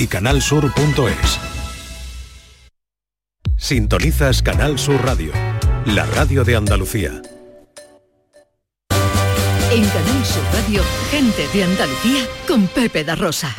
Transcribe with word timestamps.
y 0.00 0.06
canalsur.es. 0.06 1.38
Sintonizas 3.58 4.42
Canal 4.42 4.78
Sur 4.78 5.04
Radio, 5.04 5.30
la 5.84 6.06
radio 6.06 6.42
de 6.42 6.56
Andalucía. 6.56 7.20
En 9.70 9.84
Canal 9.84 10.24
Sur 10.24 10.42
Radio, 10.54 10.82
gente 11.10 11.46
de 11.52 11.64
Andalucía 11.64 12.26
con 12.48 12.66
Pepe 12.68 13.04
da 13.04 13.14
Rosa. 13.14 13.54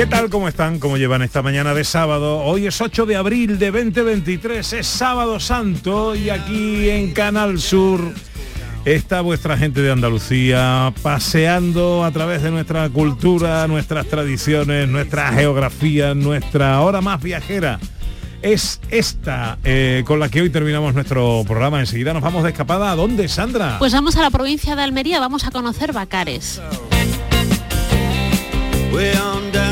¿Qué 0.00 0.06
tal? 0.06 0.30
¿Cómo 0.30 0.48
están? 0.48 0.78
¿Cómo 0.78 0.96
llevan 0.96 1.20
esta 1.20 1.42
mañana 1.42 1.74
de 1.74 1.84
sábado? 1.84 2.38
Hoy 2.38 2.66
es 2.66 2.80
8 2.80 3.04
de 3.04 3.16
abril 3.16 3.58
de 3.58 3.70
2023, 3.70 4.72
es 4.72 4.86
sábado 4.86 5.38
santo 5.38 6.14
y 6.14 6.30
aquí 6.30 6.88
en 6.88 7.12
Canal 7.12 7.60
Sur 7.60 8.14
está 8.86 9.20
vuestra 9.20 9.58
gente 9.58 9.82
de 9.82 9.92
Andalucía 9.92 10.94
paseando 11.02 12.02
a 12.02 12.10
través 12.12 12.42
de 12.42 12.50
nuestra 12.50 12.88
cultura, 12.88 13.66
nuestras 13.66 14.06
tradiciones, 14.06 14.88
nuestra 14.88 15.34
geografía, 15.34 16.14
nuestra 16.14 16.80
hora 16.80 17.02
más 17.02 17.22
viajera. 17.22 17.78
Es 18.40 18.80
esta 18.90 19.58
eh, 19.64 20.02
con 20.06 20.18
la 20.18 20.30
que 20.30 20.40
hoy 20.40 20.48
terminamos 20.48 20.94
nuestro 20.94 21.44
programa. 21.46 21.78
Enseguida 21.78 22.14
nos 22.14 22.22
vamos 22.22 22.42
de 22.42 22.48
escapada. 22.48 22.90
¿A 22.90 22.96
dónde, 22.96 23.28
Sandra? 23.28 23.78
Pues 23.78 23.92
vamos 23.92 24.16
a 24.16 24.22
la 24.22 24.30
provincia 24.30 24.74
de 24.74 24.82
Almería, 24.82 25.20
vamos 25.20 25.44
a 25.44 25.50
conocer 25.50 25.92
Bacares. 25.92 26.58
On 29.32 29.52
down. 29.52 29.69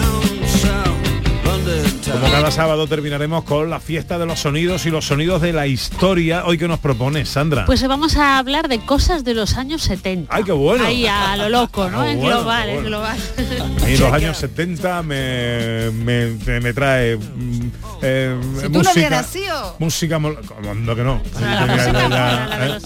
Como 2.21 2.33
cada 2.33 2.51
sábado 2.51 2.87
terminaremos 2.89 3.45
con 3.45 3.71
la 3.71 3.79
fiesta 3.81 4.19
de 4.19 4.27
los 4.27 4.41
sonidos 4.41 4.87
y 4.87 4.91
los 4.91 5.07
sonidos 5.07 5.41
de 5.41 5.53
la 5.53 5.67
historia. 5.67 6.45
Hoy 6.47 6.59
que 6.59 6.67
nos 6.67 6.79
propone 6.81 7.25
Sandra. 7.25 7.65
Pues 7.67 7.87
vamos 7.87 8.17
a 8.17 8.39
hablar 8.39 8.69
de 8.69 8.81
cosas 8.81 9.23
de 9.25 9.35
los 9.35 9.57
años 9.57 9.83
70. 9.83 10.35
¡Ay, 10.35 10.43
qué 10.45 10.53
bueno! 10.53 10.85
Ahí 10.85 11.07
a 11.07 11.37
lo 11.37 11.49
loco, 11.49 11.89
¿no? 11.91 12.01
Ah, 12.01 12.11
en 12.11 12.19
bueno, 12.19 12.39
global, 12.39 12.63
qué 12.65 12.69
en 12.71 12.75
bueno. 12.83 12.89
global. 12.89 13.19
A 13.83 13.87
mí 13.87 13.97
los 13.97 14.13
años 14.13 14.37
70 14.37 15.03
me, 15.03 15.91
me, 15.93 16.27
me- 16.45 16.61
me 16.61 16.73
trae 16.73 17.17
mm, 17.17 17.71
eh, 18.03 18.37
Si 18.57 18.63
tú 18.65 18.71
no 18.73 18.79
música, 18.85 19.25
música 19.79 20.19
mol- 20.19 20.39
¿cómo 20.47 20.75
no 20.75 20.97
que 20.97 21.03
no 21.05 21.21
sea, 21.39 21.67
la 21.67 21.75
música 21.75 21.93
mola, 22.03 22.47
la 22.49 22.59
de 22.59 22.81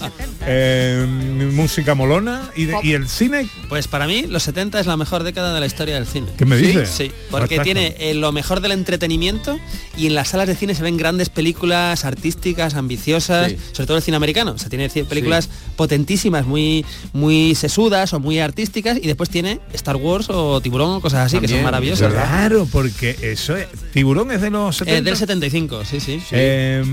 eh, 0.45 1.05
los 1.07 1.09
70. 1.09 1.55
música 1.55 1.95
molona 1.95 2.49
y, 2.55 2.65
de- 2.65 2.75
y 2.83 2.93
el 2.93 3.07
cine 3.07 3.47
Pues 3.69 3.87
para 3.87 4.07
mí 4.07 4.23
los 4.27 4.43
70 4.43 4.79
es 4.79 4.85
la 4.87 4.97
mejor 4.97 5.23
década 5.23 5.53
de 5.53 5.59
la 5.59 5.65
historia 5.65 5.95
del 5.95 6.05
cine. 6.05 6.27
¿Qué 6.37 6.45
me 6.45 6.57
¿Sí? 6.57 6.65
dices? 6.67 6.89
Sí, 6.89 7.11
porque 7.31 7.59
tiene 7.59 7.95
eh, 7.99 8.13
lo 8.13 8.31
mejor 8.31 8.59
del 8.61 8.71
entretenimiento 8.73 9.59
y 9.97 10.07
en 10.07 10.15
las 10.15 10.29
salas 10.29 10.47
de 10.47 10.55
cine 10.55 10.75
se 10.75 10.83
ven 10.83 10.97
grandes 10.97 11.29
películas 11.29 12.05
artísticas, 12.05 12.73
ambiciosas, 12.75 13.51
Sí. 13.51 13.57
sobre 13.71 13.87
todo 13.87 13.97
el 13.97 14.03
cine 14.03 14.17
americano. 14.17 14.51
O 14.53 14.57
sea, 14.57 14.69
tiene 14.69 14.89
películas 14.89 15.49
potentísimas, 15.75 16.45
muy, 16.45 16.85
muy 17.13 17.55
sesudas 17.55 18.13
o 18.13 18.19
muy 18.19 18.39
artísticas 18.39 18.97
y 19.01 19.07
después 19.07 19.29
tiene 19.29 19.59
Star 19.73 19.95
Wars 19.95 20.27
o 20.29 20.59
Tiburón 20.61 20.95
o 20.95 21.01
cosas 21.01 21.25
así 21.27 21.39
que 21.39 21.47
son 21.47 21.63
maravillosas. 21.63 22.11
claro 22.11 22.67
porque 22.71 23.15
eso 23.21 23.55
es 23.55 23.67
tiburón 23.93 24.31
es 24.31 24.41
de 24.41 24.49
los 24.49 24.75
70 24.77 24.99
Eh, 24.99 25.01
del 25.03 25.17
75, 25.17 25.85
sí, 25.85 25.99
sí. 25.99 26.21
Eh, 26.31 26.83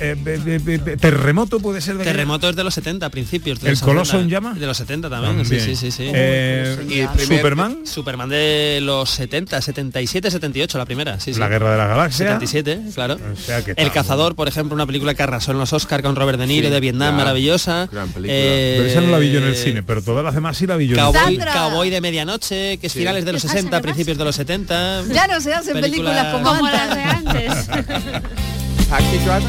eh, 0.00 0.16
be- 0.18 0.36
be- 0.38 0.58
be- 0.58 0.78
be- 0.78 0.96
terremoto 0.96 1.60
puede 1.60 1.80
ser 1.80 1.96
de 1.98 2.04
Terremoto 2.04 2.48
es 2.48 2.56
de 2.56 2.64
los 2.64 2.74
70, 2.74 3.08
principios. 3.10 3.60
de 3.60 3.68
¿El 3.68 3.72
los 3.74 3.80
Coloso 3.82 4.12
70. 4.12 4.24
en 4.24 4.30
llamas? 4.30 4.58
De 4.60 4.66
los 4.66 4.76
70 4.76 5.08
también, 5.10 5.36
También. 5.38 5.60
sí, 5.64 5.76
sí, 5.76 5.90
sí. 5.90 5.90
sí. 5.90 6.10
Eh, 6.14 6.76
Y 6.88 7.00
el 7.00 7.08
primer- 7.10 7.38
Superman 7.38 7.86
Superman 7.86 8.28
de 8.28 8.80
los 8.82 9.10
70, 9.10 9.60
77, 9.62 10.30
78, 10.30 10.78
la 10.78 10.84
primera, 10.86 11.20
sí, 11.20 11.32
sí. 11.34 11.40
la 11.40 11.48
guerra 11.48 11.72
de 11.72 11.78
las 11.78 11.88
galaxias 11.88 12.28
77, 12.40 12.80
claro. 12.94 13.14
O 13.32 13.36
sea 13.36 13.64
que 13.64 13.74
El 13.76 13.90
Cazador, 13.92 14.34
por 14.34 14.48
ejemplo, 14.48 14.74
una 14.74 14.86
película 14.86 15.14
que 15.14 15.22
arrasó 15.22 15.52
en 15.52 15.58
los 15.58 15.72
Oscar 15.72 16.02
con 16.02 16.16
Robert 16.16 16.38
De 16.38 16.46
Niro 16.46 16.68
Sí, 16.68 16.72
de 16.74 16.80
Vietnam, 16.80 17.08
claro. 17.14 17.16
maravillosa. 17.18 17.88
Gran 17.90 18.08
película. 18.08 18.32
Eh, 18.36 18.74
pero 18.78 18.88
esa 18.90 19.00
no 19.00 19.10
la 19.10 19.18
vi 19.18 19.30
yo 19.30 19.38
en 19.38 19.44
el 19.44 19.56
cine 19.56 19.82
pero 19.82 20.02
todas 20.02 20.24
las 20.24 20.34
demás 20.34 20.56
sí 20.56 20.66
la 20.66 20.76
vi 20.76 20.86
yo 20.88 20.94
en 20.94 21.00
el 21.00 21.12
Cowboy. 21.12 21.38
Cowboy 21.52 21.90
de 21.90 22.00
medianoche, 22.00 22.78
que 22.78 22.86
es 22.88 22.92
Sí. 22.92 22.98
finales 23.00 23.24
de 23.24 23.32
los 23.32 23.42
¿Qué 23.42 23.48
pasa? 23.48 23.58
60, 23.58 23.76
¿Qué 23.78 23.82
principios 23.82 24.18
de 24.18 24.24
los 24.24 24.34
70. 24.36 25.02
Ya 25.12 25.26
no 25.26 25.40
se 25.40 25.52
hacen 25.54 25.80
películas 25.80 26.32
como, 26.32 26.44
Como 26.48 26.68
las 26.70 26.94
de 26.94 27.02
antes. 27.02 27.68
antes. 27.68 27.94
Taxi 28.88 29.16
Driver, 29.18 29.42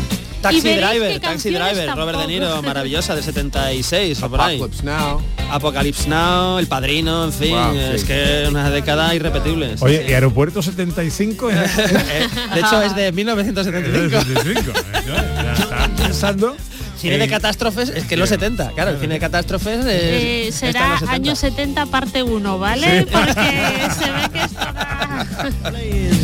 Taxi 0.51 0.75
Driver, 0.75 1.19
Taxi 1.19 1.49
Driver, 1.49 1.87
Robert 1.95 2.17
De 2.17 2.23
tampoco. 2.23 2.27
Niro, 2.27 2.61
maravillosa, 2.61 3.15
de 3.15 3.21
76 3.23 4.21
o 4.23 4.29
por 4.29 4.41
ahí. 4.41 4.55
Apocalypse 4.57 4.83
Now. 4.83 5.21
Apocalypse 5.51 6.09
Now, 6.09 6.59
El 6.59 6.67
Padrino, 6.67 7.25
en 7.25 7.33
fin, 7.33 7.51
Wow, 7.55 7.73
sí. 7.73 7.79
es 7.95 8.03
que 8.03 8.45
una 8.49 8.69
década 8.69 9.13
irrepetible. 9.15 9.77
sí, 9.77 9.83
Oye, 9.85 10.03
sí. 10.05 10.11
y 10.11 10.13
Aeropuerto 10.13 10.61
75 10.61 11.49
es 11.51 11.57
Eh, 11.77 12.27
de 12.53 12.59
hecho 12.59 12.81
es 12.81 12.95
de 12.95 13.11
1975. 13.11 14.21
75. 14.21 14.71
Ya 15.05 15.53
está 15.59 15.87
pensando. 16.03 16.55
Cine 16.97 17.17
de 17.17 17.27
catástrofes 17.27 17.89
es 17.89 18.05
que 18.05 18.15
los 18.17 18.29
70, 18.29 18.69
claro, 18.71 18.91
el 18.91 18.99
cine 18.99 19.15
de 19.15 19.19
catástrofes 19.19 19.79
es, 19.79 19.85
Eh, 19.85 20.47
está 20.47 20.59
será 20.67 20.89
los 20.91 20.99
70. 21.01 21.13
años 21.13 21.39
70 21.39 21.85
parte 21.87 22.23
1, 22.23 22.57
¿vale? 22.57 23.01
Sí. 23.01 23.07
Porque 23.11 23.33
se 23.33 24.11
ve 24.11 24.29
que 24.33 24.43
esto 24.43 24.59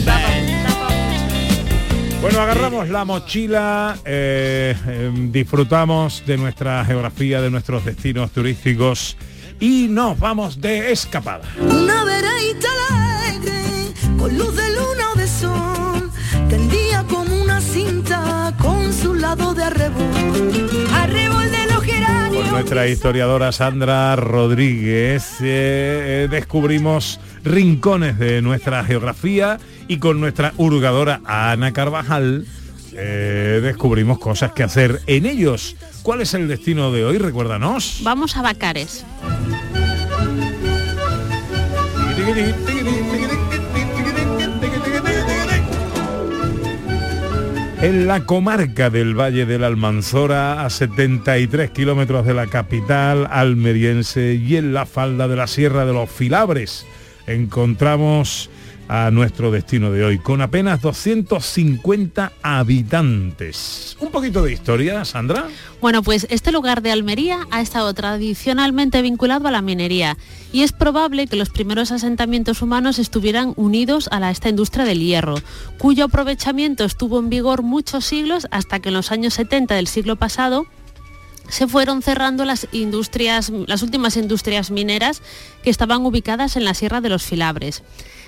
da- 0.05 0.70
Bueno, 2.21 2.39
agarramos 2.39 2.87
la 2.89 3.03
mochila, 3.03 3.97
eh, 4.05 4.75
eh, 4.87 5.11
disfrutamos 5.31 6.23
de 6.27 6.37
nuestra 6.37 6.85
geografía, 6.85 7.41
de 7.41 7.49
nuestros 7.49 7.83
destinos 7.83 8.29
turísticos 8.31 9.17
y 9.59 9.87
nos 9.89 10.19
vamos 10.19 10.61
de 10.61 10.91
escapada. 10.91 11.41
Una 11.59 12.03
veredita 12.03 12.67
alegre, 12.91 13.63
con 14.19 14.37
luz 14.37 14.55
de 14.55 14.69
luna 14.69 15.11
o 15.13 15.17
de 15.17 15.27
sol, 15.27 16.11
tendía 16.47 17.03
como 17.09 17.41
una 17.41 17.59
cinta 17.59 18.53
con 18.59 18.93
su 18.93 19.15
lado 19.15 19.55
de 19.55 19.63
arrebol. 19.63 20.87
Arrebol 20.93 21.49
de 21.51 21.65
los 21.65 21.75
Con 21.77 21.85
geranios. 21.85 22.51
nuestra 22.51 22.87
historiadora 22.87 23.51
Sandra 23.51 24.15
Rodríguez 24.15 25.41
eh, 25.41 25.43
eh, 26.23 26.27
descubrimos 26.29 27.19
rincones 27.43 28.19
de 28.19 28.43
nuestra 28.43 28.83
geografía 28.83 29.57
y 29.91 29.97
con 29.97 30.21
nuestra 30.21 30.53
hurgadora 30.55 31.19
Ana 31.25 31.73
Carvajal 31.73 32.45
eh, 32.93 33.59
descubrimos 33.61 34.19
cosas 34.19 34.53
que 34.53 34.63
hacer 34.63 35.01
en 35.05 35.25
ellos. 35.25 35.75
¿Cuál 36.01 36.21
es 36.21 36.33
el 36.33 36.47
destino 36.47 36.93
de 36.93 37.03
hoy? 37.03 37.17
Recuérdanos. 37.17 37.99
Vamos 38.01 38.37
a 38.37 38.41
Bacares. 38.41 39.05
En 47.81 48.07
la 48.07 48.25
comarca 48.25 48.89
del 48.89 49.13
Valle 49.13 49.45
de 49.45 49.59
la 49.59 49.67
Almanzora, 49.67 50.63
a 50.63 50.69
73 50.69 51.71
kilómetros 51.71 52.25
de 52.25 52.33
la 52.33 52.47
capital 52.47 53.27
almeriense 53.29 54.35
y 54.35 54.55
en 54.55 54.73
la 54.73 54.85
falda 54.85 55.27
de 55.27 55.35
la 55.35 55.47
Sierra 55.47 55.85
de 55.85 55.91
los 55.91 56.09
Filabres, 56.09 56.85
encontramos 57.27 58.49
a 58.91 59.09
nuestro 59.09 59.51
destino 59.51 59.89
de 59.89 60.03
hoy, 60.03 60.17
con 60.17 60.41
apenas 60.41 60.81
250 60.81 62.33
habitantes. 62.41 63.95
Un 64.01 64.11
poquito 64.11 64.43
de 64.43 64.51
historia, 64.51 65.05
Sandra. 65.05 65.47
Bueno, 65.79 66.03
pues 66.03 66.27
este 66.29 66.51
lugar 66.51 66.81
de 66.81 66.91
Almería 66.91 67.47
ha 67.51 67.61
estado 67.61 67.93
tradicionalmente 67.93 69.01
vinculado 69.01 69.47
a 69.47 69.51
la 69.51 69.61
minería 69.61 70.17
y 70.51 70.63
es 70.63 70.73
probable 70.73 71.27
que 71.27 71.37
los 71.37 71.49
primeros 71.49 71.93
asentamientos 71.93 72.61
humanos 72.61 72.99
estuvieran 72.99 73.53
unidos 73.55 74.09
a 74.11 74.19
la, 74.19 74.29
esta 74.29 74.49
industria 74.49 74.83
del 74.83 74.99
hierro, 74.99 75.35
cuyo 75.77 76.03
aprovechamiento 76.03 76.83
estuvo 76.83 77.17
en 77.17 77.29
vigor 77.29 77.63
muchos 77.63 78.03
siglos 78.03 78.45
hasta 78.51 78.81
que 78.81 78.89
en 78.89 78.95
los 78.95 79.13
años 79.13 79.35
70 79.35 79.73
del 79.73 79.87
siglo 79.87 80.17
pasado 80.17 80.65
se 81.47 81.65
fueron 81.65 82.01
cerrando 82.01 82.43
las 82.43 82.67
industrias, 82.73 83.53
las 83.67 83.83
últimas 83.83 84.17
industrias 84.17 84.69
mineras 84.69 85.21
que 85.63 85.69
estaban 85.69 86.05
ubicadas 86.05 86.57
en 86.57 86.65
la 86.65 86.73
Sierra 86.73 86.99
de 86.99 87.09
los 87.09 87.23
Filabres. 87.23 87.83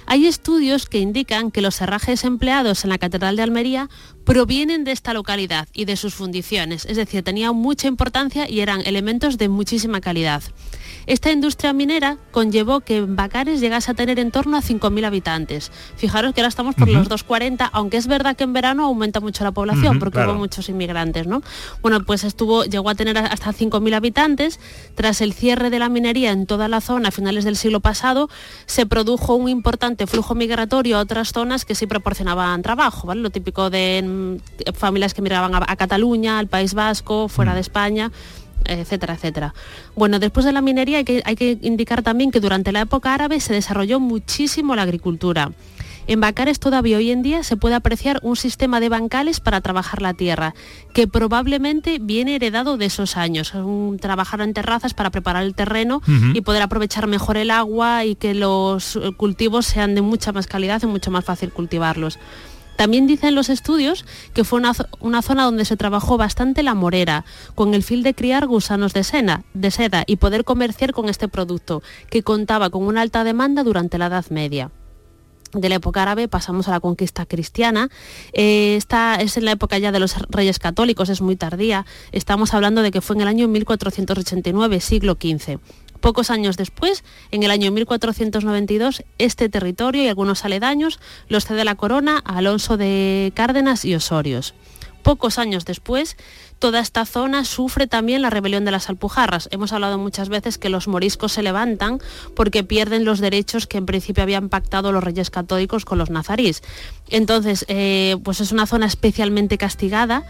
Hay 0.06 0.28
estudios 0.28 0.86
que 0.88 1.00
indican 1.00 1.52
que 1.52 1.62
los 1.62 1.80
herrajes 1.82 2.24
empleados 2.24 2.84
en 2.84 2.90
la 2.90 2.98
Catedral 2.98 3.36
de 3.36 3.44
Almería 3.44 3.90
provienen 4.26 4.84
de 4.84 4.92
esta 4.92 5.14
localidad 5.14 5.68
y 5.74 5.86
de 5.86 5.96
sus 5.96 6.14
fundiciones, 6.14 6.86
es 6.86 6.98
decir, 6.98 7.24
tenían 7.24 7.56
mucha 7.56 7.88
importancia 7.88 8.50
y 8.50 8.60
eran 8.60 8.82
elementos 8.86 9.38
de 9.38 9.50
muchísima 9.50 10.02
calidad. 10.02 10.44
Esta 11.06 11.32
industria 11.32 11.74
minera 11.74 12.18
conllevó 12.32 12.82
que 12.82 13.02
Bacares 13.02 13.60
llegase 13.60 13.92
a 13.92 13.94
tener 13.94 14.20
en 14.20 14.32
torno 14.32 14.58
a 14.58 14.62
5.000 14.62 15.06
habitantes. 15.06 15.72
Fijaros 15.96 16.34
que 16.34 16.42
ahora 16.42 16.50
estamos 16.50 16.76
por 16.76 16.88
Ujú. 16.88 16.98
los 16.98 17.10
240, 17.10 17.66
aunque 17.66 17.98
es 17.98 18.08
verdad 18.08 18.36
que 18.36 18.44
en 18.44 18.54
verano 18.54 18.86
aumenta 18.86 19.20
mucho 19.20 19.44
la 19.44 19.52
población 19.52 20.00
porque 20.00 20.16
claro. 20.18 20.32
hubo 20.32 20.40
muchos 20.40 20.70
inmigrantes, 20.70 21.28
¿no? 21.28 21.42
Bueno, 21.82 22.04
pues 22.04 22.24
estuvo, 22.24 22.64
llegó 22.64 22.90
a 22.90 22.96
tener 22.96 23.18
hasta 23.18 23.52
5.000 23.52 23.94
habitantes. 23.94 24.60
Tras 24.96 25.22
el 25.22 25.34
cierre 25.34 25.70
de 25.70 25.80
la 25.80 25.90
minería 25.90 26.32
en 26.32 26.46
toda 26.46 26.68
la 26.68 26.82
zona 26.82 27.10
a 27.10 27.12
finales 27.12 27.44
del 27.44 27.56
siglo 27.56 27.80
pasado, 27.80 28.30
se 28.66 28.86
produjo 28.86 29.36
un 29.36 29.50
importante 29.50 30.08
flujo 30.08 30.36
migratorio 30.36 30.98
a 30.98 31.02
otras 31.02 31.34
zonas 31.34 31.66
que 31.66 31.76
sí 31.76 31.88
proporcionaban 31.88 32.62
trabajo, 32.62 33.08
¿vale? 33.08 33.22
Lo 33.22 33.30
típico 33.30 33.70
de 33.70 34.02
mm, 34.04 34.74
familias 34.74 35.14
que 35.14 35.22
migraban 35.22 35.56
a, 35.56 35.64
a 35.68 35.76
Cataluña, 35.76 36.40
al 36.40 36.48
País 36.48 36.74
Vasco, 36.74 37.28
fuera 37.28 37.54
de 37.54 37.62
España 37.62 38.12
etcétera, 38.66 39.14
etcétera. 39.16 39.54
Bueno, 39.96 40.20
después 40.20 40.46
de 40.46 40.52
la 40.52 40.62
minería 40.62 41.00
hay 41.00 41.04
que, 41.04 41.22
hay 41.26 41.36
que 41.36 41.58
indicar 41.62 42.04
también 42.04 42.32
que 42.32 42.40
durante 42.40 42.72
la 42.72 42.82
época 42.82 43.14
árabe 43.14 43.40
se 43.40 43.54
desarrolló 43.54 44.00
muchísimo 44.00 44.76
la 44.76 44.84
agricultura. 44.84 45.52
En 46.06 46.20
Bacares 46.20 46.60
todavía 46.60 46.98
hoy 46.98 47.12
en 47.12 47.22
día 47.22 47.44
se 47.44 47.56
puede 47.56 47.76
apreciar 47.76 48.20
un 48.24 48.36
sistema 48.36 48.82
de 48.82 48.90
bancales 48.90 49.40
para 49.40 49.62
trabajar 49.62 50.02
la 50.02 50.14
tierra, 50.14 50.54
que 50.94 51.08
probablemente 51.08 51.98
viene 52.02 52.36
heredado 52.36 52.78
de 52.78 52.86
esos 52.86 53.16
años. 53.16 53.54
Un, 53.54 53.98
trabajar 54.00 54.42
en 54.42 54.54
terrazas 54.54 54.94
para 54.94 55.12
preparar 55.12 55.44
el 55.44 55.56
terreno 55.56 56.02
y 56.34 56.42
poder 56.42 56.62
aprovechar 56.62 57.08
mejor 57.08 57.38
el 57.38 57.52
agua 57.52 58.04
y 58.04 58.16
que 58.16 58.34
los 58.34 59.00
cultivos 59.16 59.66
sean 59.66 59.96
de 59.96 60.02
mucha 60.02 60.34
más 60.34 60.48
calidad 60.48 60.82
y 60.84 60.88
mucho 60.88 61.10
más 61.10 61.24
fácil 61.24 61.52
cultivarlos. 61.52 62.20
También 62.76 63.08
dicen 63.08 63.36
los 63.36 63.50
estudios 63.50 64.06
que 64.34 64.44
fue 64.44 64.60
una, 64.60 64.74
zo- 64.74 64.88
una 65.00 65.22
zona 65.22 65.44
donde 65.46 65.66
se 65.66 65.78
trabajó 65.78 66.18
bastante 66.18 66.64
la 66.64 66.74
morera, 66.74 67.24
con 67.56 67.74
el 67.74 67.84
fin 67.84 68.04
de 68.04 68.14
criar 68.14 68.48
gusanos 68.48 68.94
de, 68.94 69.04
sena- 69.04 69.44
de 69.54 69.72
seda 69.72 70.04
y 70.08 70.16
poder 70.18 70.44
comerciar 70.44 70.92
con 70.94 71.10
este 71.10 71.28
producto, 71.28 71.84
que 72.10 72.24
contaba 72.24 72.70
con 72.70 72.84
una 72.84 73.02
alta 73.02 73.24
demanda 73.24 73.64
durante 73.64 73.98
la 73.98 74.08
Edad 74.08 74.26
Media 74.30 74.72
de 75.56 75.70
la 75.70 75.76
época 75.76 76.02
árabe 76.02 76.28
pasamos 76.28 76.68
a 76.68 76.72
la 76.72 76.80
conquista 76.80 77.28
cristiana. 77.28 77.90
Eh, 78.34 78.76
esta 78.76 79.18
es 79.18 79.38
en 79.38 79.46
la 79.46 79.52
época 79.52 79.78
ya 79.78 79.92
de 79.92 80.00
los 80.00 80.16
reyes 80.30 80.58
católicos, 80.58 81.10
es 81.10 81.22
muy 81.22 81.36
tardía. 81.36 81.86
Estamos 82.12 82.56
hablando 82.56 82.82
de 82.82 82.90
que 82.90 83.02
fue 83.02 83.16
en 83.18 83.22
el 83.22 83.28
año 83.28 83.48
1489, 83.48 84.80
siglo 84.80 85.14
XV. 85.14 85.60
Pocos 86.04 86.32
años 86.32 86.58
después, 86.58 87.02
en 87.32 87.44
el 87.44 87.52
año 87.52 87.72
1492, 87.72 89.06
este 89.20 89.48
territorio 89.48 90.04
y 90.04 90.10
algunos 90.10 90.44
aledaños 90.44 91.00
los 91.30 91.46
cede 91.46 91.64
la 91.64 91.76
corona 91.76 92.22
a 92.26 92.40
Alonso 92.40 92.76
de 92.76 93.32
Cárdenas 93.36 93.86
y 93.86 93.96
Osorios. 93.96 94.54
Pocos 95.02 95.40
años 95.40 95.64
después, 95.64 96.18
toda 96.64 96.80
esta 96.80 97.06
zona 97.06 97.44
sufre 97.44 97.88
también 97.88 98.22
la 98.22 98.30
rebelión 98.30 98.64
de 98.64 98.72
las 98.72 98.88
Alpujarras. 98.88 99.50
Hemos 99.52 99.74
hablado 99.74 99.98
muchas 99.98 100.30
veces 100.30 100.58
que 100.58 100.70
los 100.70 100.88
moriscos 100.88 101.34
se 101.34 101.44
levantan 101.44 102.00
porque 102.38 102.64
pierden 102.64 103.04
los 103.04 103.20
derechos 103.20 103.68
que 103.68 103.78
en 103.78 103.86
principio 103.86 104.24
habían 104.24 104.48
pactado 104.48 104.94
los 104.94 105.04
reyes 105.04 105.30
católicos 105.30 105.84
con 105.84 105.98
los 105.98 106.10
nazarís. 106.10 106.64
Entonces, 107.10 107.66
eh, 107.68 108.16
pues 108.24 108.40
es 108.40 108.54
una 108.54 108.66
zona 108.66 108.86
especialmente 108.86 109.58
castigada 109.58 110.24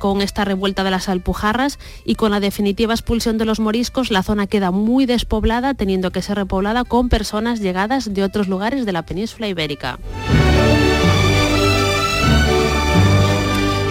con 0.00 0.22
esta 0.22 0.44
revuelta 0.44 0.82
de 0.82 0.90
las 0.90 1.08
Alpujarras 1.08 1.78
y 2.04 2.16
con 2.16 2.32
la 2.32 2.40
definitiva 2.40 2.92
expulsión 2.92 3.38
de 3.38 3.44
los 3.44 3.60
moriscos, 3.60 4.10
la 4.10 4.24
zona 4.24 4.48
queda 4.48 4.72
muy 4.72 5.06
despoblada, 5.06 5.74
teniendo 5.74 6.10
que 6.10 6.20
ser 6.20 6.36
repoblada 6.36 6.82
con 6.82 7.08
personas 7.08 7.60
llegadas 7.60 8.12
de 8.12 8.24
otros 8.24 8.48
lugares 8.48 8.86
de 8.86 8.92
la 8.92 9.06
península 9.06 9.46
ibérica. 9.46 10.00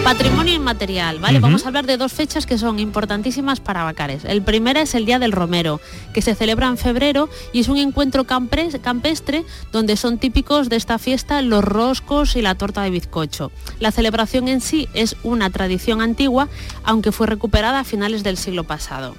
Patrimonio 0.06 0.54
inmaterial, 0.54 1.18
¿vale? 1.18 1.40
Vamos 1.40 1.64
a 1.64 1.66
hablar 1.66 1.84
de 1.84 1.96
dos 1.96 2.12
fechas 2.12 2.46
que 2.46 2.58
son 2.58 2.78
importantísimas 2.78 3.58
para 3.58 3.82
Bacares. 3.82 4.24
El 4.24 4.40
primero 4.40 4.78
es 4.78 4.94
el 4.94 5.04
Día 5.04 5.18
del 5.18 5.32
Romero, 5.32 5.80
que 6.14 6.22
se 6.22 6.36
celebra 6.36 6.68
en 6.68 6.78
febrero 6.78 7.28
y 7.52 7.58
es 7.58 7.68
un 7.68 7.76
encuentro 7.76 8.22
campestre 8.22 9.44
donde 9.72 9.96
son 9.96 10.18
típicos 10.18 10.68
de 10.68 10.76
esta 10.76 11.00
fiesta 11.00 11.42
los 11.42 11.64
roscos 11.64 12.36
y 12.36 12.42
la 12.42 12.54
torta 12.54 12.82
de 12.82 12.90
bizcocho. 12.90 13.50
La 13.80 13.90
celebración 13.90 14.46
en 14.46 14.60
sí 14.60 14.88
es 14.94 15.16
una 15.24 15.50
tradición 15.50 16.00
antigua, 16.00 16.48
aunque 16.84 17.10
fue 17.10 17.26
recuperada 17.26 17.80
a 17.80 17.84
finales 17.84 18.22
del 18.22 18.36
siglo 18.36 18.62
pasado. 18.62 19.16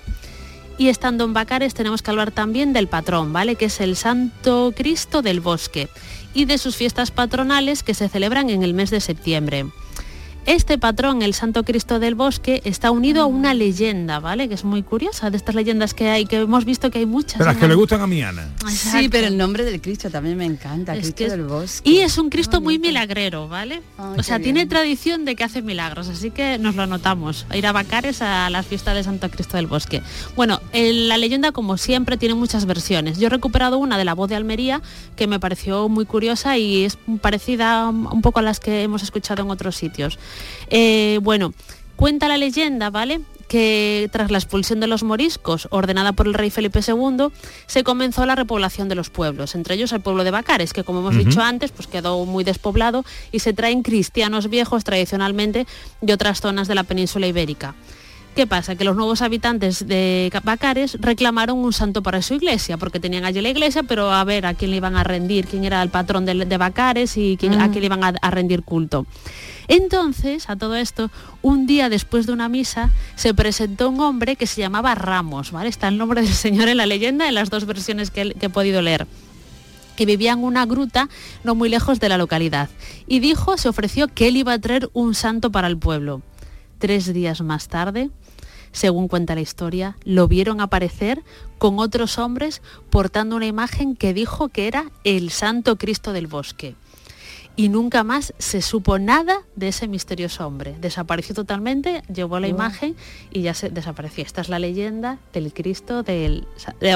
Y 0.78 0.88
estando 0.88 1.26
en 1.26 1.34
Bacares 1.34 1.74
tenemos 1.74 2.02
que 2.02 2.12
hablar 2.12 2.32
también 2.32 2.72
del 2.72 2.88
patrón, 2.88 3.34
¿vale? 3.34 3.56
Que 3.56 3.66
es 3.66 3.82
el 3.82 3.98
Santo 3.98 4.72
Cristo 4.74 5.22
del 5.22 5.42
Bosque 5.42 5.90
y 6.34 6.46
de 6.46 6.58
sus 6.58 6.78
fiestas 6.78 7.12
patronales 7.12 7.84
que 7.84 7.94
se 7.94 8.08
celebran 8.08 8.50
en 8.50 8.64
el 8.64 8.74
mes 8.74 8.90
de 8.90 9.02
septiembre. 9.02 9.66
Este 10.48 10.78
patrón, 10.78 11.24
el 11.24 11.34
Santo 11.34 11.64
Cristo 11.64 12.00
del 12.00 12.16
Bosque, 12.16 12.62
está 12.64 12.90
unido 12.90 13.22
a 13.22 13.26
una 13.26 13.54
leyenda, 13.54 14.20
¿vale? 14.22 14.48
Que 14.48 14.54
es 14.56 14.64
muy 14.64 14.82
curiosa 14.82 15.30
de 15.30 15.36
estas 15.36 15.56
leyendas 15.56 15.94
que 15.94 16.08
hay, 16.10 16.26
que 16.26 16.38
hemos 16.38 16.64
visto 16.64 16.90
que 16.90 17.00
hay 17.00 17.06
muchas. 17.06 17.38
De 17.38 17.44
las 17.44 17.58
que 17.58 17.68
le 17.68 17.76
gustan 17.76 18.00
a 18.00 18.08
mi 18.08 18.22
Ana. 18.22 18.48
Sí, 18.70 19.10
pero 19.10 19.28
el 19.28 19.38
nombre 19.38 19.66
del 19.66 19.82
Cristo 19.82 20.10
también 20.10 20.38
me 20.38 20.46
encanta, 20.46 20.94
Es 20.94 21.00
Cristo 21.00 21.16
que 21.18 21.24
es- 21.26 21.32
del 21.32 21.44
Bosque. 21.44 21.90
Y 21.90 21.98
es 21.98 22.18
un 22.18 22.30
Cristo 22.30 22.62
muy 22.62 22.80
milagrero, 22.80 23.50
¿vale? 23.50 23.82
O 23.98 24.24
sea, 24.24 24.40
tiene 24.40 24.66
tradición 24.66 25.26
de 25.26 25.36
que 25.36 25.44
hace 25.44 25.62
milagros, 25.62 26.08
así 26.08 26.32
que 26.32 26.58
nos 26.58 26.76
lo 26.76 26.84
anotamos. 26.84 27.46
A 27.50 27.58
ir 27.58 27.68
a 27.68 27.74
Bacares 27.74 28.22
a 28.22 28.50
las 28.50 28.66
fiestas 28.66 28.96
de 28.96 29.04
Santo 29.04 29.30
Cristo 29.30 29.58
del 29.58 29.68
Bosque. 29.68 30.02
Bueno, 30.38 30.62
el- 30.72 31.10
la 31.10 31.18
leyenda, 31.18 31.52
como 31.52 31.76
siempre, 31.78 32.16
tiene 32.16 32.36
muchas 32.36 32.66
versiones. 32.66 33.20
Yo 33.20 33.28
he 33.28 33.30
recuperado 33.30 33.78
una 33.80 33.98
de 33.98 34.06
la 34.06 34.14
voz 34.16 34.30
de 34.30 34.38
Almería 34.38 34.82
que 35.18 35.28
me 35.28 35.42
pareció 35.42 35.90
muy 35.90 36.06
curiosa 36.06 36.58
y 36.58 36.86
es 36.86 36.98
parecida 37.22 37.90
un 37.90 38.22
poco 38.22 38.40
a 38.40 38.44
las 38.44 38.62
que 38.62 38.84
hemos 38.84 39.04
escuchado 39.04 39.44
en 39.44 39.50
otros 39.50 39.76
sitios. 39.76 40.18
Eh, 40.70 41.20
bueno, 41.22 41.54
cuenta 41.96 42.28
la 42.28 42.38
leyenda, 42.38 42.90
¿vale? 42.90 43.22
que 43.48 44.10
tras 44.12 44.30
la 44.30 44.38
expulsión 44.38 44.80
de 44.80 44.88
los 44.88 45.04
moriscos, 45.04 45.68
ordenada 45.72 46.14
por 46.14 46.28
el 46.28 46.34
rey 46.34 46.50
Felipe 46.50 46.82
II, 46.86 47.28
se 47.66 47.84
comenzó 47.84 48.26
la 48.26 48.36
repoblación 48.36 48.90
de 48.90 48.96
los 48.96 49.10
pueblos, 49.10 49.56
entre 49.56 49.76
ellos 49.76 49.92
el 49.94 50.02
pueblo 50.02 50.24
de 50.24 50.32
Bacares, 50.32 50.74
que 50.74 50.84
como 50.84 51.00
hemos 51.00 51.18
dicho 51.18 51.42
antes, 51.42 51.72
pues 51.72 51.88
quedó 51.88 52.26
muy 52.26 52.44
despoblado 52.44 53.06
y 53.32 53.40
se 53.40 53.54
traen 53.54 53.84
cristianos 53.84 54.50
viejos 54.50 54.84
tradicionalmente 54.84 55.66
de 56.02 56.14
otras 56.14 56.42
zonas 56.42 56.68
de 56.68 56.76
la 56.76 56.84
península 56.84 57.28
ibérica. 57.28 57.76
¿Qué 58.38 58.46
pasa? 58.46 58.76
Que 58.76 58.84
los 58.84 58.96
nuevos 58.96 59.24
habitantes 59.24 59.88
de 59.88 60.30
Ca- 60.32 60.42
Bacares 60.42 60.96
reclamaron 61.02 61.58
un 61.58 61.74
santo 61.74 62.04
para 62.04 62.22
su 62.22 62.36
iglesia, 62.36 62.78
porque 62.78 63.00
tenían 63.00 63.26
allí 63.26 63.42
la 63.42 63.50
iglesia, 63.50 63.82
pero 63.82 64.12
a 64.12 64.24
ver 64.24 64.46
a 64.46 64.54
quién 64.54 64.70
le 64.70 64.78
iban 64.78 64.96
a 64.96 65.04
rendir, 65.04 65.48
quién 65.48 65.66
era 65.66 65.82
el 65.82 65.90
patrón 65.90 66.24
de, 66.28 66.46
de 66.46 66.58
Bacares 66.58 67.18
y 67.18 67.34
a 67.34 67.38
quién 67.40 67.54
le 67.80 67.86
iban 67.88 68.04
a, 68.04 68.10
a 68.10 68.30
rendir 68.30 68.62
culto. 68.62 69.08
Entonces, 69.68 70.52
a 70.52 70.56
todo 70.56 70.76
esto, 70.76 71.10
un 71.42 71.66
día 71.66 71.90
después 71.90 72.28
de 72.28 72.34
una 72.34 72.48
misa, 72.48 72.92
se 73.16 73.34
presentó 73.34 73.90
un 73.90 74.00
hombre 74.02 74.36
que 74.36 74.46
se 74.46 74.62
llamaba 74.62 74.94
Ramos, 74.94 75.52
¿vale? 75.52 75.70
Está 75.70 75.88
el 75.88 75.98
nombre 75.98 76.22
del 76.22 76.32
señor 76.32 76.68
en 76.70 76.78
la 76.78 76.86
leyenda 76.86 77.28
en 77.28 77.34
las 77.34 77.50
dos 77.50 77.66
versiones 77.66 78.12
que, 78.12 78.36
que 78.36 78.46
he 78.46 78.50
podido 78.50 78.84
leer 78.84 79.08
que 79.96 80.06
vivía 80.06 80.34
en 80.34 80.44
una 80.44 80.68
gruta 80.68 81.10
no 81.44 81.56
muy 81.56 81.70
lejos 81.70 82.00
de 82.00 82.08
la 82.08 82.20
localidad. 82.20 82.70
Y 83.08 83.18
dijo, 83.20 83.58
se 83.58 83.68
ofreció 83.68 84.08
que 84.08 84.28
él 84.28 84.38
iba 84.38 84.54
a 84.54 84.60
traer 84.60 84.92
un 84.94 85.16
santo 85.16 85.52
para 85.52 85.68
el 85.68 85.76
pueblo. 85.80 86.22
Tres 86.78 87.12
días 87.12 87.42
más 87.42 87.68
tarde, 87.68 88.12
según 88.72 89.08
cuenta 89.08 89.36
la 89.36 89.42
historia, 89.42 89.98
lo 90.04 90.28
vieron 90.28 90.62
aparecer 90.62 91.24
con 91.58 91.80
otros 91.80 92.18
hombres 92.18 92.62
portando 92.90 93.36
una 93.36 93.46
imagen 93.46 93.96
que 93.96 94.14
dijo 94.14 94.50
que 94.50 94.68
era 94.68 94.92
el 95.04 95.32
Santo 95.32 95.78
Cristo 95.78 96.14
del 96.14 96.28
Bosque. 96.28 96.76
Y 97.56 97.70
nunca 97.70 98.04
más 98.04 98.36
se 98.38 98.62
supo 98.62 99.00
nada 99.00 99.42
de 99.56 99.70
ese 99.70 99.88
misterioso 99.88 100.46
hombre. 100.46 100.76
Desapareció 100.80 101.34
totalmente, 101.34 102.04
llevó 102.14 102.40
la 102.40 102.48
imagen 102.48 102.96
y 103.32 103.42
ya 103.42 103.56
se 103.56 103.72
desapareció. 103.72 104.24
Esta 104.24 104.42
es 104.42 104.50
la 104.50 104.60
leyenda 104.60 105.18
del 105.34 105.52
Cristo 105.52 106.04
del... 106.04 106.48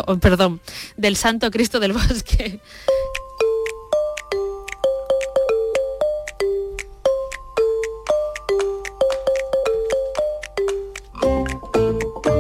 oh, 0.05 0.17
perdón, 0.17 0.61
del 0.97 1.15
Santo 1.15 1.49
Cristo 1.49 1.79
del 1.79 1.93
Bosque. 1.93 2.59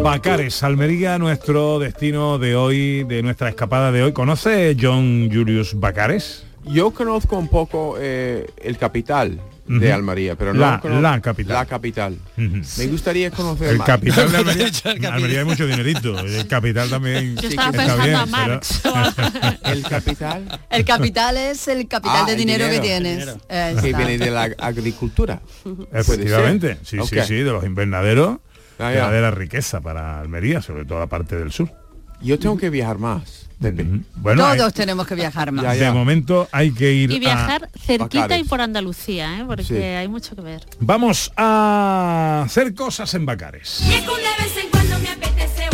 Bacares, 0.03 0.63
Almería, 0.63 1.17
nuestro 1.19 1.77
destino 1.79 2.39
de 2.39 2.55
hoy, 2.55 3.03
de 3.03 3.21
nuestra 3.21 3.49
escapada 3.49 3.91
de 3.91 4.03
hoy. 4.03 4.13
¿Conoce 4.13 4.75
John 4.79 5.29
Julius 5.31 5.79
Bacares? 5.79 6.43
Yo 6.65 6.91
conozco 6.91 7.37
un 7.37 7.47
poco 7.47 7.95
eh, 7.99 8.47
el 8.63 8.77
capital 8.77 9.39
de. 9.67 9.93
Almería, 9.93 10.35
pero 10.35 10.53
no 10.53 10.59
La- 11.01 11.21
capital. 11.21 11.53
La 11.53 11.65
capital. 11.65 12.17
Me 12.35 12.87
gustaría 12.87 13.31
conocer 13.31 13.69
El 13.69 13.77
más. 13.77 13.87
capital 13.87 14.31
de 14.31 14.37
Almería. 14.37 14.67
En 14.85 15.05
Almería 15.05 15.39
hay 15.39 15.45
mucho 15.45 15.65
dinerito. 15.67 16.19
El 16.19 16.47
capital 16.47 16.89
también. 16.89 17.35
Yo 17.37 17.47
estaba 17.47 17.69
está 17.69 17.77
pensando 17.79 18.03
bien, 18.03 18.15
a 18.15 18.25
Marx. 18.25 18.81
pero- 18.83 19.55
El 19.73 19.83
capital. 19.83 20.59
El 20.69 20.85
capital 20.85 21.37
es 21.37 21.67
el 21.67 21.87
capital 21.87 22.17
Ah, 22.23 22.25
de 22.25 22.31
el 22.33 22.37
dinero, 22.37 22.67
que 22.69 22.79
tienes. 22.79 23.27
Eh, 23.49 23.75
Que 23.81 23.93
viene 23.93 24.17
de 24.17 24.31
la 24.31 24.43
agricultura. 24.59 25.41
Efectivamente, 25.93 26.77
sí, 26.83 26.97
sí, 27.07 27.15
sí, 27.25 27.35
de 27.35 27.51
los 27.51 27.63
invernaderos, 27.63 28.37
Ah, 28.81 28.89
de 28.89 28.95
ya. 28.95 29.01
la 29.07 29.11
de 29.11 29.21
la 29.21 29.31
riqueza 29.31 29.81
para 29.81 30.19
Almería, 30.19 30.61
sobre 30.61 30.85
todo 30.85 30.99
la 30.99 31.07
parte 31.07 31.35
del 31.37 31.51
sur. 31.51 31.71
Yo 32.21 32.37
tengo 32.37 32.55
que 32.57 32.69
viajar 32.69 32.99
más, 32.99 33.47
Pepe. 33.59 33.85
Bueno, 34.17 34.45
hay- 34.45 34.57
Todos 34.59 34.73
tenemos 34.75 35.07
que 35.07 35.15
viajar 35.15 35.51
más. 35.51 35.77
de 35.77 35.91
momento 35.91 36.47
hay 36.51 36.71
que 36.71 36.91
ir 36.93 37.11
Y 37.11 37.19
viajar 37.19 37.63
a... 37.73 37.79
cerquita 37.79 38.37
y 38.37 38.43
por 38.43 38.61
Andalucía, 38.61 39.39
¿eh? 39.39 39.43
porque 39.47 39.63
Sí. 39.63 39.75
hay 39.75 40.07
mucho 40.07 40.35
que 40.35 40.41
ver. 40.43 40.65
Vamos 40.79 41.31
a 41.35 42.43
hacer 42.45 42.75
cosas 42.75 43.13
en 43.15 43.25
Bacares. 43.25 43.81
Y 43.87 43.93
es 43.93 44.01
que 44.01 44.07
de 44.07 44.43
vez 44.43 44.57
en 44.63 44.69
cuando 44.69 44.99
me 44.99 45.09
apetece 45.09 45.67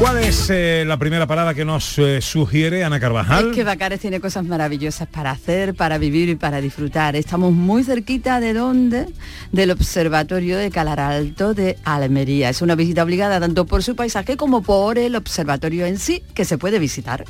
¿Cuál 0.00 0.16
es 0.24 0.48
eh, 0.48 0.84
la 0.86 0.96
primera 0.96 1.26
parada 1.26 1.52
que 1.52 1.66
nos 1.66 1.98
eh, 1.98 2.22
sugiere 2.22 2.84
Ana 2.84 2.98
Carvajal? 2.98 3.50
Es 3.50 3.54
que 3.54 3.64
Bacares 3.64 4.00
tiene 4.00 4.18
cosas 4.18 4.46
maravillosas 4.46 5.06
para 5.06 5.30
hacer, 5.30 5.74
para 5.74 5.98
vivir 5.98 6.30
y 6.30 6.36
para 6.36 6.62
disfrutar. 6.62 7.16
Estamos 7.16 7.52
muy 7.52 7.84
cerquita 7.84 8.40
de 8.40 8.54
dónde? 8.54 9.08
Del 9.52 9.70
Observatorio 9.70 10.56
de 10.56 10.70
Calaralto 10.70 11.52
de 11.52 11.76
Almería. 11.84 12.48
Es 12.48 12.62
una 12.62 12.76
visita 12.76 13.02
obligada 13.02 13.40
tanto 13.40 13.66
por 13.66 13.82
su 13.82 13.94
paisaje 13.94 14.38
como 14.38 14.62
por 14.62 14.96
el 14.96 15.16
observatorio 15.16 15.84
en 15.84 15.98
sí, 15.98 16.22
que 16.32 16.46
se 16.46 16.56
puede 16.56 16.78
visitar. 16.78 17.26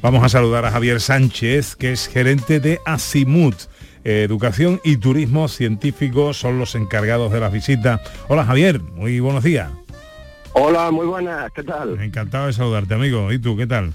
Vamos 0.00 0.22
a 0.22 0.28
saludar 0.28 0.64
a 0.66 0.70
Javier 0.70 1.00
Sánchez, 1.00 1.74
que 1.74 1.90
es 1.90 2.06
gerente 2.06 2.60
de 2.60 2.78
Azimut. 2.86 3.56
Eh, 4.04 4.22
Educación 4.22 4.80
y 4.84 4.98
Turismo 4.98 5.48
Científico 5.48 6.32
son 6.32 6.60
los 6.60 6.76
encargados 6.76 7.32
de 7.32 7.40
las 7.40 7.52
visitas. 7.52 8.00
Hola 8.28 8.44
Javier, 8.44 8.80
muy 8.80 9.18
buenos 9.18 9.42
días. 9.42 9.68
Hola, 10.54 10.90
muy 10.90 11.06
buenas, 11.06 11.50
¿qué 11.52 11.62
tal? 11.64 12.00
Encantado 12.00 12.46
de 12.46 12.52
saludarte, 12.52 12.94
amigo. 12.94 13.32
¿Y 13.32 13.38
tú, 13.38 13.56
qué 13.56 13.66
tal? 13.66 13.92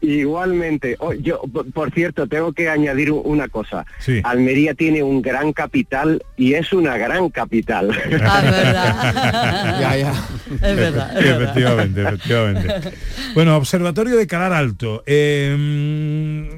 Igualmente. 0.00 0.96
Oh, 0.98 1.12
yo, 1.12 1.40
por 1.72 1.92
cierto, 1.92 2.26
tengo 2.26 2.52
que 2.52 2.68
añadir 2.68 3.12
una 3.12 3.46
cosa. 3.46 3.86
Sí. 4.00 4.20
Almería 4.24 4.74
tiene 4.74 5.02
un 5.04 5.22
gran 5.22 5.52
capital 5.52 6.20
y 6.36 6.54
es 6.54 6.72
una 6.72 6.96
gran 6.96 7.28
capital. 7.28 7.92
Ah, 8.20 8.40
verdad. 8.42 9.80
Ya, 9.80 9.96
ya. 9.96 10.12
Es 10.54 10.76
verdad. 10.76 11.16
Sí, 11.20 11.28
efectivamente, 11.28 12.02
efectivamente. 12.02 12.90
Bueno, 13.34 13.56
Observatorio 13.56 14.16
de 14.16 14.26
Calar 14.26 14.52
Alto. 14.54 15.04
eh, 15.06 15.56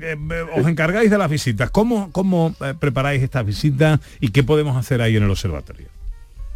eh, 0.00 0.16
os 0.56 0.66
encargáis 0.66 1.10
de 1.10 1.18
las 1.18 1.28
visitas. 1.28 1.70
¿Cómo, 1.70 2.10
cómo 2.12 2.54
eh, 2.64 2.72
preparáis 2.78 3.22
estas 3.22 3.44
visitas 3.44 4.00
y 4.20 4.28
qué 4.30 4.42
podemos 4.42 4.74
hacer 4.76 5.02
ahí 5.02 5.16
en 5.16 5.24
el 5.24 5.30
observatorio? 5.30 5.88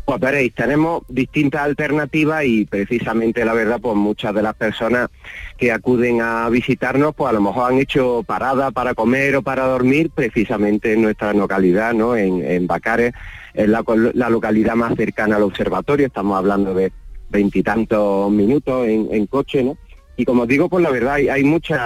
Pues 0.08 0.20
veréis, 0.20 0.54
tenemos 0.54 1.02
distintas 1.06 1.60
alternativas 1.60 2.42
y 2.42 2.64
precisamente 2.64 3.44
la 3.44 3.52
verdad, 3.52 3.78
pues 3.78 3.94
muchas 3.94 4.34
de 4.34 4.40
las 4.40 4.54
personas 4.54 5.10
que 5.58 5.70
acuden 5.70 6.22
a 6.22 6.48
visitarnos, 6.48 7.14
pues 7.14 7.28
a 7.28 7.34
lo 7.34 7.42
mejor 7.42 7.70
han 7.70 7.78
hecho 7.78 8.24
parada 8.26 8.70
para 8.70 8.94
comer 8.94 9.36
o 9.36 9.42
para 9.42 9.66
dormir 9.66 10.08
precisamente 10.08 10.94
en 10.94 11.02
nuestra 11.02 11.34
localidad, 11.34 11.92
¿no? 11.92 12.16
En, 12.16 12.42
en 12.42 12.66
Bacares, 12.66 13.12
es 13.52 13.68
la, 13.68 13.84
la 14.14 14.30
localidad 14.30 14.76
más 14.76 14.94
cercana 14.96 15.36
al 15.36 15.42
observatorio, 15.42 16.06
estamos 16.06 16.38
hablando 16.38 16.72
de 16.72 16.90
veintitantos 17.28 18.30
minutos 18.30 18.88
en, 18.88 19.08
en 19.10 19.26
coche, 19.26 19.62
¿no? 19.62 19.76
Y 20.16 20.24
como 20.24 20.44
os 20.44 20.48
digo, 20.48 20.70
pues 20.70 20.82
la 20.82 20.90
verdad 20.90 21.16
hay, 21.16 21.28
hay 21.28 21.44
muchas 21.44 21.80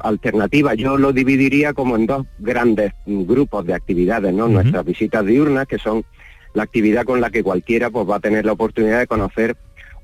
alternativas. 0.00 0.76
Yo 0.76 0.98
lo 0.98 1.12
dividiría 1.12 1.72
como 1.74 1.94
en 1.94 2.06
dos 2.06 2.26
grandes 2.40 2.92
grupos 3.06 3.64
de 3.66 3.74
actividades, 3.74 4.34
¿no? 4.34 4.48
Nuestras 4.48 4.84
visitas 4.84 5.24
diurnas, 5.24 5.68
que 5.68 5.78
son 5.78 6.04
la 6.54 6.62
actividad 6.62 7.04
con 7.04 7.20
la 7.20 7.30
que 7.30 7.42
cualquiera 7.42 7.90
pues, 7.90 8.08
va 8.08 8.16
a 8.16 8.20
tener 8.20 8.44
la 8.44 8.52
oportunidad 8.52 9.00
de 9.00 9.06
conocer 9.06 9.56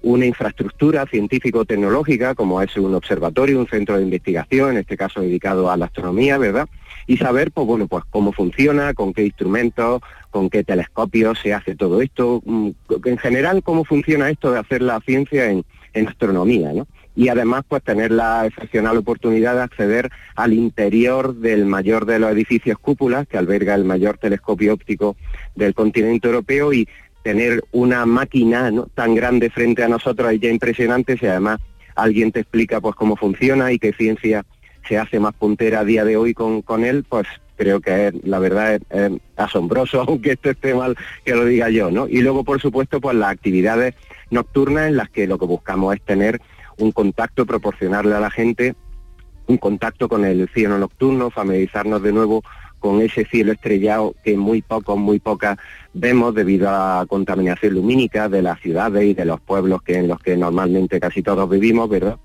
una 0.02 0.26
infraestructura 0.26 1.06
científico-tecnológica, 1.06 2.34
como 2.34 2.62
es 2.62 2.76
un 2.76 2.94
observatorio, 2.94 3.58
un 3.58 3.66
centro 3.66 3.96
de 3.96 4.04
investigación, 4.04 4.70
en 4.70 4.76
este 4.78 4.96
caso 4.96 5.20
dedicado 5.20 5.70
a 5.70 5.76
la 5.76 5.86
astronomía, 5.86 6.38
¿verdad? 6.38 6.68
Y 7.06 7.16
saber, 7.16 7.50
pues 7.50 7.66
bueno, 7.66 7.88
pues 7.88 8.04
cómo 8.10 8.32
funciona, 8.32 8.94
con 8.94 9.12
qué 9.12 9.24
instrumentos, 9.24 10.00
con 10.30 10.50
qué 10.50 10.62
telescopios 10.62 11.38
se 11.40 11.52
hace 11.52 11.74
todo 11.74 12.00
esto, 12.00 12.42
mm, 12.44 12.70
en 13.04 13.18
general 13.18 13.62
cómo 13.62 13.84
funciona 13.84 14.30
esto 14.30 14.52
de 14.52 14.60
hacer 14.60 14.82
la 14.82 15.00
ciencia 15.00 15.50
en, 15.50 15.64
en 15.94 16.08
astronomía, 16.08 16.72
¿no? 16.72 16.86
Y 17.18 17.30
además, 17.30 17.64
pues 17.66 17.82
tener 17.82 18.12
la 18.12 18.46
excepcional 18.46 18.96
oportunidad 18.96 19.56
de 19.56 19.62
acceder 19.62 20.08
al 20.36 20.52
interior 20.52 21.34
del 21.34 21.66
mayor 21.66 22.06
de 22.06 22.20
los 22.20 22.30
edificios 22.30 22.78
cúpulas, 22.78 23.26
que 23.26 23.36
alberga 23.36 23.74
el 23.74 23.84
mayor 23.84 24.18
telescopio 24.18 24.74
óptico 24.74 25.16
del 25.56 25.74
continente 25.74 26.28
europeo 26.28 26.72
y 26.72 26.88
tener 27.24 27.64
una 27.72 28.06
máquina 28.06 28.70
¿no? 28.70 28.86
tan 28.94 29.16
grande 29.16 29.50
frente 29.50 29.82
a 29.82 29.88
nosotros 29.88 30.30
es 30.30 30.38
ya 30.38 30.48
impresionante 30.48 31.18
si 31.18 31.26
además 31.26 31.58
alguien 31.96 32.30
te 32.30 32.38
explica 32.38 32.80
pues 32.80 32.94
cómo 32.94 33.16
funciona 33.16 33.72
y 33.72 33.80
qué 33.80 33.92
ciencia 33.92 34.46
se 34.86 34.96
hace 34.96 35.18
más 35.18 35.34
puntera 35.34 35.80
a 35.80 35.84
día 35.84 36.04
de 36.04 36.16
hoy 36.16 36.34
con, 36.34 36.62
con 36.62 36.84
él, 36.84 37.04
pues 37.08 37.26
creo 37.56 37.80
que 37.80 38.06
es, 38.06 38.14
la 38.22 38.38
verdad 38.38 38.76
es, 38.76 38.82
es 38.90 39.12
asombroso, 39.34 40.02
aunque 40.06 40.34
esto 40.34 40.50
esté 40.50 40.72
mal 40.72 40.96
que 41.24 41.34
lo 41.34 41.44
diga 41.44 41.68
yo, 41.68 41.90
¿no? 41.90 42.06
Y 42.06 42.20
luego, 42.20 42.44
por 42.44 42.60
supuesto, 42.60 43.00
pues 43.00 43.16
las 43.16 43.32
actividades 43.32 43.96
nocturnas 44.30 44.86
en 44.86 44.96
las 44.96 45.10
que 45.10 45.26
lo 45.26 45.36
que 45.36 45.46
buscamos 45.46 45.96
es 45.96 46.02
tener 46.02 46.40
un 46.78 46.92
contacto, 46.92 47.46
proporcionarle 47.46 48.14
a 48.14 48.20
la 48.20 48.30
gente 48.30 48.74
un 49.46 49.56
contacto 49.56 50.08
con 50.08 50.24
el 50.24 50.48
cielo 50.50 50.78
nocturno, 50.78 51.30
familiarizarnos 51.30 52.02
de 52.02 52.12
nuevo 52.12 52.42
con 52.78 53.00
ese 53.00 53.24
cielo 53.24 53.52
estrellado 53.52 54.14
que 54.22 54.36
muy 54.36 54.62
pocos, 54.62 54.96
muy 54.96 55.18
pocas 55.18 55.58
vemos 55.94 56.34
debido 56.34 56.68
a 56.68 57.00
la 57.00 57.06
contaminación 57.06 57.74
lumínica 57.74 58.28
de 58.28 58.42
las 58.42 58.60
ciudades 58.60 59.04
y 59.04 59.14
de 59.14 59.24
los 59.24 59.40
pueblos 59.40 59.82
que 59.82 59.96
en 59.96 60.08
los 60.08 60.20
que 60.20 60.36
normalmente 60.36 61.00
casi 61.00 61.22
todos 61.22 61.48
vivimos, 61.48 61.88
¿verdad? 61.88 62.18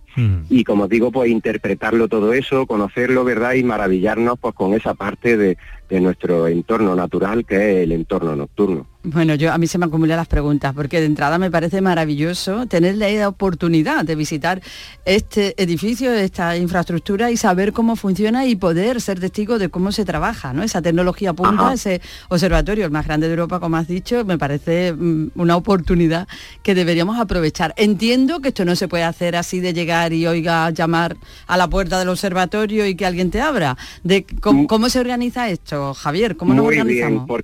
Y 0.49 0.63
como 0.63 0.87
digo, 0.87 1.11
pues 1.11 1.29
interpretarlo 1.29 2.07
todo 2.07 2.33
eso, 2.33 2.65
conocerlo, 2.67 3.23
¿verdad? 3.23 3.53
Y 3.53 3.63
maravillarnos 3.63 4.37
pues 4.39 4.53
con 4.53 4.73
esa 4.73 4.93
parte 4.93 5.37
de, 5.37 5.57
de 5.89 6.01
nuestro 6.01 6.47
entorno 6.47 6.95
natural 6.95 7.45
que 7.45 7.55
es 7.55 7.83
el 7.83 7.91
entorno 7.91 8.35
nocturno. 8.35 8.87
Bueno, 9.05 9.35
yo 9.35 9.51
a 9.51 9.57
mí 9.57 9.67
se 9.67 9.77
me 9.77 9.85
acumulan 9.85 10.15
las 10.15 10.29
preguntas, 10.29 10.73
porque 10.73 11.01
de 11.01 11.07
entrada 11.07 11.37
me 11.37 11.51
parece 11.51 11.81
maravilloso 11.81 12.67
tener 12.67 12.95
la 12.95 13.27
oportunidad 13.27 14.05
de 14.05 14.15
visitar 14.15 14.61
este 15.03 15.61
edificio, 15.61 16.13
esta 16.13 16.55
infraestructura 16.55 17.29
y 17.29 17.35
saber 17.35 17.73
cómo 17.73 17.97
funciona 17.97 18.45
y 18.45 18.55
poder 18.55 19.01
ser 19.01 19.19
testigo 19.19 19.59
de 19.59 19.67
cómo 19.67 19.91
se 19.91 20.05
trabaja, 20.05 20.53
¿no? 20.53 20.63
Esa 20.63 20.81
tecnología 20.81 21.33
punta, 21.33 21.65
Ajá. 21.65 21.73
ese 21.73 22.01
observatorio, 22.29 22.85
el 22.85 22.91
más 22.91 23.05
grande 23.05 23.27
de 23.27 23.33
Europa, 23.33 23.59
como 23.59 23.75
has 23.75 23.89
dicho, 23.89 24.23
me 24.23 24.37
parece 24.37 24.93
mm, 24.93 25.31
una 25.35 25.57
oportunidad 25.57 26.27
que 26.63 26.73
deberíamos 26.73 27.19
aprovechar. 27.19 27.73
Entiendo 27.75 28.39
que 28.39 28.47
esto 28.47 28.63
no 28.63 28.77
se 28.77 28.87
puede 28.87 29.03
hacer 29.03 29.35
así 29.35 29.59
de 29.59 29.73
llegar 29.73 30.02
y 30.11 30.27
oiga 30.27 30.69
llamar 30.71 31.15
a 31.47 31.55
la 31.55 31.69
puerta 31.69 31.99
del 31.99 32.09
observatorio 32.09 32.85
y 32.85 32.95
que 32.95 33.05
alguien 33.05 33.31
te 33.31 33.39
abra. 33.39 33.77
De 34.03 34.25
cómo, 34.41 34.67
cómo 34.67 34.89
se 34.89 34.99
organiza 34.99 35.49
esto, 35.49 35.93
Javier, 35.93 36.35
cómo 36.35 36.53
nos 36.53 36.65
Muy 36.65 36.79
organizamos. 36.79 37.13
bien, 37.13 37.27
por- 37.27 37.43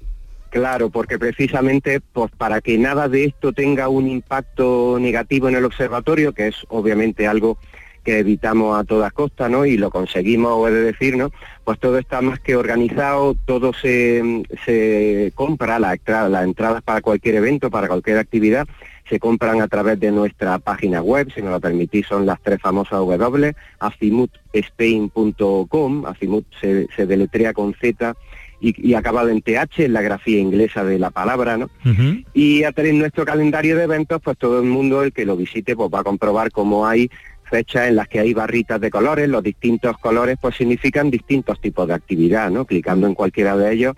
claro, 0.49 0.89
porque 0.89 1.19
precisamente 1.19 2.01
pues 2.01 2.31
para 2.35 2.59
que 2.59 2.77
nada 2.77 3.07
de 3.07 3.25
esto 3.25 3.53
tenga 3.53 3.87
un 3.87 4.07
impacto 4.07 4.97
negativo 4.99 5.47
en 5.47 5.55
el 5.55 5.63
observatorio, 5.65 6.33
que 6.33 6.47
es 6.47 6.55
obviamente 6.69 7.27
algo 7.27 7.57
que 8.03 8.19
evitamos 8.19 8.79
a 8.79 8.85
toda 8.85 9.11
costa, 9.11 9.49
¿no? 9.49 9.65
Y 9.65 9.77
lo 9.77 9.91
conseguimos, 9.91 10.67
he 10.67 10.71
de 10.71 10.83
decir, 10.83 11.17
¿no? 11.17 11.31
Pues 11.65 11.77
todo 11.79 11.99
está 11.99 12.21
más 12.21 12.39
que 12.39 12.55
organizado, 12.55 13.35
todo 13.45 13.73
se, 13.73 14.43
se 14.65 15.31
compra, 15.35 15.77
la 15.79 15.93
entrada- 15.93 16.29
las 16.29 16.45
entradas 16.45 16.81
para 16.81 17.01
cualquier 17.01 17.35
evento, 17.35 17.69
para 17.69 17.87
cualquier 17.89 18.17
actividad, 18.17 18.65
se 19.09 19.19
compran 19.19 19.61
a 19.61 19.67
través 19.67 19.99
de 19.99 20.11
nuestra 20.11 20.59
página 20.59 21.01
web, 21.01 21.29
si 21.33 21.41
me 21.41 21.49
lo 21.49 21.59
permitís, 21.59 22.07
son 22.07 22.25
las 22.25 22.41
tres 22.41 22.61
famosas 22.61 22.99
W, 22.99 23.53
azimutspain.com, 23.79 26.05
azimut 26.05 26.45
se, 26.61 26.87
se 26.95 27.05
deletrea 27.05 27.53
con 27.53 27.73
Z 27.73 28.15
y, 28.61 28.89
y 28.89 28.93
acabado 28.93 29.27
en 29.29 29.41
TH, 29.41 29.79
en 29.79 29.93
la 29.93 30.01
grafía 30.01 30.39
inglesa 30.39 30.83
de 30.83 30.99
la 30.99 31.09
palabra, 31.09 31.57
¿no? 31.57 31.69
Y 32.33 32.63
a 32.63 32.71
tener 32.71 32.93
nuestro 32.93 33.25
calendario 33.25 33.75
de 33.75 33.83
eventos, 33.83 34.21
pues 34.21 34.37
todo 34.37 34.59
el 34.59 34.67
mundo, 34.67 35.03
el 35.03 35.11
que 35.11 35.25
lo 35.25 35.35
visite, 35.35 35.75
pues 35.75 35.89
va 35.93 36.01
a 36.01 36.03
comprobar 36.03 36.51
cómo 36.51 36.85
hay 36.85 37.09
fechas 37.49 37.87
en 37.87 37.95
las 37.95 38.07
que 38.07 38.19
hay 38.19 38.33
barritas 38.33 38.79
de 38.79 38.91
colores, 38.91 39.27
los 39.27 39.41
distintos 39.41 39.97
colores 39.97 40.37
pues 40.39 40.55
significan 40.55 41.09
distintos 41.09 41.59
tipos 41.59 41.87
de 41.87 41.95
actividad, 41.95 42.51
¿no? 42.51 42.65
Clicando 42.65 43.07
en 43.07 43.15
cualquiera 43.15 43.57
de 43.57 43.73
ellos 43.73 43.95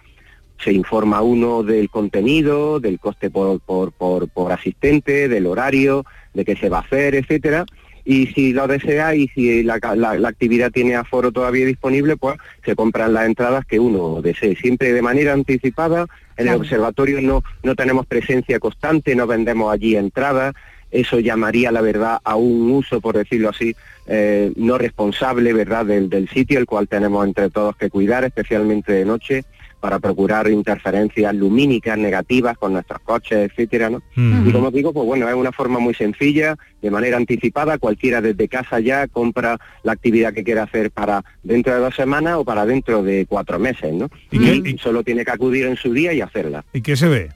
se 0.63 0.71
informa 0.73 1.21
uno 1.21 1.63
del 1.63 1.89
contenido, 1.89 2.79
del 2.79 2.99
coste 2.99 3.29
por, 3.29 3.59
por, 3.61 3.91
por, 3.91 4.29
por 4.29 4.51
asistente, 4.51 5.27
del 5.27 5.45
horario, 5.47 6.05
de 6.33 6.45
qué 6.45 6.55
se 6.55 6.69
va 6.69 6.79
a 6.79 6.81
hacer, 6.81 7.15
etcétera. 7.15 7.65
Y 8.03 8.27
si 8.27 8.51
lo 8.53 8.67
desea 8.67 9.13
y 9.15 9.27
si 9.29 9.61
la, 9.63 9.79
ca- 9.79 9.95
la- 9.95 10.17
la 10.17 10.29
actividad 10.29 10.71
tiene 10.71 10.95
aforo 10.95 11.31
todavía 11.31 11.65
disponible, 11.67 12.17
pues 12.17 12.37
se 12.65 12.75
compran 12.75 13.13
las 13.13 13.25
entradas 13.27 13.63
que 13.65 13.79
uno 13.79 14.21
desee. 14.21 14.55
Siempre 14.55 14.91
de 14.93 15.01
manera 15.01 15.33
anticipada. 15.33 16.07
En 16.37 16.47
el 16.47 16.55
observatorio 16.55 17.21
no, 17.21 17.43
no 17.61 17.75
tenemos 17.75 18.07
presencia 18.07 18.59
constante, 18.59 19.15
no 19.15 19.27
vendemos 19.27 19.71
allí 19.71 19.95
entradas. 19.95 20.55
Eso 20.89 21.19
llamaría, 21.19 21.71
la 21.71 21.81
verdad, 21.81 22.17
a 22.23 22.35
un 22.35 22.71
uso, 22.71 22.99
por 22.99 23.15
decirlo 23.15 23.49
así, 23.49 23.75
eh, 24.07 24.51
no 24.55 24.77
responsable, 24.79 25.53
¿verdad?, 25.53 25.85
del, 25.85 26.09
del 26.09 26.27
sitio, 26.29 26.57
el 26.57 26.65
cual 26.65 26.87
tenemos 26.87 27.25
entre 27.27 27.49
todos 27.51 27.75
que 27.77 27.89
cuidar, 27.91 28.23
especialmente 28.25 28.91
de 28.91 29.05
noche, 29.05 29.43
para 29.81 29.99
procurar 29.99 30.47
interferencias 30.49 31.35
lumínicas 31.35 31.97
negativas 31.97 32.57
con 32.57 32.71
nuestros 32.73 33.01
coches, 33.01 33.49
etcétera, 33.51 33.89
¿no? 33.89 34.01
Mm. 34.15 34.47
Y 34.47 34.51
como 34.53 34.67
os 34.67 34.73
digo, 34.73 34.93
pues 34.93 35.05
bueno, 35.05 35.27
es 35.27 35.35
una 35.35 35.51
forma 35.51 35.79
muy 35.79 35.93
sencilla, 35.93 36.55
de 36.81 36.89
manera 36.91 37.17
anticipada, 37.17 37.77
cualquiera 37.79 38.21
desde 38.21 38.47
casa 38.47 38.79
ya 38.79 39.07
compra 39.07 39.59
la 39.83 39.91
actividad 39.91 40.33
que 40.33 40.43
quiera 40.43 40.63
hacer 40.63 40.91
para 40.91 41.25
dentro 41.43 41.73
de 41.73 41.79
dos 41.81 41.95
semanas 41.95 42.35
o 42.37 42.45
para 42.45 42.65
dentro 42.65 43.03
de 43.03 43.25
cuatro 43.27 43.59
meses, 43.59 43.91
¿no? 43.93 44.07
¿Y 44.31 44.39
qué- 44.39 44.69
Y 44.69 44.77
solo 44.77 45.03
tiene 45.03 45.25
que 45.25 45.31
acudir 45.31 45.65
en 45.65 45.75
su 45.75 45.91
día 45.91 46.13
y 46.13 46.21
hacerla. 46.21 46.63
¿Y 46.71 46.81
qué 46.81 46.95
se 46.95 47.09
ve? 47.09 47.29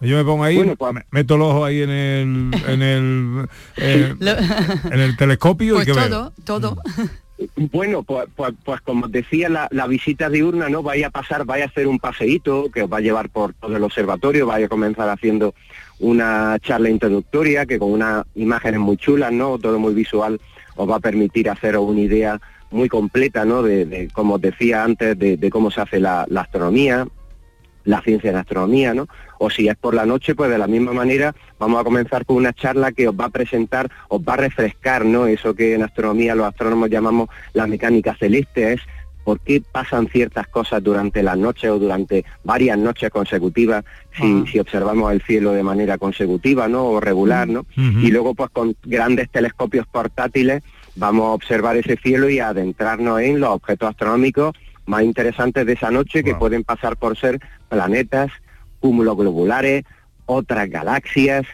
Yo 0.00 0.16
me 0.16 0.24
pongo 0.24 0.44
ahí, 0.44 0.56
Bueno, 0.56 0.74
pues- 0.76 0.94
me- 0.94 1.04
meto 1.10 1.34
el 1.34 1.42
ojo 1.42 1.64
ahí 1.64 1.82
en 1.82 1.90
el 1.90 2.50
en 2.68 2.82
el 2.82 3.48
eh, 3.76 4.14
en 4.92 5.00
el 5.00 5.16
telescopio 5.16 5.74
Pues 5.74 5.88
y 5.88 5.92
que 5.92 5.98
todo, 6.00 6.32
todo. 6.44 6.76
Bueno, 7.56 8.02
pues, 8.02 8.26
pues, 8.34 8.52
pues 8.64 8.80
como 8.80 9.06
os 9.06 9.12
decía, 9.12 9.48
la, 9.48 9.86
visita 9.86 10.28
diurna, 10.28 10.68
¿no? 10.68 10.82
Vaya 10.82 11.06
a 11.06 11.10
pasar, 11.10 11.44
vaya 11.44 11.64
a 11.64 11.68
hacer 11.68 11.86
un 11.86 12.00
paseíto 12.00 12.68
que 12.72 12.82
os 12.82 12.92
va 12.92 12.96
a 12.96 13.00
llevar 13.00 13.28
por 13.28 13.54
todo 13.54 13.76
el 13.76 13.84
observatorio, 13.84 14.46
vaya 14.46 14.66
a 14.66 14.68
comenzar 14.68 15.08
haciendo 15.08 15.54
una 16.00 16.58
charla 16.60 16.90
introductoria 16.90 17.64
que 17.64 17.78
con 17.78 17.92
unas 17.92 18.24
imágenes 18.34 18.80
muy 18.80 18.96
chulas, 18.96 19.30
¿no? 19.32 19.58
Todo 19.58 19.78
muy 19.78 19.94
visual, 19.94 20.40
os 20.74 20.90
va 20.90 20.96
a 20.96 21.00
permitir 21.00 21.48
haceros 21.48 21.84
una 21.88 22.00
idea 22.00 22.40
muy 22.70 22.88
completa, 22.88 23.44
¿no? 23.44 23.62
De, 23.62 24.08
como 24.12 24.34
os 24.34 24.40
decía 24.40 24.82
antes, 24.82 25.16
de, 25.16 25.50
cómo 25.50 25.70
se 25.70 25.80
hace 25.80 26.00
la, 26.00 26.26
astronomía, 26.36 27.06
la 27.88 28.02
ciencia 28.02 28.30
de 28.32 28.38
astronomía, 28.38 28.92
¿no? 28.92 29.08
O 29.38 29.48
si 29.48 29.66
es 29.66 29.76
por 29.76 29.94
la 29.94 30.04
noche, 30.04 30.34
pues 30.34 30.50
de 30.50 30.58
la 30.58 30.66
misma 30.66 30.92
manera 30.92 31.34
vamos 31.58 31.80
a 31.80 31.84
comenzar 31.84 32.26
con 32.26 32.36
una 32.36 32.52
charla 32.52 32.92
que 32.92 33.08
os 33.08 33.18
va 33.18 33.24
a 33.24 33.30
presentar, 33.30 33.90
os 34.08 34.20
va 34.20 34.34
a 34.34 34.36
refrescar, 34.36 35.06
¿no? 35.06 35.26
Eso 35.26 35.54
que 35.54 35.74
en 35.74 35.82
astronomía 35.82 36.34
los 36.34 36.46
astrónomos 36.46 36.90
llamamos 36.90 37.30
la 37.54 37.66
mecánica 37.66 38.14
celeste, 38.14 38.74
es 38.74 38.82
por 39.24 39.40
qué 39.40 39.62
pasan 39.72 40.06
ciertas 40.08 40.48
cosas 40.48 40.82
durante 40.82 41.22
las 41.22 41.38
noches 41.38 41.70
o 41.70 41.78
durante 41.78 42.26
varias 42.44 42.76
noches 42.76 43.10
consecutivas 43.10 43.84
si, 44.14 44.46
si 44.46 44.58
observamos 44.58 45.10
el 45.10 45.22
cielo 45.22 45.52
de 45.52 45.62
manera 45.62 45.96
consecutiva 45.96 46.68
¿no? 46.68 46.84
o 46.86 47.00
regular, 47.00 47.48
¿no? 47.48 47.64
Y 47.76 48.10
luego 48.10 48.34
pues 48.34 48.50
con 48.50 48.76
grandes 48.84 49.30
telescopios 49.30 49.86
portátiles 49.86 50.62
vamos 50.96 51.24
a 51.26 51.32
observar 51.32 51.76
ese 51.76 51.96
cielo 51.96 52.28
y 52.28 52.38
a 52.38 52.48
adentrarnos 52.48 53.20
en 53.20 53.40
los 53.40 53.50
objetos 53.50 53.90
astronómicos 53.90 54.54
más 54.88 55.02
interesantes 55.02 55.66
de 55.66 55.74
esa 55.74 55.90
noche 55.90 56.24
que 56.24 56.34
pueden 56.34 56.64
pasar 56.64 56.96
por 56.96 57.16
ser 57.16 57.38
planetas, 57.68 58.30
cúmulos 58.80 59.16
globulares, 59.16 59.84
otras 60.26 60.68
galaxias, 60.70 61.46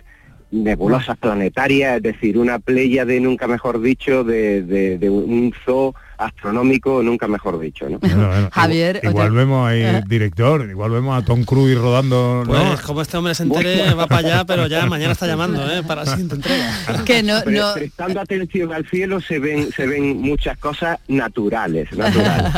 nebulosas 0.50 1.16
planetarias, 1.18 1.96
es 1.96 2.02
decir, 2.02 2.38
una 2.38 2.58
playa 2.58 3.04
de 3.04 3.20
nunca 3.20 3.46
mejor 3.46 3.80
dicho, 3.80 4.24
de, 4.24 4.62
de 4.62 5.10
un 5.10 5.52
zoo 5.64 5.94
astronómico, 6.18 7.02
nunca 7.02 7.28
mejor 7.28 7.58
dicho. 7.58 7.88
¿no? 7.88 7.98
Javier, 8.52 9.00
igual, 9.02 9.32
vemos 9.32 9.68
ahí 9.68 9.82
el 9.82 10.04
director, 10.04 10.68
igual 10.68 10.90
vemos 10.90 11.20
a 11.20 11.24
Tom 11.24 11.44
Cruise 11.44 11.78
rodando. 11.78 12.44
Pues 12.46 12.80
como 12.82 13.02
este 13.02 13.16
hombre 13.16 13.34
se 13.34 13.44
entere, 13.44 13.94
va 13.94 14.06
para 14.06 14.26
allá, 14.26 14.44
pero 14.44 14.66
ya 14.66 14.86
mañana 14.86 15.12
está 15.12 15.26
llamando 15.26 15.70
¿eh? 15.70 15.82
para 15.82 16.04
la 16.04 16.10
siguiente 16.10 16.36
entrega. 16.36 16.72
Que 17.04 17.22
no, 17.22 17.42
Prestando 17.74 18.20
atención 18.20 18.72
al 18.72 18.86
cielo 18.86 19.20
se 19.20 19.38
ven, 19.38 19.70
se 19.72 19.86
ven 19.86 20.20
muchas 20.20 20.56
cosas 20.58 20.98
naturales, 21.08 21.92
naturales. 21.96 22.52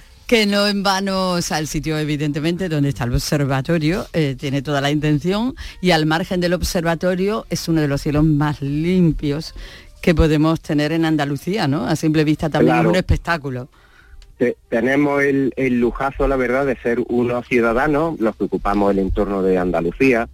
que 0.28 0.44
no 0.44 0.68
en 0.68 0.82
vano, 0.82 1.30
o 1.32 1.42
sea, 1.42 1.58
el 1.58 1.66
sitio 1.66 1.96
evidentemente 1.98 2.68
donde 2.68 2.90
está 2.90 3.04
el 3.04 3.14
observatorio 3.14 4.04
eh, 4.12 4.36
tiene 4.38 4.60
toda 4.60 4.82
la 4.82 4.90
intención 4.90 5.54
y 5.80 5.92
al 5.92 6.04
margen 6.04 6.38
del 6.40 6.52
observatorio 6.52 7.46
es 7.48 7.66
uno 7.66 7.80
de 7.80 7.88
los 7.88 8.02
cielos 8.02 8.24
más 8.24 8.60
limpios 8.60 9.54
que 10.02 10.14
podemos 10.14 10.60
tener 10.60 10.92
en 10.92 11.06
Andalucía, 11.06 11.66
¿no? 11.66 11.86
A 11.86 11.96
simple 11.96 12.24
vista 12.24 12.50
también 12.50 12.76
es 12.76 12.84
un 12.84 12.96
espectáculo. 12.96 13.68
tenemos 14.68 15.22
el, 15.22 15.80
lujazo, 15.80 16.28
la 16.28 16.36
verdad, 16.36 16.66
de 16.66 16.76
ser 16.76 17.00
unos 17.08 17.48
ciudadanos, 17.48 18.20
los 18.20 18.36
que 18.36 18.44
ocupamos 18.44 18.90
el 18.90 18.98
entorno 18.98 19.42
de 19.42 19.56
Andalucía, 19.56 20.28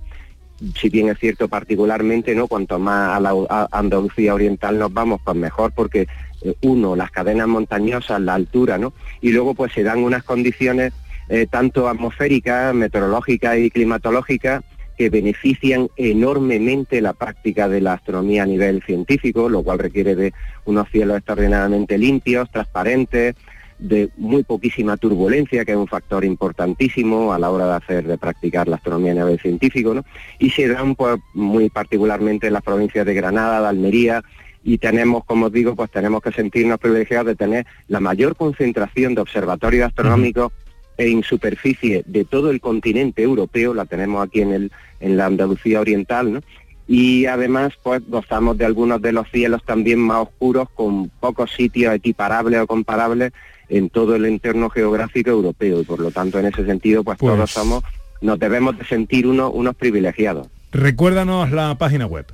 si 0.77 0.89
bien 0.89 1.09
es 1.09 1.21
cierto 1.21 1.47
particularmente, 1.47 2.35
¿no? 2.35 2.49
Cuanto 2.49 2.81
más 2.81 3.17
a 3.17 3.21
la 3.21 3.69
Andalucía 3.71 4.35
oriental 4.35 4.77
nos 4.77 4.93
vamos, 4.93 5.21
pues 5.25 5.37
mejor, 5.37 5.71
porque 5.73 6.09
eh, 6.45 6.55
uno, 6.63 6.95
las 6.95 7.11
cadenas 7.11 7.49
montañosas, 7.49 8.21
la 8.21 8.35
altura, 8.35 8.79
¿no? 8.79 8.93
Y 9.21 9.33
luego 9.33 9.55
pues 9.55 9.73
se 9.73 9.83
dan 9.83 10.05
unas 10.05 10.23
condiciones 10.23 10.93
eh, 11.29 11.47
tanto 11.51 11.89
atmosféricas, 11.89 12.75
meteorológicas 12.75 13.59
y 13.59 13.71
climatológicas 13.71 14.63
que 14.97 15.11
benefician 15.11 15.89
enormemente 15.97 17.01
la 17.01 17.15
práctica 17.15 17.69
de 17.69 17.81
la 17.81 17.95
astronomía 17.95 18.45
a 18.45 18.47
nivel 18.47 18.83
científico, 18.83 19.49
lo 19.49 19.63
cual 19.63 19.79
requiere 19.79 20.15
de 20.15 20.33
unos 20.67 20.89
cielos 20.91 21.17
extraordinariamente 21.17 21.99
limpios, 21.99 22.51
transparentes, 22.51 23.35
de 23.79 24.11
muy 24.17 24.45
poquísima 24.45 24.97
turbulencia, 24.97 25.65
que 25.65 25.73
es 25.73 25.77
un 25.77 25.89
factor 25.89 26.25
importantísimo 26.25 27.33
a 27.33 27.39
la 27.39 27.51
hora 27.51 27.67
de 27.67 27.75
hacer, 27.75 28.07
de 28.07 28.19
practicar 28.19 28.69
la 28.69 28.77
astronomía 28.77 29.13
a 29.13 29.17
nivel 29.17 29.41
científico, 29.41 29.95
¿no? 29.95 30.05
Y 30.39 30.51
se 30.51 30.69
dan 30.69 30.95
pues, 30.95 31.19
muy 31.33 31.71
particularmente 31.71 32.47
en 32.47 32.53
las 32.53 32.63
provincias 32.63 33.05
de 33.05 33.15
Granada, 33.15 33.61
de 33.61 33.69
Almería, 33.69 34.23
y 34.65 34.79
tenemos, 34.79 35.25
como 35.25 35.51
digo, 35.51 35.77
pues 35.77 35.91
tenemos 35.91 36.23
que 36.23 36.33
sentirnos 36.33 36.79
privilegiados 36.79 37.27
de 37.27 37.37
tener 37.37 37.67
la 37.87 38.01
mayor 38.01 38.35
concentración 38.35 39.15
de 39.15 39.21
observatorios 39.21 39.87
astronómicos 39.89 40.53
en 40.97 41.23
superficie 41.23 42.03
de 42.07 42.25
todo 42.25 42.51
el 42.51 42.61
continente 42.61 43.23
europeo, 43.23 43.75
la 43.75 43.85
tenemos 43.85 44.27
aquí 44.27 44.41
en, 44.41 44.53
el, 44.53 44.73
en 45.01 45.17
la 45.17 45.27
Andalucía 45.27 45.81
Oriental, 45.81 46.33
¿no? 46.33 46.41
y 46.87 47.27
además 47.27 47.73
pues 47.83 48.03
gozamos 48.09 48.59
de 48.59 48.65
algunos 48.65 49.01
de 49.01 49.13
los 49.13 49.31
cielos 49.31 49.63
también 49.65 49.99
más 49.99 50.19
oscuros 50.29 50.69
con 50.75 51.09
pocos 51.09 51.51
sitios 51.53 51.95
equiparables 51.95 52.61
o 52.61 52.67
comparables 52.67 53.33
en 53.69 53.89
todo 53.89 54.17
el 54.17 54.27
entorno 54.27 54.69
geográfico 54.69 55.31
europeo 55.31 55.81
y 55.81 55.85
por 55.85 56.01
lo 56.01 56.11
tanto 56.11 56.39
en 56.39 56.47
ese 56.47 56.67
sentido 56.67 57.03
pues, 57.03 57.19
todos 57.19 57.39
pues 57.39 57.51
somos 57.51 57.85
nos 58.21 58.39
debemos 58.39 58.79
de 58.79 58.85
sentir 58.87 59.27
unos 59.27 59.77
privilegiados. 59.77 60.49
Recuérdanos 60.73 61.51
la 61.51 61.77
página 61.77 62.07
web. 62.07 62.27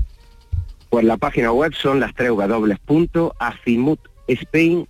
Pues 0.91 1.05
la 1.05 1.17
página 1.17 1.53
web 1.53 1.73
son 1.75 2.01
las 2.01 2.15
tres 2.15 2.31
Spain 4.27 4.87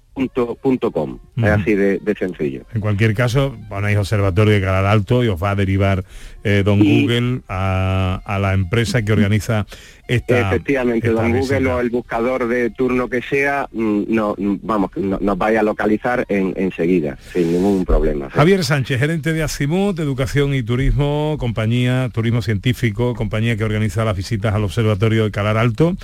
com. 0.93 1.19
Es 1.37 1.45
así 1.45 1.75
de, 1.75 2.15
sencillo. 2.19 2.65
En 2.75 2.81
cualquier 2.81 3.15
caso, 3.15 3.57
ponéis 3.69 3.97
Observatorio 3.97 4.55
de 4.55 4.61
Calar 4.61 4.85
Alto 4.85 5.25
y 5.25 5.29
os 5.29 5.43
va 5.43 5.51
a 5.51 5.55
derivar 5.55 6.05
eh, 6.45 6.63
Don 6.65 6.79
Google 6.79 7.41
a, 7.49 8.39
la 8.41 8.53
empresa 8.53 9.03
que 9.03 9.13
organiza 9.13 9.67
esta 10.11 10.49
Efectivamente, 10.49 11.09
Don 11.09 11.31
Google 11.31 11.69
o 11.69 11.81
el 11.81 11.91
buscador 11.91 12.49
de 12.49 12.71
turno 12.71 13.09
que 13.09 13.23
sea, 13.23 13.69
mm, 13.71 14.03
no, 14.09 14.35
mm, 14.37 14.57
vamos, 14.63 14.91
nos 14.97 15.39
vaya 15.39 15.61
a 15.61 15.63
localizar 15.63 16.27
enseguida, 16.29 17.17
sin 17.33 17.53
ningún 17.53 17.85
problema. 17.85 18.29
Javier 18.31 18.65
Sánchez, 18.65 18.99
gerente 18.99 19.33
de 19.33 19.45
Azimut, 19.45 19.99
Educación 20.01 20.53
y 20.55 20.65
Turismo, 20.65 21.37
compañía, 21.39 22.11
turismo 22.13 22.43
científico, 22.43 23.15
compañía 23.15 23.57
que 23.57 23.63
organiza 23.63 24.05
las 24.05 24.17
visitas 24.17 24.53
al 24.53 24.65
Observatorio 24.65 25.25
de 25.25 25.31
Calar 25.31 25.57
Alto, 25.57 25.97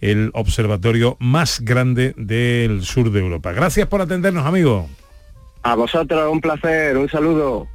el 0.00 0.30
observatorio 0.34 1.16
más 1.20 1.60
grande 1.60 2.14
del 2.16 2.82
sur 2.82 3.12
de 3.12 3.20
Europa. 3.20 3.52
Gracias 3.52 3.86
por 3.86 4.00
atendernos, 4.00 4.44
amigo. 4.44 4.88
A 5.62 5.76
vosotros, 5.76 6.32
un 6.32 6.40
placer, 6.40 6.96
un 6.96 7.08
saludo. 7.08 7.68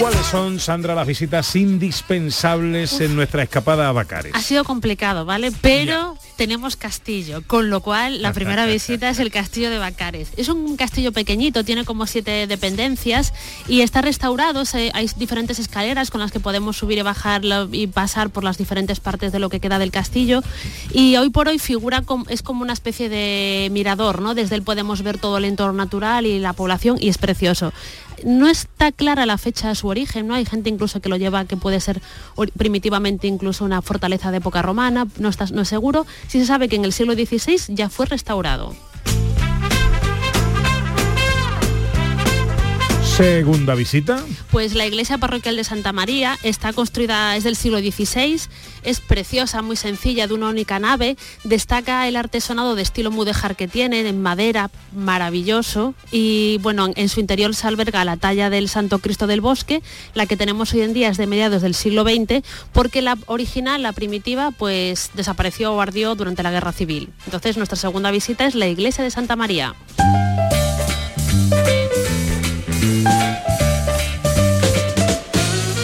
Well, 0.00 0.13
son, 0.34 0.58
Sandra, 0.58 0.96
las 0.96 1.06
visitas 1.06 1.54
indispensables 1.54 3.00
en 3.00 3.14
nuestra 3.14 3.44
escapada 3.44 3.88
a 3.88 3.92
Bacares? 3.92 4.32
Ha 4.34 4.42
sido 4.42 4.64
complicado, 4.64 5.24
¿vale? 5.24 5.52
Pero 5.60 6.18
tenemos 6.36 6.74
castillo, 6.74 7.44
con 7.46 7.70
lo 7.70 7.80
cual 7.80 8.20
la 8.20 8.32
primera 8.32 8.66
visita 8.66 9.08
es 9.08 9.20
el 9.20 9.30
castillo 9.30 9.70
de 9.70 9.78
Bacares. 9.78 10.30
Es 10.36 10.48
un 10.48 10.76
castillo 10.76 11.12
pequeñito, 11.12 11.62
tiene 11.62 11.84
como 11.84 12.08
siete 12.08 12.48
dependencias 12.48 13.32
y 13.68 13.82
está 13.82 14.02
restaurado, 14.02 14.64
hay 14.92 15.08
diferentes 15.16 15.60
escaleras 15.60 16.10
con 16.10 16.20
las 16.20 16.32
que 16.32 16.40
podemos 16.40 16.76
subir 16.76 16.98
y 16.98 17.02
bajar 17.02 17.42
y 17.70 17.86
pasar 17.86 18.30
por 18.30 18.42
las 18.42 18.58
diferentes 18.58 18.98
partes 18.98 19.30
de 19.30 19.38
lo 19.38 19.50
que 19.50 19.60
queda 19.60 19.78
del 19.78 19.92
castillo 19.92 20.42
y 20.92 21.16
hoy 21.16 21.30
por 21.30 21.46
hoy 21.46 21.60
figura 21.60 22.02
como, 22.02 22.24
es 22.28 22.42
como 22.42 22.62
una 22.62 22.72
especie 22.72 23.08
de 23.08 23.68
mirador, 23.70 24.20
¿no? 24.20 24.34
Desde 24.34 24.56
él 24.56 24.64
podemos 24.64 25.02
ver 25.02 25.18
todo 25.18 25.38
el 25.38 25.44
entorno 25.44 25.74
natural 25.74 26.26
y 26.26 26.40
la 26.40 26.54
población 26.54 26.98
y 27.00 27.08
es 27.08 27.18
precioso 27.18 27.72
no 28.24 28.48
está 28.48 28.92
clara 28.92 29.26
la 29.26 29.38
fecha 29.38 29.68
de 29.68 29.74
su 29.74 29.88
origen, 29.88 30.23
¿no? 30.26 30.34
Hay 30.34 30.44
gente 30.44 30.70
incluso 30.70 31.00
que 31.00 31.08
lo 31.08 31.16
lleva 31.16 31.44
que 31.44 31.56
puede 31.56 31.80
ser 31.80 32.00
primitivamente 32.56 33.26
incluso 33.26 33.64
una 33.64 33.82
fortaleza 33.82 34.30
de 34.30 34.38
época 34.38 34.62
romana, 34.62 35.06
no, 35.18 35.28
está, 35.28 35.46
no 35.46 35.62
es 35.62 35.68
seguro. 35.68 36.06
Sí 36.28 36.40
se 36.40 36.46
sabe 36.46 36.68
que 36.68 36.76
en 36.76 36.84
el 36.84 36.92
siglo 36.92 37.14
XVI 37.14 37.74
ya 37.74 37.88
fue 37.88 38.06
restaurado. 38.06 38.74
Segunda 43.16 43.76
visita. 43.76 44.24
Pues 44.50 44.74
la 44.74 44.86
iglesia 44.86 45.18
parroquial 45.18 45.54
de 45.54 45.62
Santa 45.62 45.92
María 45.92 46.36
está 46.42 46.72
construida, 46.72 47.36
es 47.36 47.44
del 47.44 47.54
siglo 47.54 47.78
XVI, 47.78 48.40
es 48.82 48.98
preciosa, 48.98 49.62
muy 49.62 49.76
sencilla, 49.76 50.26
de 50.26 50.34
una 50.34 50.48
única 50.48 50.80
nave. 50.80 51.16
Destaca 51.44 52.08
el 52.08 52.16
artesonado 52.16 52.74
de 52.74 52.82
estilo 52.82 53.12
mudéjar 53.12 53.54
que 53.54 53.68
tiene, 53.68 54.00
en 54.00 54.20
madera, 54.20 54.68
maravilloso. 54.92 55.94
Y 56.10 56.58
bueno, 56.62 56.88
en 56.96 57.08
su 57.08 57.20
interior 57.20 57.54
se 57.54 57.68
alberga 57.68 58.04
la 58.04 58.16
talla 58.16 58.50
del 58.50 58.68
Santo 58.68 58.98
Cristo 58.98 59.28
del 59.28 59.40
Bosque. 59.40 59.80
La 60.14 60.26
que 60.26 60.36
tenemos 60.36 60.74
hoy 60.74 60.80
en 60.80 60.92
día 60.92 61.08
es 61.08 61.16
de 61.16 61.28
mediados 61.28 61.62
del 61.62 61.76
siglo 61.76 62.02
XX, 62.02 62.44
porque 62.72 63.00
la 63.00 63.16
original, 63.26 63.80
la 63.80 63.92
primitiva, 63.92 64.50
pues 64.50 65.12
desapareció 65.14 65.72
o 65.72 65.80
ardió 65.80 66.16
durante 66.16 66.42
la 66.42 66.50
Guerra 66.50 66.72
Civil. 66.72 67.10
Entonces 67.26 67.56
nuestra 67.56 67.76
segunda 67.76 68.10
visita 68.10 68.44
es 68.44 68.56
la 68.56 68.66
iglesia 68.66 69.04
de 69.04 69.12
Santa 69.12 69.36
María. 69.36 69.76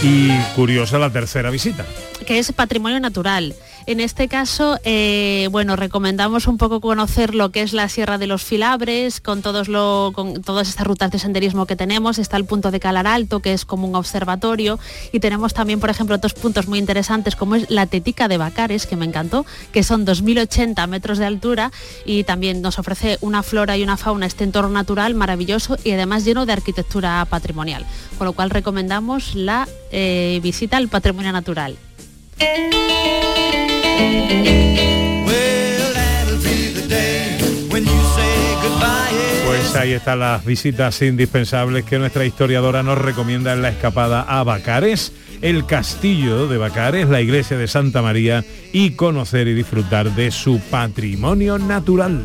Y 0.03 0.31
curiosa 0.55 0.99
la 0.99 1.11
tercera 1.11 1.51
visita. 1.51 1.85
Que 2.31 2.39
es 2.39 2.53
patrimonio 2.53 3.01
natural. 3.01 3.57
En 3.87 3.99
este 3.99 4.29
caso, 4.29 4.79
eh, 4.85 5.49
bueno, 5.51 5.75
recomendamos 5.75 6.47
un 6.47 6.59
poco 6.59 6.81
conocer 6.81 7.35
lo 7.35 7.51
que 7.51 7.63
es 7.63 7.73
la 7.73 7.89
Sierra 7.89 8.19
de 8.19 8.29
los 8.29 8.45
Filabres, 8.45 9.21
con, 9.21 9.43
todos 9.43 9.67
lo, 9.67 10.13
con 10.15 10.41
todas 10.41 10.69
estas 10.69 10.87
rutas 10.87 11.11
de 11.11 11.19
senderismo 11.19 11.67
que 11.67 11.75
tenemos. 11.75 12.21
Está 12.21 12.37
el 12.37 12.45
punto 12.45 12.71
de 12.71 12.79
Calar 12.79 13.09
Alto, 13.09 13.41
que 13.41 13.53
es 13.53 13.65
como 13.65 13.89
un 13.89 13.97
observatorio, 13.97 14.79
y 15.11 15.19
tenemos 15.19 15.55
también, 15.55 15.81
por 15.81 15.91
ejemplo, 15.91 16.15
otros 16.15 16.35
puntos 16.35 16.69
muy 16.69 16.79
interesantes, 16.79 17.35
como 17.35 17.57
es 17.57 17.69
la 17.69 17.87
Tetica 17.87 18.29
de 18.29 18.39
Bacares, 18.39 18.87
que 18.87 18.95
me 18.95 19.07
encantó, 19.07 19.45
que 19.73 19.83
son 19.83 20.07
2.080 20.07 20.87
metros 20.87 21.19
de 21.19 21.27
altura, 21.27 21.73
y 22.05 22.23
también 22.23 22.63
nos 22.63 22.79
ofrece 22.79 23.19
una 23.23 23.43
flora 23.43 23.77
y 23.77 23.83
una 23.83 23.97
fauna, 23.97 24.27
este 24.27 24.45
entorno 24.45 24.71
natural 24.71 25.15
maravilloso 25.15 25.79
y 25.83 25.91
además 25.91 26.25
lleno 26.25 26.47
de 26.47 26.53
arquitectura 26.53 27.27
patrimonial. 27.29 27.85
Con 28.19 28.27
lo 28.27 28.35
cual 28.35 28.51
recomendamos 28.51 29.35
la 29.35 29.67
eh, 29.91 30.39
visita 30.45 30.77
al 30.77 30.87
patrimonio 30.87 31.33
natural. 31.33 31.77
Pues 39.47 39.77
ahí 39.77 39.93
están 39.93 40.19
las 40.19 40.45
visitas 40.45 41.01
indispensables 41.03 41.85
que 41.85 41.99
nuestra 41.99 42.25
historiadora 42.25 42.83
nos 42.83 42.99
recomienda 42.99 43.53
en 43.53 43.63
la 43.63 43.69
escapada 43.69 44.23
a 44.23 44.43
Bacares, 44.43 45.13
el 45.43 45.65
castillo 45.65 46.49
de 46.49 46.59
Bacares, 46.59 47.09
la 47.09 47.21
iglesia 47.21 47.57
de 47.57 47.69
Santa 47.69 48.03
María 48.03 48.45
y 48.73 48.93
conocer 48.93 49.47
y 49.47 49.55
disfrutar 49.55 50.15
de 50.15 50.33
su 50.33 50.61
patrimonio 50.71 51.59
natural. 51.59 52.25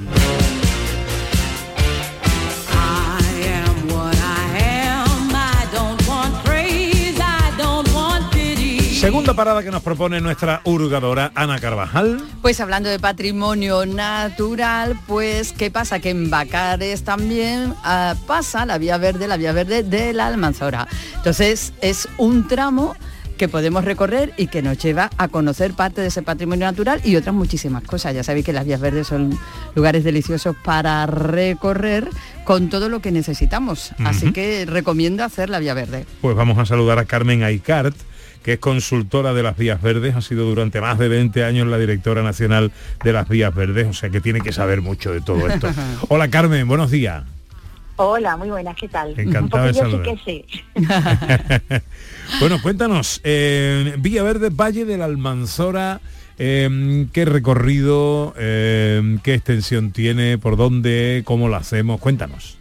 Segunda 9.05 9.35
parada 9.35 9.61
que 9.61 9.69
nos 9.69 9.83
propone 9.83 10.19
nuestra 10.19 10.61
hurgadora 10.63 11.31
Ana 11.35 11.59
Carvajal. 11.59 12.23
Pues 12.41 12.59
hablando 12.59 12.89
de 12.89 12.97
patrimonio 12.97 13.85
natural, 13.85 14.99
pues 15.05 15.53
¿qué 15.53 15.69
pasa? 15.69 15.99
Que 15.99 16.09
en 16.09 16.31
Bacares 16.31 17.03
también 17.03 17.75
ah, 17.83 18.15
pasa 18.25 18.65
la 18.65 18.79
vía 18.79 18.97
verde, 18.97 19.27
la 19.27 19.37
vía 19.37 19.51
verde 19.51 19.83
de 19.83 20.11
la 20.11 20.25
Almanzora. 20.25 20.87
Entonces 21.17 21.73
es 21.81 22.09
un 22.17 22.47
tramo 22.47 22.95
que 23.37 23.47
podemos 23.47 23.85
recorrer 23.85 24.33
y 24.37 24.47
que 24.47 24.63
nos 24.63 24.79
lleva 24.79 25.11
a 25.19 25.27
conocer 25.27 25.75
parte 25.75 26.01
de 26.01 26.07
ese 26.07 26.23
patrimonio 26.23 26.65
natural 26.65 26.99
y 27.03 27.15
otras 27.15 27.35
muchísimas 27.35 27.83
cosas. 27.83 28.15
Ya 28.15 28.23
sabéis 28.23 28.43
que 28.43 28.53
las 28.53 28.65
vías 28.65 28.81
verdes 28.81 29.05
son 29.05 29.37
lugares 29.75 30.03
deliciosos 30.03 30.55
para 30.63 31.05
recorrer 31.05 32.09
con 32.43 32.69
todo 32.69 32.89
lo 32.89 33.01
que 33.01 33.11
necesitamos. 33.11 33.91
Así 34.03 34.31
que 34.31 34.65
recomiendo 34.65 35.23
hacer 35.23 35.51
la 35.51 35.59
vía 35.59 35.75
verde. 35.75 36.07
Pues 36.21 36.35
vamos 36.35 36.57
a 36.57 36.65
saludar 36.65 36.97
a 36.97 37.05
Carmen 37.05 37.43
Aicart, 37.43 37.95
que 38.45 38.53
es 38.53 38.59
consultora 38.59 39.33
de 39.33 39.41
las 39.41 39.57
vías 39.57 39.81
verdes, 39.81 40.15
ha 40.15 40.21
sido 40.21 40.45
durante 40.45 40.79
más 40.79 40.99
de 40.99 41.07
20 41.07 41.43
años 41.43 41.67
la 41.67 41.79
directora 41.79 42.21
nacional 42.21 42.71
de 43.03 43.11
las 43.11 43.27
vías 43.27 43.55
verdes, 43.55 43.87
o 43.87 43.93
sea 43.93 44.11
que 44.11 44.21
tiene 44.21 44.39
que 44.39 44.53
saber 44.53 44.83
mucho 44.83 45.11
de 45.11 45.19
todo 45.19 45.47
esto. 45.47 45.67
Hola 46.09 46.27
Carmen, 46.27 46.67
buenos 46.67 46.91
días. 46.91 47.23
Hola, 47.95 48.37
muy 48.37 48.51
buenas, 48.51 48.75
¿qué 48.75 48.87
tal? 48.87 49.19
Encantada 49.19 49.65
de 49.65 49.73
saludar. 49.73 50.15
sí 50.23 50.45
que 50.45 50.77
sé. 50.77 51.83
Bueno, 52.39 52.61
cuéntanos, 52.61 53.19
eh, 53.23 53.95
Vía 53.97 54.21
Verde, 54.21 54.49
Valle 54.51 54.85
de 54.85 54.99
la 54.99 55.05
Almanzora, 55.05 56.01
eh, 56.37 57.07
qué 57.13 57.25
recorrido, 57.25 58.35
eh, 58.37 59.17
qué 59.23 59.33
extensión 59.33 59.91
tiene, 59.91 60.37
por 60.37 60.55
dónde, 60.55 61.23
cómo 61.25 61.49
lo 61.49 61.55
hacemos, 61.55 61.99
cuéntanos. 61.99 62.59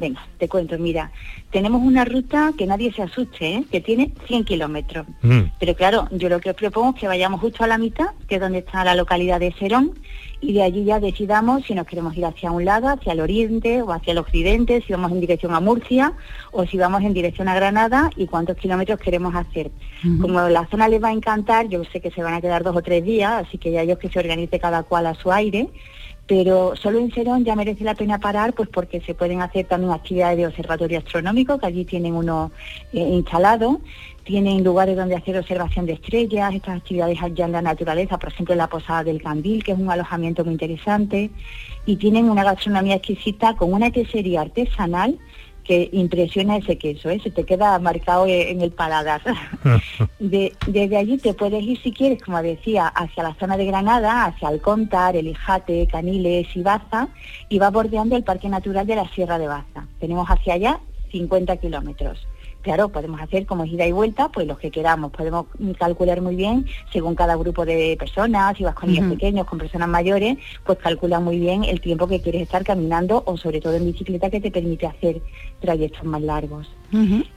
Venga, 0.00 0.26
te 0.38 0.48
cuento, 0.48 0.76
mira, 0.76 1.12
tenemos 1.50 1.80
una 1.80 2.04
ruta 2.04 2.52
que 2.58 2.66
nadie 2.66 2.92
se 2.92 3.02
asuste, 3.02 3.54
¿eh? 3.54 3.64
que 3.70 3.80
tiene 3.80 4.12
100 4.26 4.44
kilómetros. 4.44 5.06
Mm. 5.22 5.42
Pero 5.60 5.74
claro, 5.76 6.08
yo 6.10 6.28
lo 6.28 6.40
que 6.40 6.50
os 6.50 6.56
propongo 6.56 6.94
es 6.94 7.00
que 7.00 7.06
vayamos 7.06 7.40
justo 7.40 7.62
a 7.62 7.68
la 7.68 7.78
mitad, 7.78 8.08
que 8.26 8.36
es 8.36 8.40
donde 8.40 8.58
está 8.58 8.84
la 8.84 8.96
localidad 8.96 9.38
de 9.38 9.52
Serón, 9.52 9.92
y 10.40 10.52
de 10.52 10.62
allí 10.62 10.84
ya 10.84 10.98
decidamos 10.98 11.64
si 11.64 11.74
nos 11.74 11.86
queremos 11.86 12.16
ir 12.16 12.26
hacia 12.26 12.50
un 12.50 12.64
lado, 12.64 12.88
hacia 12.88 13.12
el 13.12 13.20
oriente 13.20 13.82
o 13.82 13.92
hacia 13.92 14.10
el 14.10 14.18
occidente, 14.18 14.82
si 14.84 14.92
vamos 14.92 15.12
en 15.12 15.20
dirección 15.20 15.54
a 15.54 15.60
Murcia 15.60 16.12
o 16.50 16.66
si 16.66 16.76
vamos 16.76 17.02
en 17.02 17.14
dirección 17.14 17.48
a 17.48 17.54
Granada 17.54 18.10
y 18.16 18.26
cuántos 18.26 18.56
kilómetros 18.56 18.98
queremos 18.98 19.34
hacer. 19.34 19.70
Como 20.20 20.40
la 20.48 20.66
zona 20.66 20.88
les 20.88 21.02
va 21.02 21.08
a 21.08 21.12
encantar, 21.12 21.68
yo 21.68 21.82
sé 21.84 22.00
que 22.00 22.10
se 22.10 22.22
van 22.22 22.34
a 22.34 22.40
quedar 22.40 22.62
dos 22.62 22.76
o 22.76 22.82
tres 22.82 23.04
días, 23.04 23.46
así 23.46 23.56
que 23.56 23.70
ya 23.70 23.82
ellos 23.82 23.98
que 23.98 24.10
se 24.10 24.18
organice 24.18 24.58
cada 24.58 24.82
cual 24.82 25.06
a 25.06 25.14
su 25.14 25.32
aire, 25.32 25.68
pero 26.26 26.74
solo 26.76 26.98
en 26.98 27.12
Serón 27.12 27.44
ya 27.44 27.54
merece 27.54 27.84
la 27.84 27.94
pena 27.94 28.18
parar 28.18 28.54
pues 28.54 28.68
porque 28.68 29.00
se 29.00 29.14
pueden 29.14 29.42
hacer 29.42 29.66
también 29.66 29.92
actividades 29.92 30.38
de 30.38 30.46
observatorio 30.46 30.98
astronómico, 30.98 31.58
que 31.58 31.66
allí 31.66 31.84
tienen 31.84 32.14
uno 32.14 32.50
eh, 32.92 33.00
instalado, 33.00 33.80
tienen 34.24 34.64
lugares 34.64 34.96
donde 34.96 35.16
hacer 35.16 35.36
observación 35.36 35.84
de 35.84 35.92
estrellas, 35.94 36.54
estas 36.54 36.78
actividades 36.78 37.20
allá 37.22 37.44
en 37.44 37.52
la 37.52 37.62
naturaleza, 37.62 38.18
por 38.18 38.30
ejemplo 38.30 38.54
la 38.54 38.68
Posada 38.68 39.04
del 39.04 39.22
Candil, 39.22 39.62
que 39.62 39.72
es 39.72 39.78
un 39.78 39.90
alojamiento 39.90 40.44
muy 40.44 40.54
interesante, 40.54 41.30
y 41.84 41.96
tienen 41.96 42.30
una 42.30 42.42
gastronomía 42.42 42.96
exquisita 42.96 43.54
con 43.54 43.72
una 43.72 43.90
quesería 43.90 44.40
artesanal 44.40 45.18
que 45.64 45.88
impresiona 45.92 46.58
ese 46.58 46.76
queso, 46.78 47.08
¿eh? 47.10 47.18
se 47.22 47.30
te 47.30 47.44
queda 47.44 47.78
marcado 47.78 48.26
eh, 48.26 48.50
en 48.50 48.60
el 48.60 48.70
paladar. 48.70 49.22
De- 50.18 50.52
desde 50.66 50.96
allí 50.96 51.18
te 51.18 51.34
puedes 51.34 51.62
ir, 51.62 51.80
si 51.82 51.90
quieres, 51.92 52.22
como 52.22 52.40
decía, 52.42 52.86
hacia 52.88 53.22
la 53.22 53.34
zona 53.34 53.56
de 53.56 53.64
Granada, 53.66 54.26
hacia 54.26 54.48
Alcóntar, 54.48 55.16
Elijate, 55.16 55.86
Caniles 55.90 56.46
y 56.54 56.62
Baza, 56.62 57.08
y 57.48 57.58
va 57.58 57.70
bordeando 57.70 58.14
el 58.16 58.24
Parque 58.24 58.48
Natural 58.48 58.86
de 58.86 58.96
la 58.96 59.08
Sierra 59.08 59.38
de 59.38 59.48
Baza. 59.48 59.86
Tenemos 60.00 60.26
hacia 60.28 60.54
allá 60.54 60.80
50 61.12 61.56
kilómetros. 61.56 62.26
Claro, 62.64 62.88
podemos 62.88 63.20
hacer 63.20 63.44
como 63.44 63.66
ida 63.66 63.86
y 63.86 63.92
vuelta, 63.92 64.30
pues 64.30 64.46
los 64.46 64.58
que 64.58 64.70
queramos. 64.70 65.12
Podemos 65.12 65.44
mm, 65.58 65.72
calcular 65.72 66.22
muy 66.22 66.34
bien, 66.34 66.64
según 66.90 67.14
cada 67.14 67.36
grupo 67.36 67.66
de 67.66 67.94
personas, 67.98 68.56
si 68.56 68.64
vas 68.64 68.74
con 68.74 68.88
niños 68.90 69.12
pequeños, 69.12 69.46
con 69.46 69.58
personas 69.58 69.86
mayores, 69.86 70.38
pues 70.64 70.78
calcula 70.78 71.20
muy 71.20 71.38
bien 71.38 71.64
el 71.64 71.82
tiempo 71.82 72.08
que 72.08 72.22
quieres 72.22 72.40
estar 72.40 72.64
caminando 72.64 73.22
o 73.26 73.36
sobre 73.36 73.60
todo 73.60 73.74
en 73.74 73.84
bicicleta 73.84 74.30
que 74.30 74.40
te 74.40 74.50
permite 74.50 74.86
hacer 74.86 75.20
trayectos 75.60 76.04
más 76.04 76.22
largos. 76.22 76.66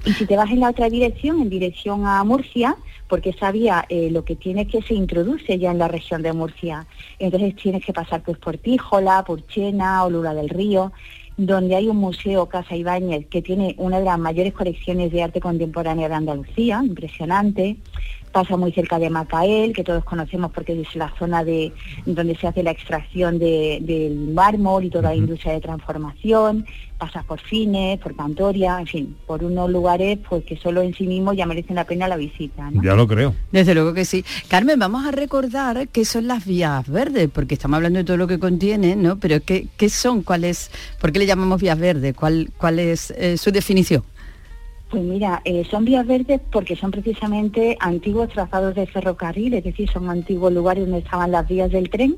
Y 0.06 0.13
si 0.13 0.26
te 0.26 0.38
vas 0.38 0.50
en 0.52 0.62
la 0.62 0.70
otra 0.70 0.88
dirección, 0.88 1.42
en 1.42 1.50
dirección 1.50 2.06
a 2.06 2.24
Murcia, 2.24 2.78
porque 3.08 3.32
esa 3.32 3.52
vía 3.52 3.86
eh, 3.90 4.10
lo 4.12 4.24
que 4.24 4.36
tiene 4.36 4.62
es 4.62 4.68
que 4.68 4.82
se 4.82 4.94
introduce 4.94 5.58
ya 5.58 5.72
en 5.72 5.80
la 5.80 5.88
región 5.88 6.22
de 6.22 6.32
Murcia. 6.32 6.86
Entonces 7.20 7.56
tienes 7.56 7.84
que 7.84 7.92
pasar 7.92 8.22
pues 8.22 8.38
por 8.38 8.58
Tíjola, 8.58 9.24
por 9.26 9.46
Chena 9.48 10.06
o 10.06 10.10
Lula 10.10 10.34
del 10.34 10.50
Río, 10.50 10.94
donde 11.38 11.76
hay 11.76 11.88
un 11.88 11.97
museo 11.97 12.47
Casa 12.47 12.76
Ibáñez 12.76 13.28
que 13.28 13.43
tiene 13.43 13.76
una 13.78 14.00
de 14.00 14.06
las 14.06 14.17
mayores 14.17 14.54
colecciones 14.54 15.12
de 15.12 15.23
arte 15.23 15.39
contemporánea 15.39 16.10
de 16.10 16.15
Andalucía, 16.15 16.82
impresionante. 16.84 17.78
Pasa 18.32 18.56
muy 18.58 18.72
cerca 18.72 19.00
de 19.00 19.10
Macael, 19.10 19.74
que 19.74 19.84
todos 19.84 20.04
conocemos 20.04 20.52
porque 20.52 20.80
es 20.80 20.96
la 20.96 21.12
zona 21.18 21.44
de 21.44 21.72
donde 22.06 22.36
se 22.36 22.46
hace 22.48 22.62
la 22.62 22.72
extracción 22.72 23.40
de- 23.40 23.80
del 23.82 24.16
mármol 24.34 24.84
y 24.86 24.90
toda 24.90 25.10
la 25.10 25.16
industria 25.16 25.54
de 25.54 25.62
transformación. 25.62 26.66
Pasa 27.00 27.24
por 27.24 27.40
Fines, 27.40 28.00
por 28.00 28.16
Cantoria, 28.16 28.80
en 28.80 28.88
fin, 28.88 29.16
por 29.28 29.44
unos 29.44 29.70
lugares 29.70 30.18
pues 30.28 30.44
que 30.46 30.58
solo 30.58 30.82
en 30.82 30.94
sí 30.96 31.06
mismos 31.08 31.36
ya 31.38 31.46
merecen 31.46 31.76
la 31.76 31.84
pena 31.86 32.08
la 32.08 32.18
visita. 32.18 32.70
¿no? 32.72 32.82
Ya 32.84 32.96
lo 32.96 33.08
creo. 33.08 33.34
Desde 33.52 33.74
luego 33.76 33.94
que 33.94 34.04
sí. 34.04 34.24
Carmen, 34.48 34.78
vamos 34.80 35.06
a 35.06 35.12
recordar 35.12 35.88
qué 35.90 36.06
son 36.06 36.28
las 36.28 36.46
vías 36.46 36.88
verdes, 36.90 37.30
porque 37.34 37.54
estamos 37.56 37.78
hablando 37.78 37.98
de 38.00 38.06
todo 38.06 38.18
lo 38.18 38.28
que 38.28 38.40
contiene, 38.40 38.96
¿no? 38.96 39.18
Pero 39.20 39.40
¿qué, 39.44 39.68
qué 39.78 39.90
son? 39.90 40.22
¿Cuál 40.24 40.44
es, 40.44 40.70
¿Por 41.00 41.12
qué 41.12 41.20
le 41.20 41.26
llamamos 41.28 41.62
vías 41.62 41.78
verdes? 41.80 42.16
¿Cuál, 42.16 42.50
cuál 42.58 42.80
es 42.80 43.12
eh, 43.12 43.38
su 43.38 43.52
definición? 43.52 44.04
Pues 44.89 45.04
mira, 45.04 45.41
eh, 45.43 45.65
son 45.69 45.84
vías 45.84 46.08
verdes 46.08 46.39
porque 46.50 46.78
son 46.78 46.91
precisamente 46.91 47.76
antiguos 47.82 48.30
trazados 48.30 48.73
de 48.73 48.88
ferrocarril, 48.88 49.56
es 49.56 49.63
decir, 49.65 49.89
son 49.89 50.10
antiguos 50.10 50.54
lugares 50.54 50.86
donde 50.86 51.00
estaban 51.00 51.32
las 51.32 51.45
vías 51.45 51.69
del 51.69 51.89
tren. 51.89 52.15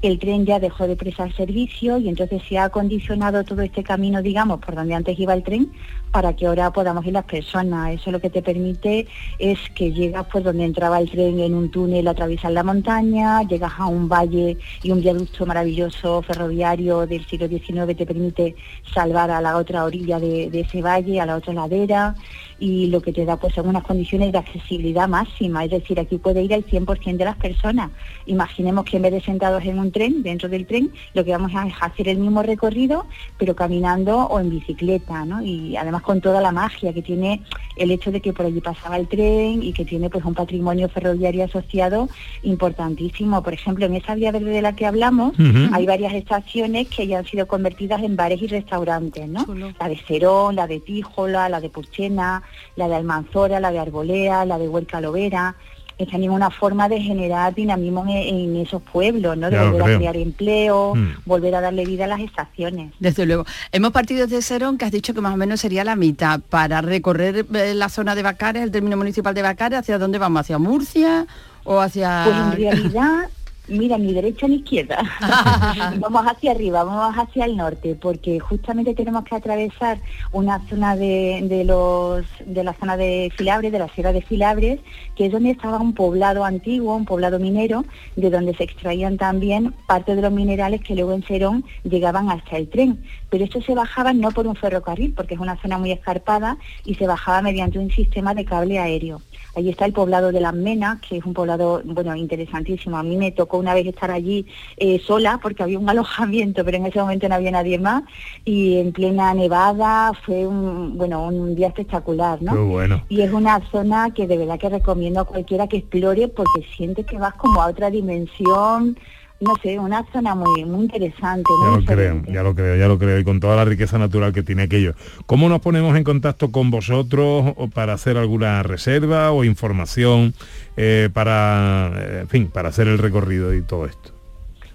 El 0.00 0.20
tren 0.20 0.46
ya 0.46 0.60
dejó 0.60 0.86
de 0.86 0.94
prestar 0.94 1.34
servicio 1.34 1.98
y 1.98 2.08
entonces 2.08 2.40
se 2.48 2.56
ha 2.56 2.64
acondicionado 2.64 3.42
todo 3.42 3.62
este 3.62 3.82
camino, 3.82 4.22
digamos, 4.22 4.60
por 4.60 4.76
donde 4.76 4.94
antes 4.94 5.18
iba 5.18 5.34
el 5.34 5.42
tren, 5.42 5.72
para 6.12 6.36
que 6.36 6.46
ahora 6.46 6.72
podamos 6.72 7.04
ir 7.04 7.14
las 7.14 7.24
personas. 7.24 7.94
Eso 7.94 8.12
lo 8.12 8.20
que 8.20 8.30
te 8.30 8.40
permite 8.40 9.08
es 9.40 9.58
que 9.74 9.92
llegas 9.92 10.24
pues 10.30 10.44
donde 10.44 10.64
entraba 10.64 11.00
el 11.00 11.10
tren 11.10 11.40
en 11.40 11.52
un 11.52 11.68
túnel, 11.70 12.06
atravesas 12.06 12.52
la 12.52 12.62
montaña, 12.62 13.42
llegas 13.42 13.72
a 13.76 13.86
un 13.86 14.08
valle 14.08 14.56
y 14.84 14.90
un 14.92 15.00
viaducto 15.00 15.44
maravilloso 15.46 16.22
ferroviario 16.22 17.04
del 17.04 17.26
siglo 17.26 17.48
XIX 17.48 17.96
te 17.96 18.06
permite 18.06 18.54
salvar 18.94 19.32
a 19.32 19.40
la 19.40 19.56
otra 19.56 19.84
orilla 19.84 20.20
de 20.20 20.48
ese 20.52 20.80
valle, 20.80 21.20
a 21.20 21.26
la 21.26 21.36
otra 21.36 21.52
ladera 21.52 22.14
y 22.58 22.88
lo 22.88 23.00
que 23.00 23.12
te 23.12 23.24
da 23.24 23.36
pues 23.36 23.54
son 23.54 23.68
unas 23.68 23.84
condiciones 23.84 24.32
de 24.32 24.38
accesibilidad 24.38 25.08
máxima, 25.08 25.64
es 25.64 25.70
decir, 25.70 26.00
aquí 26.00 26.18
puede 26.18 26.42
ir 26.42 26.52
el 26.52 26.66
100% 26.66 27.16
de 27.16 27.24
las 27.24 27.36
personas. 27.36 27.90
Imaginemos 28.26 28.84
que 28.84 28.96
en 28.96 29.02
vez 29.02 29.12
de 29.12 29.20
sentados 29.20 29.64
en 29.64 29.78
un 29.78 29.92
tren, 29.92 30.22
dentro 30.22 30.48
del 30.48 30.66
tren, 30.66 30.90
lo 31.14 31.24
que 31.24 31.32
vamos 31.32 31.52
a 31.54 31.66
es 31.66 31.74
hacer 31.80 32.08
el 32.08 32.18
mismo 32.18 32.42
recorrido, 32.42 33.06
pero 33.38 33.54
caminando 33.54 34.26
o 34.26 34.40
en 34.40 34.50
bicicleta, 34.50 35.24
¿no? 35.24 35.42
Y 35.42 35.76
además 35.76 36.02
con 36.02 36.20
toda 36.20 36.40
la 36.40 36.52
magia 36.52 36.92
que 36.92 37.02
tiene 37.02 37.42
el 37.76 37.90
hecho 37.90 38.10
de 38.10 38.20
que 38.20 38.32
por 38.32 38.46
allí 38.46 38.60
pasaba 38.60 38.96
el 38.96 39.06
tren 39.06 39.62
y 39.62 39.72
que 39.72 39.84
tiene 39.84 40.10
pues 40.10 40.24
un 40.24 40.34
patrimonio 40.34 40.88
ferroviario 40.88 41.44
asociado 41.44 42.08
importantísimo. 42.42 43.42
Por 43.42 43.54
ejemplo, 43.54 43.86
en 43.86 43.94
esa 43.94 44.14
vía 44.14 44.32
verde 44.32 44.50
de 44.50 44.62
la 44.62 44.74
que 44.74 44.86
hablamos, 44.86 45.34
hay 45.72 45.86
varias 45.86 46.14
estaciones 46.14 46.88
que 46.88 47.06
ya 47.06 47.18
han 47.18 47.26
sido 47.26 47.46
convertidas 47.46 48.02
en 48.02 48.16
bares 48.16 48.42
y 48.42 48.46
restaurantes, 48.48 49.28
¿no? 49.28 49.46
La 49.78 49.88
de 49.88 49.98
Serón, 50.06 50.56
la 50.56 50.66
de 50.66 50.80
Tíjola, 50.80 51.48
la 51.48 51.60
de 51.60 51.70
Purchena, 51.70 52.42
la 52.76 52.88
de 52.88 52.94
Almanzora, 52.96 53.60
la 53.60 53.70
de 53.70 53.78
Arbolea, 53.78 54.44
la 54.44 54.58
de 54.58 54.68
Huerca 54.68 55.00
Lovera. 55.00 55.54
es 55.98 56.08
también 56.08 56.30
una 56.30 56.48
forma 56.48 56.88
de 56.88 57.00
generar 57.00 57.52
dinamismo 57.56 58.04
en, 58.06 58.10
en 58.12 58.56
esos 58.56 58.80
pueblos, 58.80 59.36
¿no? 59.36 59.50
De 59.50 59.56
Ya 59.56 59.64
volver 59.64 59.82
a 59.82 59.96
crear 59.98 60.16
empleo, 60.16 60.94
Mm. 60.94 61.08
volver 61.26 61.56
a 61.56 61.60
darle 61.60 61.84
vida 61.86 62.04
a 62.04 62.06
las 62.06 62.20
estaciones. 62.20 62.92
Desde 63.00 63.26
luego. 63.26 63.44
Hemos 63.72 63.90
partido 63.90 64.28
desde 64.28 64.40
Serón, 64.42 64.78
que 64.78 64.84
has 64.84 64.92
dicho 64.92 65.12
que 65.12 65.20
más 65.20 65.34
o 65.34 65.36
menos 65.36 65.60
sería 65.60 65.82
la 65.82 65.96
mitad, 65.96 66.38
para 66.48 66.82
recorrer 66.82 67.44
eh, 67.52 67.74
la 67.74 67.88
zona 67.88 68.14
de 68.14 68.22
Bacares, 68.22 68.62
el 68.62 68.70
término 68.70 68.96
municipal 68.96 69.34
de 69.34 69.42
Bacares, 69.42 69.80
¿hacia 69.80 69.98
dónde 69.98 70.18
vamos? 70.18 70.42
¿Hacia 70.42 70.58
Murcia 70.58 71.26
o 71.64 71.80
hacia...? 71.80 72.22
Pues 72.26 72.36
en 72.36 72.52
realidad, 72.52 73.28
mira, 73.68 73.98
ni 73.98 74.12
derecha 74.12 74.48
ni 74.48 74.56
izquierda. 74.56 75.02
vamos 75.98 76.24
hacia 76.26 76.52
arriba, 76.52 76.84
vamos 76.84 77.14
hacia 77.16 77.44
el 77.44 77.56
norte, 77.56 77.96
porque 78.00 78.40
justamente 78.40 78.94
tenemos 78.94 79.24
que 79.24 79.36
atravesar 79.36 79.98
una 80.32 80.60
zona 80.68 80.96
de, 80.96 81.40
de 81.44 81.64
los 81.64 82.24
de 82.44 82.64
la 82.64 82.72
zona 82.74 82.96
de 82.96 83.32
Filabres, 83.36 83.72
de 83.72 83.78
la 83.78 83.88
Sierra 83.88 84.12
de 84.12 84.22
Filabres, 84.22 84.80
que 85.16 85.26
es 85.26 85.32
donde 85.32 85.50
estaba 85.50 85.78
un 85.78 85.94
poblado 85.94 86.44
antiguo, 86.44 86.94
un 86.94 87.04
poblado 87.04 87.38
minero, 87.38 87.84
de 88.16 88.30
donde 88.30 88.54
se 88.54 88.64
extraían 88.64 89.16
también 89.16 89.74
parte 89.86 90.14
de 90.14 90.22
los 90.22 90.32
minerales 90.32 90.82
que 90.82 90.94
luego 90.94 91.12
en 91.12 91.24
Serón 91.24 91.64
llegaban 91.84 92.30
hasta 92.30 92.56
el 92.56 92.68
tren. 92.68 93.02
Pero 93.30 93.44
esto 93.44 93.60
se 93.62 93.74
bajaba 93.74 94.12
no 94.12 94.30
por 94.30 94.46
un 94.46 94.56
ferrocarril, 94.56 95.12
porque 95.14 95.34
es 95.34 95.40
una 95.40 95.60
zona 95.60 95.78
muy 95.78 95.92
escarpada, 95.92 96.56
y 96.84 96.94
se 96.94 97.06
bajaba 97.06 97.42
mediante 97.42 97.78
un 97.78 97.90
sistema 97.90 98.34
de 98.34 98.44
cable 98.44 98.78
aéreo. 98.78 99.20
Allí 99.58 99.70
está 99.70 99.86
el 99.86 99.92
poblado 99.92 100.30
de 100.30 100.40
Las 100.40 100.54
Menas, 100.54 101.00
que 101.00 101.16
es 101.16 101.24
un 101.24 101.34
poblado, 101.34 101.82
bueno, 101.84 102.14
interesantísimo. 102.14 102.96
A 102.96 103.02
mí 103.02 103.16
me 103.16 103.32
tocó 103.32 103.58
una 103.58 103.74
vez 103.74 103.88
estar 103.88 104.08
allí 104.08 104.46
eh, 104.76 105.00
sola, 105.04 105.40
porque 105.42 105.64
había 105.64 105.80
un 105.80 105.90
alojamiento, 105.90 106.64
pero 106.64 106.76
en 106.76 106.86
ese 106.86 107.00
momento 107.00 107.28
no 107.28 107.34
había 107.34 107.50
nadie 107.50 107.76
más, 107.76 108.04
y 108.44 108.76
en 108.76 108.92
plena 108.92 109.34
nevada 109.34 110.12
fue 110.24 110.46
un, 110.46 110.96
bueno, 110.96 111.26
un 111.26 111.56
día 111.56 111.66
espectacular, 111.66 112.40
¿no? 112.40 112.52
Qué 112.52 112.58
bueno. 112.60 113.02
Y 113.08 113.22
es 113.22 113.32
una 113.32 113.60
zona 113.72 114.14
que 114.14 114.28
de 114.28 114.36
verdad 114.36 114.60
que 114.60 114.68
recomiendo 114.68 115.18
a 115.18 115.24
cualquiera 115.24 115.66
que 115.66 115.78
explore 115.78 116.28
porque 116.28 116.64
sientes 116.76 117.04
que 117.04 117.18
vas 117.18 117.34
como 117.34 117.60
a 117.60 117.66
otra 117.66 117.90
dimensión, 117.90 118.96
no 119.40 119.54
sé, 119.62 119.78
una 119.78 120.04
zona 120.12 120.34
muy, 120.34 120.64
muy 120.64 120.84
interesante, 120.84 121.48
Ya 121.62 121.76
lo 121.76 121.84
creo, 121.84 122.22
ya 122.26 122.42
lo 122.42 122.54
creo, 122.54 122.76
ya 122.76 122.88
lo 122.88 122.98
creo, 122.98 123.18
y 123.18 123.24
con 123.24 123.40
toda 123.40 123.56
la 123.56 123.64
riqueza 123.64 123.98
natural 123.98 124.32
que 124.32 124.42
tiene 124.42 124.62
aquello. 124.62 124.94
¿Cómo 125.26 125.48
nos 125.48 125.60
ponemos 125.60 125.96
en 125.96 126.04
contacto 126.04 126.50
con 126.50 126.70
vosotros 126.70 127.52
o 127.56 127.68
para 127.68 127.92
hacer 127.92 128.16
alguna 128.16 128.62
reserva 128.62 129.30
o 129.30 129.44
información 129.44 130.34
eh, 130.76 131.08
para, 131.12 131.92
eh, 131.94 132.20
en 132.22 132.28
fin, 132.28 132.48
para 132.48 132.70
hacer 132.70 132.88
el 132.88 132.98
recorrido 132.98 133.54
y 133.54 133.62
todo 133.62 133.86
esto? 133.86 134.17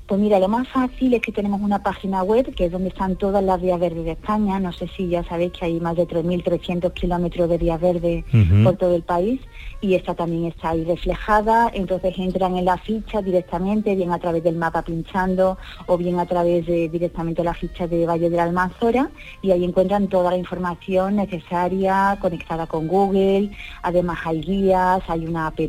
Pues 0.06 0.20
mira, 0.20 0.38
lo 0.38 0.50
más 0.50 0.68
fácil 0.68 1.14
es 1.14 1.22
que 1.22 1.32
tenemos 1.32 1.62
una 1.62 1.82
página 1.82 2.24
web 2.24 2.54
que 2.56 2.66
es 2.66 2.72
donde 2.72 2.90
están 2.90 3.16
todas 3.16 3.42
las 3.42 3.62
vías 3.62 3.80
verdes 3.80 4.04
de 4.04 4.12
España. 4.12 4.60
No 4.60 4.74
sé 4.74 4.90
si 4.98 5.08
ya 5.08 5.24
sabéis 5.24 5.54
que 5.54 5.66
hay 5.66 5.80
más 5.80 5.96
de 5.96 6.06
3.300 6.06 6.92
kilómetros 6.92 7.50
de 7.50 7.58
vías 7.58 7.80
verdes 7.80 8.26
por 8.64 8.76
todo 8.76 8.96
el 8.96 9.04
país 9.04 9.40
y 9.80 9.96
esta 9.96 10.14
también 10.14 10.46
está 10.46 10.72
ahí 10.72 10.84
reflejada. 10.84 11.72
Entonces 11.74 12.18
entran 12.18 12.58
en 12.58 12.66
la 12.66 12.78
ficha 12.78 13.22
directamente, 13.22 13.96
bien 13.96 14.12
a 14.12 14.20
través 14.20 14.44
del 14.44 14.58
mapa 14.58 14.82
pinchando 14.82 15.58
o 15.88 15.98
bien 15.98 16.20
a 16.20 16.26
través 16.26 16.66
de 16.66 16.90
directamente 16.90 17.42
la 17.42 17.54
ficha 17.54 17.88
de 17.88 18.06
Valle 18.06 18.30
de 18.30 18.36
la 18.36 18.44
Almanzora 18.44 19.10
y 19.42 19.52
ahí 19.52 19.64
encuentran 19.64 20.10
toda 20.10 20.32
la 20.32 20.38
información 20.38 21.16
necesaria 21.16 22.18
conectada 22.20 22.68
con 22.68 22.90
Google. 22.90 23.52
Además 23.82 24.20
hay 24.26 24.42
guías, 24.42 25.02
hay 25.08 25.26
una 25.26 25.48
app, 25.48 25.60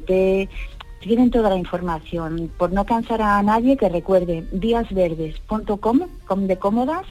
tienen 1.05 1.31
toda 1.31 1.51
la 1.51 1.57
información. 1.57 2.51
Por 2.57 2.73
no 2.73 2.85
cansar 2.85 3.23
a 3.23 3.43
nadie, 3.43 3.77
que 3.77 3.89
recuerde 3.89 4.45
víasverdes.com, 4.53 6.01
com 6.27 6.47
de 6.47 6.59
cómodas, 6.59 7.07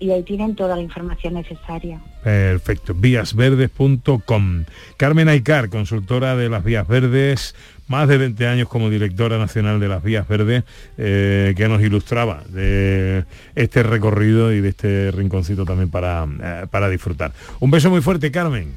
y 0.00 0.10
ahí 0.10 0.22
tienen 0.22 0.54
toda 0.54 0.76
la 0.76 0.82
información 0.82 1.34
necesaria. 1.34 2.00
Perfecto, 2.22 2.94
víasverdes.com. 2.94 4.64
Carmen 4.96 5.28
Aicar, 5.28 5.70
consultora 5.70 6.36
de 6.36 6.48
las 6.48 6.62
Vías 6.62 6.86
Verdes, 6.86 7.54
más 7.88 8.06
de 8.06 8.18
20 8.18 8.46
años 8.46 8.68
como 8.68 8.90
directora 8.90 9.38
nacional 9.38 9.80
de 9.80 9.88
las 9.88 10.02
Vías 10.02 10.28
Verdes, 10.28 10.64
eh, 10.96 11.54
que 11.56 11.68
nos 11.68 11.82
ilustraba 11.82 12.42
de 12.48 13.24
este 13.54 13.82
recorrido 13.82 14.52
y 14.52 14.60
de 14.60 14.68
este 14.68 15.10
rinconcito 15.10 15.64
también 15.64 15.90
para, 15.90 16.26
eh, 16.42 16.66
para 16.70 16.88
disfrutar. 16.88 17.32
Un 17.60 17.70
beso 17.70 17.90
muy 17.90 18.02
fuerte, 18.02 18.30
Carmen. 18.30 18.72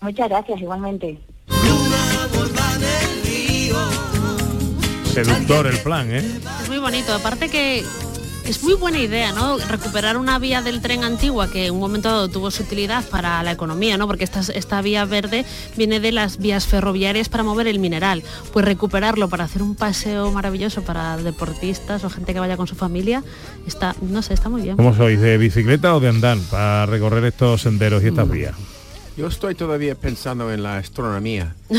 Muchas 0.00 0.28
gracias, 0.28 0.60
igualmente. 0.60 1.18
Seductor 5.12 5.66
el 5.66 5.78
plan, 5.78 6.10
¿eh? 6.10 6.24
Es 6.62 6.68
muy 6.68 6.78
bonito, 6.78 7.12
aparte 7.12 7.50
que 7.50 7.84
es 8.46 8.62
muy 8.62 8.74
buena 8.74 8.98
idea, 8.98 9.30
¿no? 9.32 9.58
Recuperar 9.58 10.16
una 10.16 10.38
vía 10.38 10.62
del 10.62 10.80
tren 10.80 11.04
antigua 11.04 11.50
que 11.50 11.66
en 11.66 11.74
un 11.74 11.80
momento 11.80 12.08
dado 12.08 12.28
tuvo 12.28 12.50
su 12.50 12.62
utilidad 12.62 13.04
para 13.04 13.42
la 13.42 13.52
economía, 13.52 13.98
¿no? 13.98 14.06
Porque 14.06 14.24
esta, 14.24 14.40
esta 14.40 14.80
vía 14.80 15.04
verde 15.04 15.44
viene 15.76 16.00
de 16.00 16.12
las 16.12 16.38
vías 16.38 16.66
ferroviarias 16.66 17.28
para 17.28 17.44
mover 17.44 17.66
el 17.66 17.78
mineral. 17.78 18.22
Pues 18.54 18.64
recuperarlo 18.64 19.28
para 19.28 19.44
hacer 19.44 19.62
un 19.62 19.74
paseo 19.74 20.32
maravilloso 20.32 20.82
para 20.82 21.18
deportistas 21.18 22.02
o 22.04 22.10
gente 22.10 22.32
que 22.32 22.40
vaya 22.40 22.56
con 22.56 22.66
su 22.66 22.74
familia, 22.74 23.22
está, 23.66 23.94
no 24.00 24.22
sé, 24.22 24.32
está 24.32 24.48
muy 24.48 24.62
bien. 24.62 24.76
¿Cómo 24.76 24.96
sois? 24.96 25.20
¿De 25.20 25.36
bicicleta 25.36 25.94
o 25.94 26.00
de 26.00 26.08
andar 26.08 26.38
para 26.50 26.86
recorrer 26.86 27.24
estos 27.26 27.60
senderos 27.62 28.02
y 28.02 28.06
estas 28.08 28.26
Mm. 28.26 28.30
vías? 28.30 28.54
Yo 29.16 29.26
estoy 29.26 29.54
todavía 29.54 29.94
pensando 29.94 30.50
en 30.52 30.62
la 30.62 30.78
astronomía. 30.78 31.54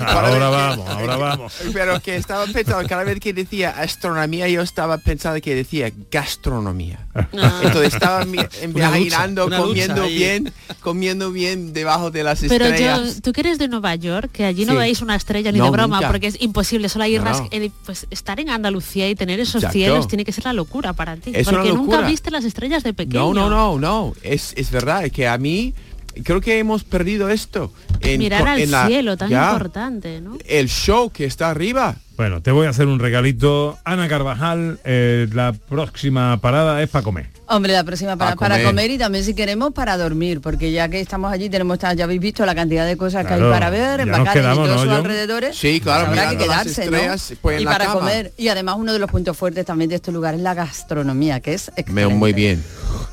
ahora 0.00 0.48
vamos, 0.48 0.88
ahora 0.88 1.16
vamos. 1.18 1.52
Pero 1.72 2.00
que 2.00 2.16
estaba 2.16 2.46
pensando, 2.46 2.88
cada 2.88 3.04
vez 3.04 3.20
que 3.20 3.32
decía 3.32 3.70
astronomía, 3.70 4.48
yo 4.48 4.62
estaba 4.62 4.96
pensando 4.98 5.40
que 5.42 5.54
decía 5.54 5.92
gastronomía. 6.10 7.00
Entonces 7.62 7.94
estaba 7.94 8.24
mi- 8.24 8.38
imaginando, 8.62 9.46
una 9.46 9.58
ducha 9.58 9.68
comiendo 9.88 10.02
ahí. 10.04 10.14
bien, 10.16 10.52
comiendo 10.80 11.30
bien 11.30 11.72
debajo 11.74 12.10
de 12.10 12.22
las 12.24 12.40
Pero 12.40 12.64
estrellas. 12.66 13.16
yo, 13.16 13.20
tú 13.20 13.32
que 13.32 13.40
eres 13.42 13.58
de 13.58 13.68
Nueva 13.68 13.94
York, 13.94 14.30
que 14.32 14.44
allí 14.46 14.64
no 14.64 14.72
Sí. 14.72 14.78
veis 14.78 15.02
una 15.02 15.16
estrella 15.16 15.52
ni 15.52 15.58
No, 15.58 15.66
de 15.66 15.70
broma, 15.72 15.96
nunca. 15.96 16.08
porque 16.08 16.28
es 16.28 16.40
imposible, 16.40 16.88
solo 16.88 17.04
hay 17.04 17.18
No, 17.18 17.24
ras- 17.24 17.40
no. 17.42 17.48
eh, 17.50 17.70
pues 17.84 18.06
estar 18.10 18.40
en 18.40 18.48
Andalucía 18.50 19.08
y 19.10 19.14
tener 19.14 19.40
esos 19.40 19.56
Exacto. 19.56 19.72
cielos 19.74 20.08
tiene 20.08 20.24
que 20.24 20.32
ser 20.32 20.44
la 20.44 20.52
locura 20.54 20.94
para 20.94 21.16
ti. 21.16 21.32
Es 21.34 21.46
una 21.48 21.58
porque 21.58 21.72
nunca 21.74 22.00
viste 22.00 22.30
las 22.30 22.44
estrellas 22.44 22.82
de 22.82 22.90
No, 22.92 22.96
pequeño. 22.96 23.34
no, 23.34 23.50
no, 23.50 23.78
no. 23.78 24.14
Es, 24.22 24.54
es 24.56 24.70
verdad 24.70 25.10
que 25.10 25.28
a 25.28 25.36
mí 25.38 25.74
creo 26.22 26.40
que 26.40 26.58
hemos 26.58 26.84
perdido 26.84 27.28
esto. 27.30 27.72
En, 28.00 28.18
Mirar 28.20 28.46
al 28.46 28.60
en 28.60 28.70
la- 28.70 28.86
cielo, 28.86 29.16
tan 29.16 29.30
ya, 29.30 29.50
importante, 29.52 30.20
¿no? 30.20 30.38
El 30.46 30.68
show 30.68 31.10
que 31.10 31.24
está 31.24 31.50
arriba. 31.50 31.96
Bueno, 32.16 32.40
te 32.42 32.52
voy 32.52 32.66
a 32.66 32.70
hacer 32.70 32.86
un 32.86 33.00
regalito. 33.00 33.76
Ana 33.84 34.06
Carvajal, 34.08 34.78
eh, 34.84 35.26
la 35.32 35.52
próxima 35.52 36.36
parada 36.40 36.80
es 36.80 36.88
para 36.88 37.02
comer. 37.02 37.26
Hombre, 37.48 37.72
la 37.72 37.82
próxima 37.82 38.16
para, 38.16 38.30
Pa' 38.32 38.36
para 38.36 38.54
comer. 38.54 38.66
comer 38.68 38.90
y 38.92 38.98
también 38.98 39.24
si 39.24 39.34
queremos 39.34 39.72
para 39.74 39.96
dormir, 39.98 40.40
porque 40.40 40.70
ya 40.70 40.88
que 40.88 41.00
estamos 41.00 41.32
allí 41.32 41.50
tenemos, 41.50 41.76
ya 41.80 42.04
habéis 42.04 42.20
visto 42.20 42.46
la 42.46 42.54
cantidad 42.54 42.86
de 42.86 42.96
cosas 42.96 43.26
que 43.26 43.34
hay 43.34 43.40
para 43.40 43.68
ver, 43.68 44.06
nos 44.06 44.18
Bacares 44.18 44.32
y 44.32 44.38
quedamos, 44.38 44.64
todos 44.64 44.70
¿no, 44.70 44.78
sus 44.82 44.88
John? 44.90 44.96
alrededores. 44.98 45.56
Sí, 45.56 45.80
claro, 45.80 46.06
habrá 46.06 46.30
que 46.30 46.38
quedarse, 46.38 46.86
¿no? 46.88 46.96
estrellas, 46.96 47.34
pues, 47.42 47.56
en 47.56 47.62
y 47.62 47.64
la 47.64 47.70
para 47.72 47.84
cama. 47.86 47.98
comer. 48.00 48.32
Y 48.38 48.46
además 48.48 48.76
uno 48.78 48.92
de 48.92 48.98
los 49.00 49.10
puntos 49.10 49.36
fuertes 49.36 49.66
también 49.66 49.90
de 49.90 49.96
este 49.96 50.12
lugar 50.12 50.34
es 50.34 50.40
la 50.40 50.54
gastronomía, 50.54 51.40
que 51.40 51.54
es 51.54 51.68
Me- 51.76 51.80
excelente. 51.82 52.14
muy 52.14 52.32
bien. 52.32 52.62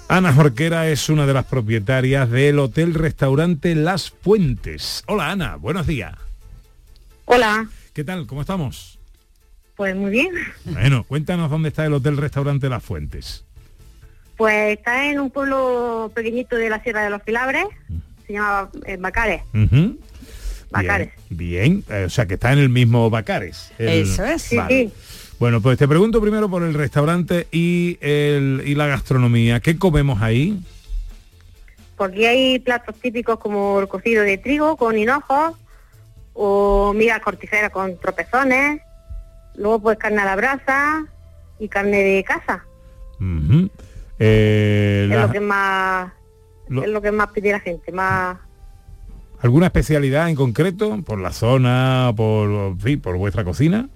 Ana 0.10 0.32
Jorquera 0.32 0.88
es 0.90 1.10
una 1.10 1.26
de 1.26 1.34
las 1.34 1.46
propietarias 1.46 2.30
del 2.30 2.60
hotel 2.60 2.94
restaurante 2.94 3.74
Las 3.74 4.12
Fuentes. 4.12 5.04
Hola 5.08 5.32
Ana, 5.32 5.56
buenos 5.56 5.88
días. 5.88 6.14
Hola, 7.26 7.68
¿Qué 7.94 8.04
tal? 8.04 8.28
¿Cómo 8.28 8.42
estamos? 8.42 8.98
pues 9.76 9.96
muy 9.96 10.12
bien. 10.12 10.30
Bueno, 10.66 11.04
cuéntanos 11.06 11.50
dónde 11.50 11.70
está 11.70 11.84
el 11.88 11.94
hotel 11.94 12.16
restaurante 12.18 12.70
Las 12.70 12.84
Fuentes. 12.84 13.44
Pues 14.38 14.78
está 14.78 15.10
en 15.10 15.20
un 15.20 15.32
pueblo 15.32 16.12
pequeñito 16.14 16.56
de 16.56 16.70
la 16.70 16.84
Sierra 16.84 17.04
de 17.04 17.10
los 17.10 17.24
Filabres, 17.24 17.66
se 18.28 18.34
llama 18.34 18.70
eh, 18.86 18.98
Bacares. 18.98 19.42
Bacares. 20.70 21.10
Bien, 21.32 21.84
bien. 21.90 21.98
Eh, 22.00 22.04
o 22.06 22.10
sea 22.12 22.28
que 22.28 22.36
está 22.36 22.54
en 22.54 22.60
el 22.60 22.70
mismo 22.70 23.10
Bacares. 23.10 23.72
El- 23.80 23.90
Eso 24.04 24.24
es. 24.24 24.44
Sí. 24.44 24.92
Bueno, 25.40 25.62
pues 25.62 25.80
te 25.80 25.88
pregunto 25.88 26.22
primero 26.22 26.48
por 26.48 26.62
el 26.62 26.76
restaurante 26.76 27.48
y, 27.52 27.98
el, 28.02 28.62
y 28.64 28.76
la 28.76 28.86
gastronomía. 28.86 29.62
¿Qué 29.62 29.80
comemos 29.80 30.22
ahí? 30.22 30.62
Porque 31.98 32.28
hay 32.28 32.60
platos 32.60 32.96
típicos 33.00 33.40
como 33.40 33.80
el 33.80 33.88
cocido 33.88 34.22
de 34.24 34.38
trigo 34.38 34.78
con 34.78 34.96
hinojos, 34.96 35.56
o 36.34 36.94
migas 36.94 37.20
corticeras 37.22 37.72
con 37.72 37.98
tropezones, 37.98 38.82
luego 39.56 39.80
pues 39.82 39.98
carne 39.98 40.22
a 40.22 40.26
la 40.26 40.36
brasa 40.36 41.06
y 41.60 41.68
carne 41.68 41.98
de 42.04 42.24
casa. 42.24 42.66
Eh, 44.20 45.04
Es 45.04 45.10
la- 45.16 45.26
lo 45.28 45.32
que 45.32 45.40
más 45.40 46.12
lo- 46.68 46.84
es 46.84 46.90
lo 46.90 47.02
que 47.02 47.12
más 47.12 47.28
pide 47.32 47.52
la 47.52 47.60
gente, 47.60 47.92
más 47.92 48.38
¿Alguna 49.42 49.66
especialidad 49.66 50.30
en 50.30 50.36
concreto? 50.36 51.02
¿Por 51.04 51.20
la 51.20 51.32
zona? 51.32 52.14
¿Por, 52.16 52.78
fin, 52.80 53.02
por 53.02 53.18
vuestra 53.18 53.44
cocina? 53.44 53.90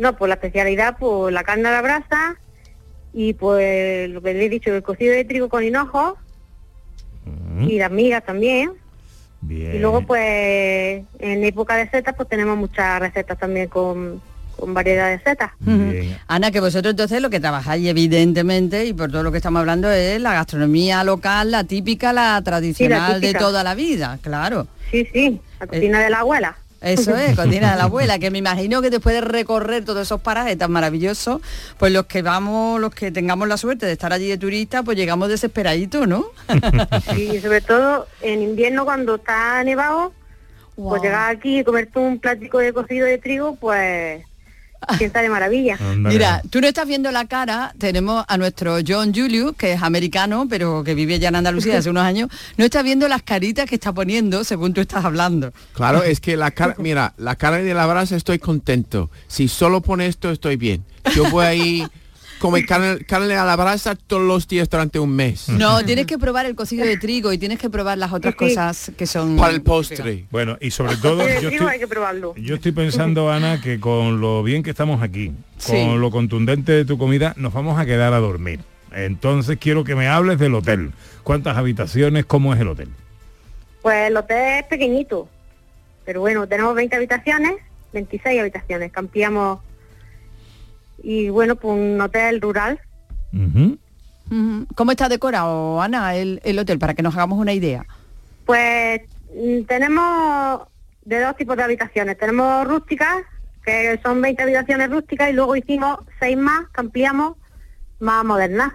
No, 0.00 0.16
pues 0.16 0.28
la 0.28 0.34
especialidad, 0.34 0.96
pues 0.98 1.32
la 1.32 1.44
carne 1.44 1.68
a 1.68 1.72
la 1.72 1.82
brasa 1.82 2.34
y 3.12 3.34
pues 3.34 4.10
lo 4.10 4.20
que 4.22 4.34
le 4.34 4.46
he 4.46 4.48
dicho, 4.48 4.74
el 4.74 4.82
cocido 4.82 5.14
de 5.14 5.24
trigo 5.24 5.48
con 5.48 5.62
hinojos 5.62 6.14
y 7.68 7.78
las 7.78 7.92
migas 7.92 8.24
también. 8.24 8.72
Bien. 9.42 9.74
Y 9.74 9.78
luego 9.78 10.02
pues 10.02 11.02
en 11.18 11.44
época 11.44 11.76
de 11.76 11.88
setas 11.88 12.14
pues 12.16 12.28
tenemos 12.28 12.56
muchas 12.56 13.00
recetas 13.00 13.38
también 13.38 13.68
con, 13.68 14.20
con 14.56 14.74
variedad 14.74 15.08
de 15.08 15.18
setas. 15.20 15.52
Ana, 16.28 16.50
que 16.50 16.60
vosotros 16.60 16.92
entonces 16.92 17.22
lo 17.22 17.30
que 17.30 17.40
trabajáis 17.40 17.88
evidentemente 17.88 18.84
y 18.86 18.92
por 18.92 19.10
todo 19.10 19.22
lo 19.22 19.32
que 19.32 19.38
estamos 19.38 19.60
hablando 19.60 19.90
es 19.90 20.20
la 20.20 20.34
gastronomía 20.34 21.02
local, 21.04 21.50
la 21.50 21.64
típica, 21.64 22.12
la 22.12 22.40
tradicional 22.42 23.20
de 23.20 23.28
típica. 23.28 23.38
toda 23.38 23.64
la 23.64 23.74
vida, 23.74 24.18
claro. 24.22 24.66
Sí, 24.90 25.06
sí, 25.12 25.40
la 25.58 25.66
cocina 25.66 26.00
de 26.00 26.10
la 26.10 26.18
abuela. 26.20 26.56
Eso 26.80 27.14
es, 27.16 27.36
cocina 27.36 27.72
de 27.72 27.76
la 27.76 27.84
abuela, 27.84 28.18
que 28.18 28.30
me 28.30 28.38
imagino 28.38 28.80
que 28.80 28.90
después 28.90 29.14
de 29.14 29.20
recorrer 29.20 29.84
todos 29.84 30.02
esos 30.02 30.20
parajes 30.20 30.56
tan 30.56 30.70
maravillosos, 30.72 31.40
pues 31.78 31.92
los 31.92 32.06
que 32.06 32.22
vamos, 32.22 32.80
los 32.80 32.94
que 32.94 33.10
tengamos 33.12 33.48
la 33.48 33.56
suerte 33.56 33.86
de 33.86 33.92
estar 33.92 34.12
allí 34.12 34.28
de 34.28 34.38
turista, 34.38 34.82
pues 34.82 34.96
llegamos 34.96 35.28
desesperaditos, 35.28 36.08
¿no? 36.08 36.26
Y 37.16 37.38
sobre 37.40 37.60
todo 37.60 38.06
en 38.22 38.42
invierno 38.42 38.84
cuando 38.84 39.16
está 39.16 39.62
nevado, 39.64 40.12
pues 40.76 41.02
llegar 41.02 41.30
aquí 41.30 41.58
y 41.58 41.64
comerte 41.64 41.98
un 41.98 42.18
plático 42.18 42.58
de 42.58 42.72
cocido 42.72 43.06
de 43.06 43.18
trigo, 43.18 43.56
pues 43.56 44.24
sienta 44.98 45.22
de 45.22 45.28
maravilla. 45.28 45.78
Mira, 45.96 46.42
tú 46.50 46.60
no 46.60 46.66
estás 46.66 46.86
viendo 46.86 47.10
la 47.12 47.26
cara, 47.26 47.74
tenemos 47.78 48.24
a 48.28 48.36
nuestro 48.36 48.78
John 48.86 49.12
Julius, 49.14 49.54
que 49.56 49.72
es 49.72 49.82
americano, 49.82 50.46
pero 50.48 50.84
que 50.84 50.94
vive 50.94 51.18
ya 51.18 51.28
en 51.28 51.36
Andalucía 51.36 51.78
hace 51.78 51.90
unos 51.90 52.04
años, 52.04 52.28
no 52.56 52.64
estás 52.64 52.84
viendo 52.84 53.08
las 53.08 53.22
caritas 53.22 53.66
que 53.68 53.74
está 53.74 53.92
poniendo 53.92 54.44
según 54.44 54.74
tú 54.74 54.80
estás 54.80 55.04
hablando. 55.04 55.52
Claro, 55.74 56.02
es 56.02 56.20
que 56.20 56.36
la 56.36 56.50
cara, 56.50 56.74
mira, 56.78 57.14
la 57.16 57.36
carne 57.36 57.62
de 57.62 57.74
la 57.74 57.86
brasa 57.86 58.16
estoy 58.16 58.38
contento. 58.38 59.10
Si 59.28 59.48
solo 59.48 59.80
pone 59.80 60.06
esto 60.06 60.30
estoy 60.30 60.56
bien. 60.56 60.84
Yo 61.14 61.30
voy 61.30 61.44
a 61.44 61.54
ir 61.54 61.90
comer 62.40 62.66
carne, 62.66 63.04
carne 63.04 63.34
a 63.36 63.44
la 63.44 63.54
brasa 63.54 63.94
todos 63.94 64.22
los 64.22 64.48
días 64.48 64.68
durante 64.68 64.98
un 64.98 65.10
mes. 65.14 65.48
No, 65.50 65.84
tienes 65.84 66.06
que 66.06 66.18
probar 66.18 66.46
el 66.46 66.56
cocido 66.56 66.84
de 66.84 66.96
trigo 66.96 67.32
y 67.32 67.38
tienes 67.38 67.58
que 67.58 67.70
probar 67.70 67.98
las 67.98 68.12
otras 68.12 68.34
cosas 68.34 68.90
que 68.96 69.06
son... 69.06 69.36
Para 69.36 69.52
el 69.52 69.62
postre. 69.62 70.24
Bueno, 70.30 70.56
y 70.60 70.70
sobre 70.72 70.96
todo 70.96 71.18
yo 71.40 71.50
estoy, 71.50 71.68
hay 71.68 71.78
que 71.78 71.86
probarlo. 71.86 72.34
yo 72.36 72.56
estoy 72.56 72.72
pensando, 72.72 73.30
Ana, 73.30 73.60
que 73.60 73.78
con 73.78 74.20
lo 74.20 74.42
bien 74.42 74.62
que 74.62 74.70
estamos 74.70 75.02
aquí, 75.02 75.28
con 75.28 75.36
Sí. 75.58 75.96
lo 75.96 76.10
contundente 76.10 76.72
de 76.72 76.84
tu 76.84 76.98
comida, 76.98 77.34
nos 77.36 77.52
vamos 77.52 77.78
a 77.78 77.84
quedar 77.86 78.12
a 78.14 78.18
dormir. 78.18 78.60
Entonces 78.92 79.58
quiero 79.60 79.84
que 79.84 79.94
me 79.94 80.08
hables 80.08 80.38
del 80.38 80.54
hotel. 80.54 80.92
¿Cuántas 81.22 81.56
habitaciones? 81.56 82.24
¿Cómo 82.24 82.54
es 82.54 82.60
el 82.60 82.68
hotel? 82.68 82.88
Pues 83.82 84.08
el 84.08 84.16
hotel 84.16 84.60
es 84.60 84.64
pequeñito, 84.64 85.28
pero 86.04 86.20
bueno, 86.20 86.46
tenemos 86.46 86.74
20 86.74 86.96
habitaciones, 86.96 87.52
26 87.92 88.40
habitaciones, 88.40 88.90
cambiamos 88.92 89.60
y 91.02 91.28
bueno, 91.28 91.56
pues 91.56 91.78
un 91.78 92.00
hotel 92.00 92.40
rural. 92.40 92.80
Ujú. 93.32 93.78
¿Cómo 94.76 94.92
está 94.92 95.08
decorado, 95.08 95.82
Ana, 95.82 96.14
el, 96.14 96.40
el 96.44 96.58
hotel, 96.58 96.78
para 96.78 96.94
que 96.94 97.02
nos 97.02 97.14
hagamos 97.14 97.38
una 97.38 97.52
idea? 97.52 97.84
Pues 98.46 99.02
mm, 99.34 99.62
tenemos 99.66 100.62
de 101.04 101.20
dos 101.20 101.36
tipos 101.36 101.56
de 101.56 101.64
habitaciones. 101.64 102.16
Tenemos 102.16 102.66
rústicas, 102.68 103.22
que 103.64 103.98
son 104.02 104.22
20 104.22 104.42
habitaciones 104.42 104.90
rústicas, 104.90 105.30
y 105.30 105.32
luego 105.32 105.56
hicimos 105.56 105.98
seis 106.20 106.36
más, 106.36 106.68
que 106.72 106.80
ampliamos, 106.80 107.36
más 107.98 108.24
modernas. 108.24 108.72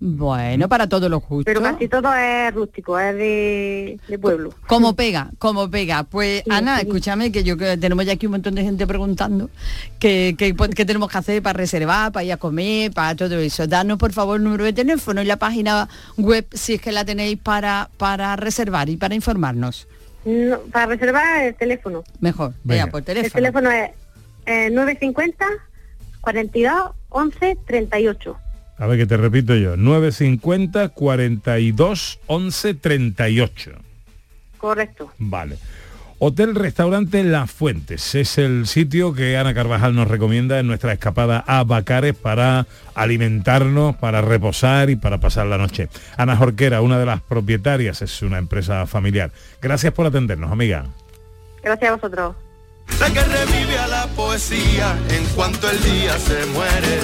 Bueno, 0.00 0.68
para 0.68 0.88
todos 0.88 1.10
los 1.10 1.20
gustos. 1.22 1.44
Pero 1.44 1.60
casi 1.60 1.88
todo 1.88 2.14
es 2.14 2.54
rústico, 2.54 2.98
es 3.00 3.16
de, 3.16 3.98
de 4.06 4.18
pueblo. 4.18 4.54
Como 4.68 4.94
pega, 4.94 5.30
como 5.38 5.68
pega. 5.68 6.04
Pues 6.04 6.44
Ana, 6.48 6.80
escúchame 6.80 7.32
que 7.32 7.42
yo 7.42 7.56
que 7.56 7.76
tenemos 7.76 8.06
ya 8.06 8.12
aquí 8.12 8.26
un 8.26 8.32
montón 8.32 8.54
de 8.54 8.62
gente 8.62 8.86
preguntando 8.86 9.50
qué 9.98 10.36
que, 10.38 10.84
tenemos 10.84 11.10
que 11.10 11.18
hacer 11.18 11.42
para 11.42 11.56
reservar, 11.56 12.12
para 12.12 12.22
ir 12.22 12.32
a 12.32 12.36
comer, 12.36 12.92
para 12.92 13.16
todo 13.16 13.38
eso. 13.38 13.66
Danos 13.66 13.98
por 13.98 14.12
favor 14.12 14.36
el 14.36 14.44
número 14.44 14.64
de 14.64 14.72
teléfono 14.72 15.20
y 15.20 15.24
la 15.24 15.36
página 15.36 15.88
web 16.16 16.46
si 16.52 16.74
es 16.74 16.80
que 16.80 16.92
la 16.92 17.04
tenéis 17.04 17.38
para, 17.38 17.90
para 17.96 18.36
reservar 18.36 18.88
y 18.88 18.96
para 18.96 19.16
informarnos. 19.16 19.88
No, 20.24 20.60
para 20.72 20.86
reservar 20.86 21.42
el 21.42 21.54
teléfono. 21.56 22.04
Mejor, 22.20 22.54
vea 22.62 22.86
por 22.86 23.00
El 23.00 23.04
teléfono. 23.04 23.32
teléfono 23.32 23.70
es 23.70 23.90
eh, 24.46 24.70
950 24.70 25.44
42 26.20 26.92
11 27.08 27.58
38. 27.66 28.36
A 28.78 28.86
ver 28.86 28.98
que 28.98 29.06
te 29.06 29.16
repito 29.16 29.54
yo. 29.56 29.76
950 29.76 30.90
42 30.90 32.20
11 32.26 32.74
38. 32.74 33.72
Correcto. 34.58 35.12
Vale. 35.18 35.58
Hotel 36.20 36.56
Restaurante 36.56 37.22
Las 37.22 37.48
Fuentes 37.48 38.16
es 38.16 38.38
el 38.38 38.66
sitio 38.66 39.14
que 39.14 39.36
Ana 39.36 39.54
Carvajal 39.54 39.94
nos 39.94 40.08
recomienda 40.08 40.58
en 40.58 40.66
nuestra 40.66 40.92
escapada 40.92 41.44
a 41.46 41.62
Bacares 41.62 42.16
para 42.16 42.66
alimentarnos, 42.96 43.94
para 43.94 44.20
reposar 44.20 44.90
y 44.90 44.96
para 44.96 45.18
pasar 45.18 45.46
la 45.46 45.58
noche. 45.58 45.88
Ana 46.16 46.36
Jorquera, 46.36 46.82
una 46.82 46.98
de 46.98 47.06
las 47.06 47.20
propietarias, 47.22 48.02
es 48.02 48.20
una 48.22 48.38
empresa 48.38 48.84
familiar. 48.86 49.30
Gracias 49.62 49.92
por 49.92 50.06
atendernos, 50.06 50.50
amiga. 50.50 50.86
Gracias 51.62 51.88
a 51.88 51.94
vosotros. 51.94 52.34
La 53.00 53.10
que 53.12 53.22
revive 53.22 53.78
a 53.78 53.86
la 53.86 54.06
poesía 54.08 54.98
en 55.10 55.24
cuanto 55.36 55.70
el 55.70 55.80
día 55.82 56.18
se 56.18 56.44
muere. 56.46 56.98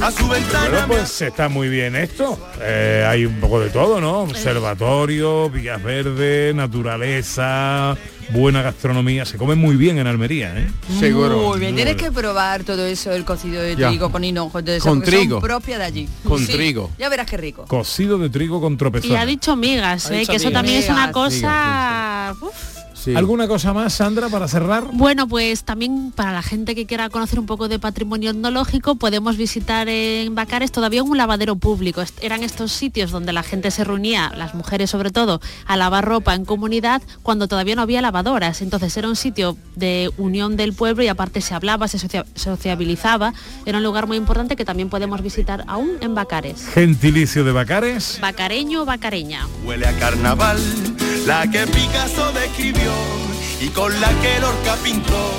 A 0.00 0.10
su 0.10 0.26
ventana 0.26 0.68
Bueno, 0.70 0.86
pues 0.88 1.20
está 1.20 1.48
muy 1.50 1.68
bien 1.68 1.94
esto. 1.96 2.38
Eh, 2.60 3.04
hay 3.06 3.26
un 3.26 3.40
poco 3.40 3.60
de 3.60 3.68
todo, 3.70 4.00
¿no? 4.00 4.20
Observatorio, 4.20 5.50
vías 5.50 5.82
verdes, 5.82 6.54
naturaleza, 6.54 7.96
buena 8.30 8.62
gastronomía. 8.62 9.24
Se 9.26 9.36
come 9.36 9.54
muy 9.54 9.76
bien 9.76 9.98
en 9.98 10.06
Almería, 10.06 10.54
¿eh? 10.58 10.66
Muy 10.88 11.60
bien, 11.60 11.76
tienes 11.76 11.96
que 11.96 12.10
probar 12.10 12.64
todo 12.64 12.86
eso, 12.86 13.12
el 13.12 13.24
cocido 13.26 13.60
de 13.62 13.76
Ya. 13.76 13.88
trigo 13.88 14.10
con 14.10 14.24
hinojo, 14.24 14.62
todo 14.62 14.74
eso, 14.74 14.88
Con 14.88 15.00
porque 15.00 15.16
trigo. 15.18 15.34
son 15.40 15.42
propias 15.42 15.78
de 15.78 15.84
allí. 15.84 16.08
Con 16.26 16.38
Sí, 16.46 16.52
trigo. 16.52 16.90
Ya 16.98 17.08
verás 17.10 17.26
qué 17.26 17.36
rico. 17.36 17.64
Cocido 17.66 18.16
de 18.18 18.30
trigo 18.30 18.60
con 18.62 18.74
Y 18.74 18.76
tropezón. 18.76 19.16
ha 19.16 19.26
dicho 19.26 19.56
migas, 19.56 20.06
Ha 20.10 20.14
¿eh? 20.14 20.20
dicho 20.20 20.32
que 20.32 20.36
eso 20.36 20.48
migas. 20.48 20.58
también 20.62 20.78
es 20.82 20.88
una 20.88 21.06
Migas. 21.08 21.12
cosa... 21.12 22.34
uf. 22.40 22.81
¿Alguna 23.16 23.48
cosa 23.48 23.72
más, 23.72 23.92
Sandra, 23.94 24.28
para 24.28 24.48
cerrar? 24.48 24.84
Bueno, 24.92 25.26
pues 25.28 25.64
también 25.64 26.12
para 26.14 26.32
la 26.32 26.42
gente 26.42 26.74
que 26.74 26.86
quiera 26.86 27.08
conocer 27.10 27.38
un 27.38 27.46
poco 27.46 27.68
de 27.68 27.78
patrimonio 27.78 28.30
etnológico, 28.30 28.94
podemos 28.96 29.36
visitar 29.36 29.88
en 29.88 30.34
Bacares 30.34 30.70
todavía 30.72 31.02
un 31.02 31.16
lavadero 31.16 31.56
público. 31.56 32.00
Est- 32.02 32.22
Eran 32.22 32.42
estos 32.42 32.72
sitios 32.72 33.10
donde 33.10 33.32
la 33.32 33.42
gente 33.42 33.70
se 33.70 33.84
reunía, 33.84 34.32
las 34.36 34.54
mujeres 34.54 34.90
sobre 34.90 35.10
todo, 35.10 35.40
a 35.66 35.76
lavar 35.76 36.04
ropa 36.04 36.34
en 36.34 36.44
comunidad 36.44 37.02
cuando 37.22 37.48
todavía 37.48 37.74
no 37.74 37.82
había 37.82 38.00
lavadoras. 38.02 38.62
Entonces 38.62 38.96
era 38.96 39.08
un 39.08 39.16
sitio 39.16 39.56
de 39.74 40.10
unión 40.18 40.56
del 40.56 40.72
pueblo 40.72 41.02
y 41.02 41.08
aparte 41.08 41.40
se 41.40 41.54
hablaba, 41.54 41.88
se 41.88 41.98
socia- 41.98 42.24
sociabilizaba. 42.34 43.32
Era 43.66 43.78
un 43.78 43.84
lugar 43.84 44.06
muy 44.06 44.16
importante 44.16 44.54
que 44.56 44.64
también 44.64 44.88
podemos 44.88 45.20
visitar 45.22 45.64
aún 45.66 45.90
en 46.00 46.14
Bacares. 46.14 46.66
Gentilicio 46.72 47.42
de 47.44 47.52
Bacares. 47.52 48.18
Bacareño, 48.20 48.84
bacareña. 48.84 49.46
huele 49.64 49.86
a 49.86 49.98
carnaval, 49.98 50.58
la 51.26 51.50
que 51.50 51.66
Picasso 51.66 52.30
describió 52.32 52.91
y 53.60 53.68
con 53.68 54.00
la 54.00 54.08
que 54.20 54.40
Lorca 54.40 54.74
pintó. 54.82 55.30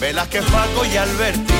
Velázquez, 0.00 0.44
Paco 0.46 0.84
y 0.90 0.96
Alberti, 0.96 1.54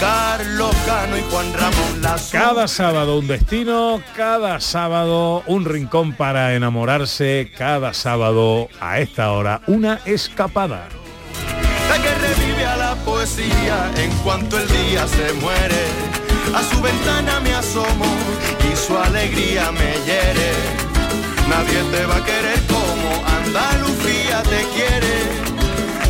Carlos 0.00 0.74
Cano 0.86 1.18
y 1.18 1.22
Juan 1.30 1.52
Ramón 1.52 2.00
Lazo. 2.00 2.30
Cada 2.32 2.66
sábado 2.66 3.18
un 3.18 3.28
destino, 3.28 4.02
cada 4.16 4.58
sábado 4.60 5.42
un 5.46 5.66
rincón 5.66 6.14
para 6.14 6.54
enamorarse, 6.54 7.52
cada 7.56 7.92
sábado 7.92 8.68
a 8.80 8.98
esta 8.98 9.30
hora 9.32 9.60
una 9.66 10.00
escapada. 10.06 10.88
La 11.90 12.02
que 12.02 12.14
revive 12.14 12.64
a 12.64 12.76
la 12.78 12.94
poesía 13.04 13.90
en 13.96 14.10
cuanto 14.24 14.58
el 14.58 14.66
día 14.66 15.06
se 15.06 15.34
muere. 15.34 15.84
A 16.54 16.62
su 16.62 16.80
ventana 16.80 17.40
me 17.40 17.54
asomo 17.54 18.06
y 18.72 18.74
su 18.74 18.96
alegría 18.96 19.70
me 19.70 19.92
hiere. 20.06 20.52
Nadie 21.48 21.82
te 21.90 22.06
va 22.06 22.16
a 22.16 22.24
querer 22.24 22.58
como 22.66 23.22
Andalucía 24.32 24.42
te 24.42 24.64
quiere. 24.74 25.12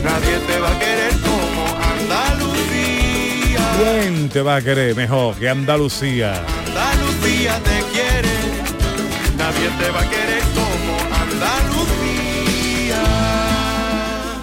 Nadie 0.04 0.38
te 0.46 0.58
va 0.60 0.70
a 0.70 0.78
querer 0.78 1.12
como 1.22 1.66
Andalucía. 1.98 3.60
¿Quién 3.78 4.28
te 4.28 4.42
va 4.42 4.56
a 4.56 4.62
querer 4.62 4.94
mejor 4.94 5.34
que 5.36 5.48
Andalucía? 5.48 6.44
Andalucía 6.66 7.58
te 7.64 7.82
quiere. 7.92 8.28
Nadie 9.36 9.70
te 9.78 9.90
va 9.90 10.00
a 10.00 10.08
querer 10.08 10.42
como 10.54 10.98
Andalucía. 11.20 13.02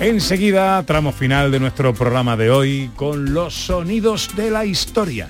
Enseguida, 0.02 0.84
tramo 0.84 1.14
final 1.14 1.52
de 1.52 1.60
nuestro 1.62 1.94
programa 1.94 2.36
de 2.36 2.50
hoy 2.52 2.92
con 2.96 3.34
los 3.34 3.54
sonidos 3.54 4.36
de 4.36 4.52
la 4.52 4.66
historia. 4.66 5.30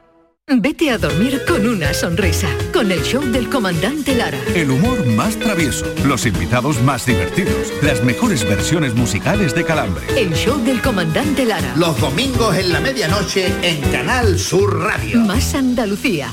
Vete 0.59 0.91
a 0.91 0.97
dormir 0.97 1.41
con 1.47 1.65
una 1.65 1.93
sonrisa, 1.93 2.49
con 2.73 2.91
el 2.91 3.01
show 3.03 3.23
del 3.23 3.49
comandante 3.49 4.13
Lara. 4.13 4.37
El 4.53 4.71
humor 4.71 5.05
más 5.05 5.37
travieso, 5.37 5.85
los 6.05 6.25
invitados 6.25 6.81
más 6.81 7.05
divertidos, 7.05 7.71
las 7.81 8.03
mejores 8.03 8.43
versiones 8.43 8.93
musicales 8.93 9.55
de 9.55 9.63
Calambre. 9.63 10.03
El 10.17 10.33
show 10.33 10.61
del 10.61 10.81
comandante 10.81 11.45
Lara. 11.45 11.73
Los 11.77 11.97
domingos 12.01 12.57
en 12.57 12.73
la 12.73 12.81
medianoche 12.81 13.47
en 13.61 13.79
Canal 13.91 14.37
Sur 14.37 14.77
Radio. 14.77 15.21
Más 15.21 15.55
Andalucía, 15.55 16.29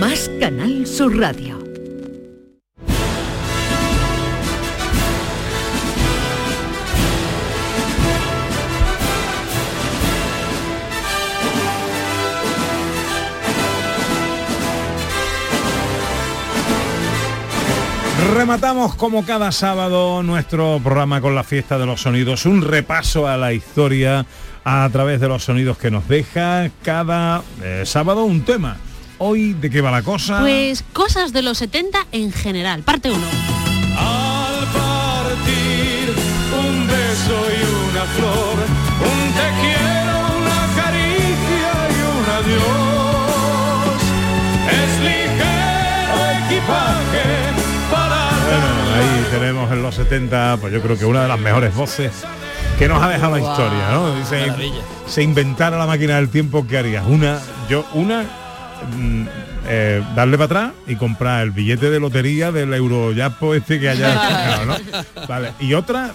más 0.00 0.30
Canal 0.40 0.86
Sur 0.86 1.18
Radio. 1.18 1.57
Rematamos 18.34 18.94
como 18.94 19.24
cada 19.24 19.50
sábado 19.52 20.22
nuestro 20.22 20.80
programa 20.84 21.20
con 21.20 21.34
la 21.34 21.42
fiesta 21.42 21.78
de 21.78 21.86
los 21.86 22.02
sonidos, 22.02 22.44
un 22.44 22.60
repaso 22.62 23.26
a 23.26 23.36
la 23.36 23.54
historia 23.54 24.26
a 24.64 24.88
través 24.92 25.20
de 25.20 25.28
los 25.28 25.44
sonidos 25.44 25.78
que 25.78 25.90
nos 25.90 26.06
deja 26.08 26.70
cada 26.82 27.42
eh, 27.62 27.84
sábado 27.86 28.24
un 28.24 28.42
tema. 28.42 28.76
Hoy, 29.16 29.54
¿de 29.54 29.70
qué 29.70 29.80
va 29.80 29.90
la 29.90 30.02
cosa? 30.02 30.40
Pues 30.40 30.84
cosas 30.92 31.32
de 31.32 31.42
los 31.42 31.58
70 31.58 32.06
en 32.12 32.30
general, 32.30 32.82
parte 32.82 33.10
1. 33.10 33.18
Al 33.98 34.66
partir 34.66 36.14
un 36.60 36.86
beso 36.86 37.46
y 37.50 37.90
una 37.90 38.04
flor, 38.04 38.77
ahí 48.98 49.26
tenemos 49.30 49.70
en 49.70 49.82
los 49.82 49.94
70, 49.94 50.58
pues 50.60 50.72
yo 50.72 50.82
creo 50.82 50.98
que 50.98 51.04
una 51.04 51.22
de 51.22 51.28
las 51.28 51.38
mejores 51.38 51.74
voces 51.74 52.12
que 52.78 52.88
nos 52.88 53.02
ha 53.02 53.08
dejado 53.08 53.36
la 53.36 53.40
historia, 53.40 53.90
¿no? 53.92 54.14
Dice, 54.16 54.52
se 55.06 55.22
inventara 55.22 55.78
la 55.78 55.86
máquina 55.86 56.16
del 56.16 56.28
tiempo, 56.28 56.66
¿qué 56.66 56.78
harías? 56.78 57.04
Una, 57.06 57.38
yo, 57.68 57.84
una, 57.94 58.22
mm, 58.22 59.22
eh, 59.68 60.02
darle 60.16 60.36
para 60.36 60.44
atrás 60.46 60.72
y 60.86 60.96
comprar 60.96 61.42
el 61.42 61.50
billete 61.52 61.90
de 61.90 62.00
lotería 62.00 62.50
del 62.50 62.74
Euroyapo 62.74 63.54
este 63.54 63.78
que 63.78 63.88
haya 63.88 64.14
sacado, 64.14 64.66
¿no? 64.66 64.76
Vale. 65.28 65.52
Y 65.60 65.74
otra, 65.74 66.10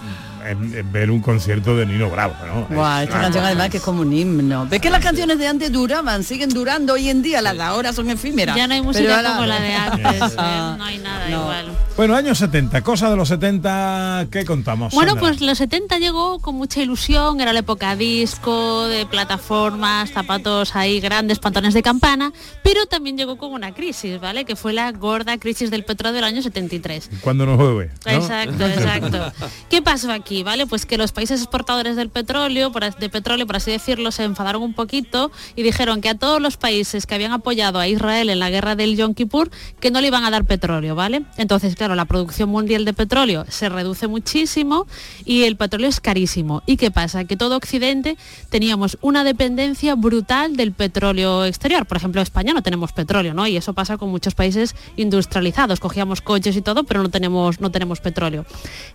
ver 0.92 1.12
un 1.12 1.22
concierto 1.22 1.76
de 1.76 1.86
Nino 1.86 2.10
Bravo, 2.10 2.36
¿no? 2.46 2.76
Guau, 2.76 2.98
Es 3.02 3.08
esta 3.08 3.22
canción 3.22 3.46
además 3.46 3.70
que 3.70 3.78
es 3.78 3.84
como 3.84 4.02
un 4.02 4.14
himno. 4.14 4.66
¿Ves 4.68 4.82
que 4.82 4.90
las 4.90 5.04
canciones 5.04 5.38
de 5.38 5.48
antes 5.48 5.72
duraban, 5.72 6.24
siguen 6.24 6.50
durando 6.50 6.94
hoy 6.94 7.10
en 7.10 7.22
día? 7.22 7.42
Las 7.42 7.56
de 7.56 7.64
ahora 7.64 7.94
son 7.94 8.10
efímeras. 8.10 8.56
Ya 8.56 8.68
no 8.68 8.74
hay 8.74 8.82
música 8.82 9.24
como 9.24 9.46
la 9.46 9.60
de 9.60 9.74
antes, 9.76 10.34
¿eh? 10.34 10.36
No 10.78 10.84
hay 10.84 10.98
nada 10.98 11.30
no. 11.30 11.42
igual. 11.42 11.66
Bueno, 11.96 12.16
años 12.16 12.38
70, 12.40 12.82
cosas 12.82 13.12
de 13.12 13.16
los 13.16 13.28
70, 13.28 14.28
¿qué 14.32 14.46
contamos? 14.46 14.94
Bueno, 14.94 15.12
Sandra? 15.12 15.30
pues 15.30 15.42
los 15.42 15.58
70 15.60 16.00
llegó 16.00 16.40
con 16.40 16.56
mucha 16.56 16.82
ilusión, 16.82 17.40
era 17.40 17.54
la 17.54 17.60
época 17.60 17.96
disco, 17.96 18.88
de 18.88 19.06
plataformas, 19.06 20.12
zapatos 20.12 20.76
ahí 20.76 21.00
grandes, 21.00 21.38
pantalones 21.40 21.74
de 21.76 21.84
campana, 21.84 22.34
pero 22.64 22.88
también 22.88 23.18
llegó 23.18 23.38
con 23.38 23.54
una 23.54 23.74
crisis, 23.74 24.20
¿vale? 24.20 24.44
Que 24.46 24.56
fue 24.56 24.74
la 24.74 24.92
gorda 24.92 25.38
crisis 25.38 25.70
del 25.70 25.84
petróleo 25.84 26.16
del 26.16 26.24
año 26.24 26.42
73. 26.42 27.10
Cuando 27.22 27.46
nos 27.46 27.58
juegue. 27.58 27.92
¿no? 28.06 28.12
Exacto, 28.12 28.66
exacto. 28.68 29.32
¿Qué 29.70 29.82
pasó 29.82 30.12
aquí, 30.12 30.33
vale? 30.42 30.66
Pues 30.66 30.88
que 30.88 30.98
los 30.98 31.12
países 31.12 31.42
exportadores 31.42 31.96
del 31.96 32.10
petróleo, 32.10 32.72
de 33.00 33.10
petróleo, 33.10 33.46
por 33.46 33.58
así 33.58 33.70
decirlo, 33.70 34.12
se 34.12 34.24
enfadaron 34.24 34.64
un 34.64 34.74
poquito 34.74 35.32
y 35.56 35.62
dijeron 35.62 36.02
que 36.02 36.10
a 36.10 36.16
todos 36.16 36.42
los 36.42 36.58
países 36.58 37.06
que 37.06 37.14
habían 37.14 37.34
apoyado 37.34 37.78
a 37.78 37.88
Israel 37.88 38.30
en 38.30 38.40
la 38.40 38.50
guerra 38.50 38.76
del 38.76 38.96
Yom 38.98 39.14
Kippur, 39.14 39.52
que 39.80 39.92
no 39.92 40.02
le 40.02 40.08
iban 40.08 40.24
a 40.24 40.32
dar 40.32 40.46
petróleo, 40.46 40.96
¿vale? 40.96 41.24
Entonces, 41.38 41.76
claro, 41.76 41.94
la 41.94 42.06
producción 42.06 42.50
mundial 42.50 42.86
de 42.86 42.94
petróleo 42.94 43.46
se 43.50 43.70
reduce 43.70 44.08
muchísimo 44.08 44.88
y 45.26 45.44
el 45.44 45.58
petróleo 45.58 45.90
es 45.90 46.00
carísimo. 46.00 46.64
¿Y 46.66 46.78
qué 46.78 46.90
pasa? 46.90 47.26
Que 47.26 47.38
todo 47.38 47.58
Occidente 47.58 48.18
teníamos 48.50 48.98
una 49.02 49.24
dependencia 49.24 49.96
brutal 49.96 50.56
del 50.56 50.72
petróleo 50.72 51.46
exterior. 51.46 51.86
Por 51.86 51.98
ejemplo, 51.98 52.22
España 52.22 52.54
no 52.54 52.64
tenemos 52.64 52.94
petróleo, 52.94 53.34
¿no? 53.34 53.46
Y 53.46 53.58
eso 53.58 53.74
pasa 53.74 53.98
con 53.98 54.10
muchos 54.10 54.36
países 54.36 54.76
industrializados. 54.96 55.80
Cogíamos 55.80 56.22
coches 56.22 56.56
y 56.56 56.62
todo, 56.62 56.84
pero 56.84 57.04
no 57.04 57.10
tenemos, 57.10 57.60
no 57.60 57.72
tenemos 57.72 58.00
petróleo. 58.00 58.46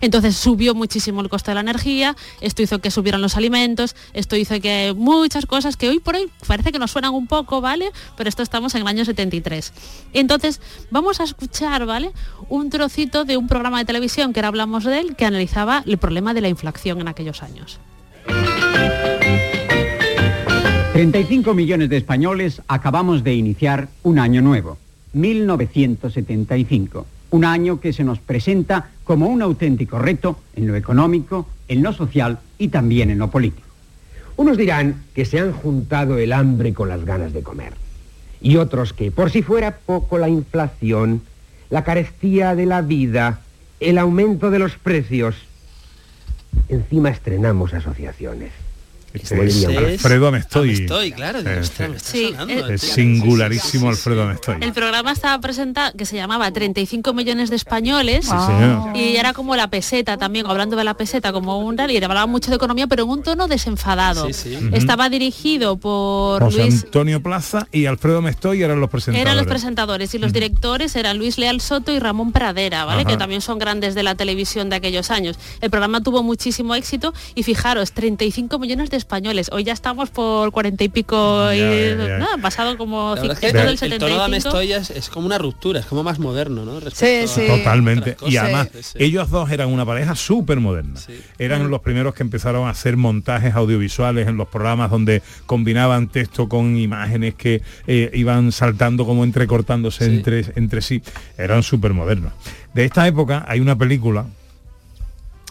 Entonces 0.01 0.35
subió 0.35 0.73
muchísimo 0.73 1.21
el 1.21 1.28
coste 1.29 1.51
de 1.51 1.55
la 1.55 1.61
energía, 1.61 2.15
esto 2.41 2.61
hizo 2.61 2.79
que 2.79 2.91
subieran 2.91 3.21
los 3.21 3.37
alimentos, 3.37 3.95
esto 4.13 4.35
hizo 4.35 4.59
que 4.59 4.93
muchas 4.95 5.45
cosas 5.45 5.77
que 5.77 5.89
hoy 5.89 5.99
por 5.99 6.15
hoy 6.15 6.29
parece 6.47 6.71
que 6.71 6.79
nos 6.79 6.91
suenan 6.91 7.13
un 7.13 7.27
poco, 7.27 7.61
¿vale? 7.61 7.91
Pero 8.17 8.29
esto 8.29 8.43
estamos 8.43 8.75
en 8.75 8.81
el 8.81 8.87
año 8.87 9.05
73. 9.05 9.73
Entonces, 10.13 10.59
vamos 10.91 11.19
a 11.19 11.23
escuchar, 11.23 11.85
¿vale? 11.85 12.11
Un 12.49 12.69
trocito 12.69 13.25
de 13.25 13.37
un 13.37 13.47
programa 13.47 13.79
de 13.79 13.85
televisión 13.85 14.33
que 14.33 14.39
ahora 14.39 14.49
hablamos 14.49 14.83
de 14.83 14.99
él, 14.99 15.15
que 15.15 15.25
analizaba 15.25 15.83
el 15.85 15.97
problema 15.97 16.33
de 16.33 16.41
la 16.41 16.49
inflación 16.49 16.99
en 17.01 17.07
aquellos 17.07 17.43
años. 17.43 17.79
35 20.93 21.53
millones 21.53 21.89
de 21.89 21.97
españoles 21.97 22.61
acabamos 22.67 23.23
de 23.23 23.33
iniciar 23.33 23.87
un 24.03 24.19
año 24.19 24.41
nuevo, 24.41 24.77
1975. 25.13 27.05
Un 27.31 27.45
año 27.45 27.79
que 27.79 27.93
se 27.93 28.03
nos 28.03 28.19
presenta 28.19 28.89
como 29.03 29.27
un 29.27 29.41
auténtico 29.41 29.99
reto 29.99 30.39
en 30.55 30.67
lo 30.67 30.75
económico, 30.75 31.47
en 31.67 31.83
lo 31.83 31.93
social 31.93 32.39
y 32.57 32.69
también 32.69 33.11
en 33.11 33.19
lo 33.19 33.29
político. 33.29 33.67
Unos 34.35 34.57
dirán 34.57 35.03
que 35.13 35.25
se 35.25 35.39
han 35.39 35.51
juntado 35.51 36.17
el 36.17 36.33
hambre 36.33 36.73
con 36.73 36.89
las 36.89 37.03
ganas 37.05 37.33
de 37.33 37.43
comer. 37.43 37.73
Y 38.41 38.55
otros 38.55 38.93
que, 38.93 39.11
por 39.11 39.31
si 39.31 39.41
fuera 39.41 39.77
poco 39.77 40.17
la 40.17 40.29
inflación, 40.29 41.21
la 41.69 41.83
carestía 41.83 42.55
de 42.55 42.65
la 42.65 42.81
vida, 42.81 43.41
el 43.79 43.97
aumento 43.97 44.49
de 44.49 44.59
los 44.59 44.75
precios, 44.75 45.35
encima 46.69 47.09
estrenamos 47.09 47.73
asociaciones. 47.73 48.51
Es 49.13 49.29
diría 49.29 49.69
un- 49.79 49.85
Alfredo 49.85 50.27
Amestoy. 50.27 50.69
Amestoy, 50.75 51.11
claro, 51.11 51.39
digo, 51.39 51.51
Eh, 51.51 51.59
ostras, 51.59 51.87
sí. 51.87 51.91
me 51.91 51.97
está 51.97 52.11
Sí, 52.11 52.25
sonando, 52.31 52.65
el 52.67 52.73
Es 52.75 52.81
singularísimo 52.81 53.89
Alfredo 53.89 54.23
Amestoy. 54.23 54.57
El 54.61 54.73
programa 54.73 55.11
estaba 55.11 55.39
presentado, 55.41 55.93
que 55.97 56.05
se 56.05 56.15
llamaba 56.15 56.51
35 56.51 57.13
millones 57.13 57.49
de 57.49 57.55
españoles. 57.55 58.25
Sí, 58.25 58.31
señor. 58.31 58.95
Y 58.95 59.15
era 59.17 59.33
como 59.33 59.55
la 59.55 59.69
peseta 59.69 60.17
también, 60.17 60.45
hablando 60.47 60.75
de 60.75 60.83
la 60.83 60.93
peseta 60.93 61.31
como 61.31 61.59
un 61.59 61.75
tal, 61.75 61.91
y 61.91 61.97
hablaba 61.97 62.25
mucho 62.27 62.49
de 62.51 62.55
economía, 62.57 62.87
pero 62.87 63.03
en 63.03 63.09
un 63.09 63.23
tono 63.23 63.47
desenfadado. 63.47 64.27
Sí, 64.27 64.33
sí. 64.33 64.55
Ujú. 64.55 64.75
Estaba 64.75 65.09
dirigido 65.09 65.77
por 65.77 66.43
José 66.43 66.61
Luis 66.61 66.83
Antonio 66.83 67.21
Plaza 67.21 67.67
y 67.71 67.85
Alfredo 67.85 68.19
Amestoy 68.19 68.61
eran 68.63 68.79
los 68.79 68.89
presentadores. 68.89 69.21
Eran 69.25 69.37
los 69.37 69.47
presentadores 69.47 70.13
y 70.13 70.19
los 70.19 70.33
directores 70.33 70.95
eran 70.95 71.17
Luis 71.17 71.37
Leal 71.37 71.61
Soto 71.61 71.91
y 71.91 71.99
Ramón 71.99 72.31
Pradera, 72.31 72.85
¿vale? 72.85 73.01
Ajá. 73.01 73.09
Que 73.11 73.17
también 73.17 73.41
son 73.41 73.59
grandes 73.59 73.95
de 73.95 74.03
la 74.03 74.15
televisión 74.15 74.69
de 74.69 74.75
aquellos 74.77 75.11
años. 75.11 75.37
El 75.61 75.69
programa 75.69 76.01
tuvo 76.01 76.23
muchísimo 76.23 76.75
éxito 76.75 77.13
y 77.35 77.43
fijaros, 77.43 77.91
35 77.91 78.59
millones 78.59 78.89
de 78.89 78.97
españoles. 78.99 79.49
Hoy 79.51 79.63
ya 79.63 79.73
estamos 79.73 80.09
por 80.11 80.51
40 80.51 80.83
y 80.83 80.89
pico 80.89 81.51
y 81.51 81.57
Ya, 81.57 81.95
ya, 81.95 82.19
ya. 82.19 82.37
pasado 82.41 82.77
como 82.77 83.15
La 83.15 83.21
todo 83.21 83.31
el, 83.31 83.31
el 83.31 83.33
el 83.33 83.39
tono 83.39 83.69
de 83.71 83.77
75. 83.79 84.23
Amestoy 84.23 84.71
es, 84.73 84.89
es 84.91 85.09
como 85.09 85.25
una 85.25 85.37
ruptura, 85.39 85.79
es 85.79 85.85
como 85.87 86.03
más 86.03 86.19
moderno, 86.19 86.65
¿no? 86.65 86.79
Respecto 86.79 87.41
a 87.41 87.57
Totalmente. 87.57 88.15
Y 88.27 88.37
además, 88.37 88.69
Sí, 88.73 88.83
sí. 88.83 88.97
ellos 88.99 89.29
dos 89.29 89.49
eran 89.51 89.69
una 89.69 89.85
pareja 89.85 90.15
súper 90.15 90.59
moderna. 90.59 90.99
Eran 91.39 91.69
los 91.69 91.81
primeros 91.81 92.13
que 92.13 92.23
empezaron 92.23 92.67
a 92.67 92.71
hacer 92.71 92.97
montajes 92.97 93.55
audiovisuales 93.55 94.27
en 94.27 94.37
los 94.37 94.47
programas 94.47 94.91
donde 94.91 95.21
combinaban 95.45 96.07
texto 96.09 96.47
con 96.49 96.77
imágenes 96.77 97.33
que 97.35 97.61
eh, 97.87 98.11
iban 98.13 98.51
saltando 98.51 99.05
como 99.05 99.23
entrecortándose 99.23 100.05
entre, 100.05 100.45
entre 100.55 100.81
sí. 100.81 101.01
Eran 101.37 101.63
súper 101.63 101.93
modernos. 101.93 102.33
De 102.73 102.85
esta 102.85 103.07
época 103.07 103.45
hay 103.47 103.59
una 103.61 103.75
película 103.77 104.25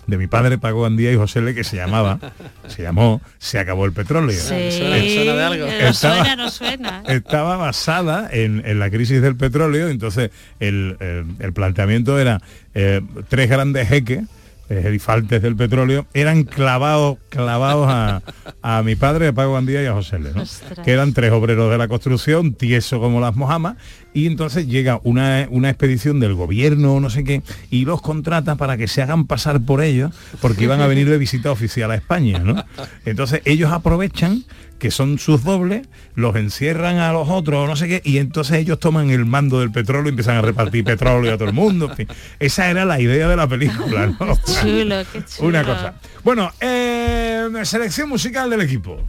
de 0.08 0.16
mi 0.16 0.26
padre 0.26 0.58
Paco 0.58 0.82
Gandía 0.82 1.12
y 1.12 1.16
José 1.16 1.40
Le 1.42 1.54
que 1.54 1.62
se 1.62 1.76
llamaba, 1.76 2.18
se 2.66 2.82
llamó 2.82 3.20
Se 3.38 3.58
acabó 3.60 3.84
el 3.84 3.92
petróleo. 3.92 4.36
Sí, 4.40 4.72
suena- 4.72 4.98
suena 4.98 5.34
de 5.34 5.44
algo. 5.44 5.66
eh, 5.66 5.78
nos 5.84 5.98
suena, 5.98 6.34
nos 6.36 6.54
suena. 6.54 7.02
estaba 7.06 7.56
basada 7.56 8.28
en, 8.32 8.62
en 8.66 8.78
la 8.80 8.90
crisis 8.90 9.22
del 9.22 9.36
petróleo, 9.36 9.88
entonces 9.88 10.30
el, 10.58 10.96
el- 11.00 11.26
el 11.38 11.52
planteamiento 11.52 12.18
era 12.18 12.40
eh, 12.74 13.00
tres 13.28 13.48
grandes 13.50 13.86
jeques, 13.88 14.20
gerifaltes 14.68 15.42
del 15.42 15.56
petróleo, 15.56 16.06
eran 16.14 16.44
clavados, 16.44 17.18
clavados 17.28 17.86
a, 17.88 18.22
a 18.62 18.82
mi 18.82 18.96
padre, 18.96 19.28
a 19.28 19.32
Paco 19.32 19.54
Gandía 19.54 19.82
y 19.82 19.86
a 19.86 19.92
José 19.92 20.18
Le, 20.18 20.32
¿no? 20.32 20.44
Que 20.84 20.92
eran 20.92 21.12
tres 21.12 21.32
obreros 21.32 21.70
de 21.70 21.78
la 21.78 21.88
construcción, 21.88 22.54
tieso 22.54 23.00
como 23.00 23.20
las 23.20 23.34
mojamas, 23.36 23.76
y 24.12 24.26
entonces 24.26 24.66
llega 24.66 25.00
una, 25.04 25.46
una 25.50 25.70
expedición 25.70 26.20
del 26.20 26.34
gobierno 26.34 26.94
o 26.94 27.00
no 27.00 27.10
sé 27.10 27.24
qué, 27.24 27.42
y 27.70 27.84
los 27.84 28.02
contrata 28.02 28.56
para 28.56 28.76
que 28.76 28.88
se 28.88 29.02
hagan 29.02 29.26
pasar 29.26 29.60
por 29.60 29.82
ellos, 29.82 30.12
porque 30.40 30.64
iban 30.64 30.80
a 30.80 30.86
venir 30.86 31.08
de 31.08 31.18
visita 31.18 31.50
oficial 31.50 31.90
a 31.90 31.94
España, 31.94 32.38
¿no? 32.38 32.64
Entonces 33.04 33.42
ellos 33.44 33.72
aprovechan 33.72 34.44
que 34.78 34.90
son 34.90 35.18
sus 35.18 35.44
dobles, 35.44 35.88
los 36.14 36.36
encierran 36.36 36.98
a 36.98 37.12
los 37.12 37.28
otros, 37.28 37.68
no 37.68 37.76
sé 37.76 37.88
qué, 37.88 38.02
y 38.04 38.18
entonces 38.18 38.58
ellos 38.58 38.78
toman 38.78 39.10
el 39.10 39.26
mando 39.26 39.60
del 39.60 39.70
petróleo 39.70 40.06
y 40.06 40.10
empiezan 40.10 40.36
a 40.36 40.42
repartir 40.42 40.84
petróleo 40.84 41.34
a 41.34 41.38
todo 41.38 41.48
el 41.48 41.54
mundo. 41.54 41.90
en 41.90 41.96
fin. 41.96 42.08
Esa 42.38 42.70
era 42.70 42.84
la 42.84 43.00
idea 43.00 43.28
de 43.28 43.36
la 43.36 43.46
película, 43.46 44.06
¿no? 44.06 44.36
Chulo, 44.60 44.96
qué 45.12 45.24
chulo. 45.24 45.48
Una 45.48 45.64
cosa. 45.64 45.94
Bueno, 46.24 46.52
eh, 46.60 47.48
selección 47.64 48.08
musical 48.08 48.50
del 48.50 48.62
equipo. 48.62 49.04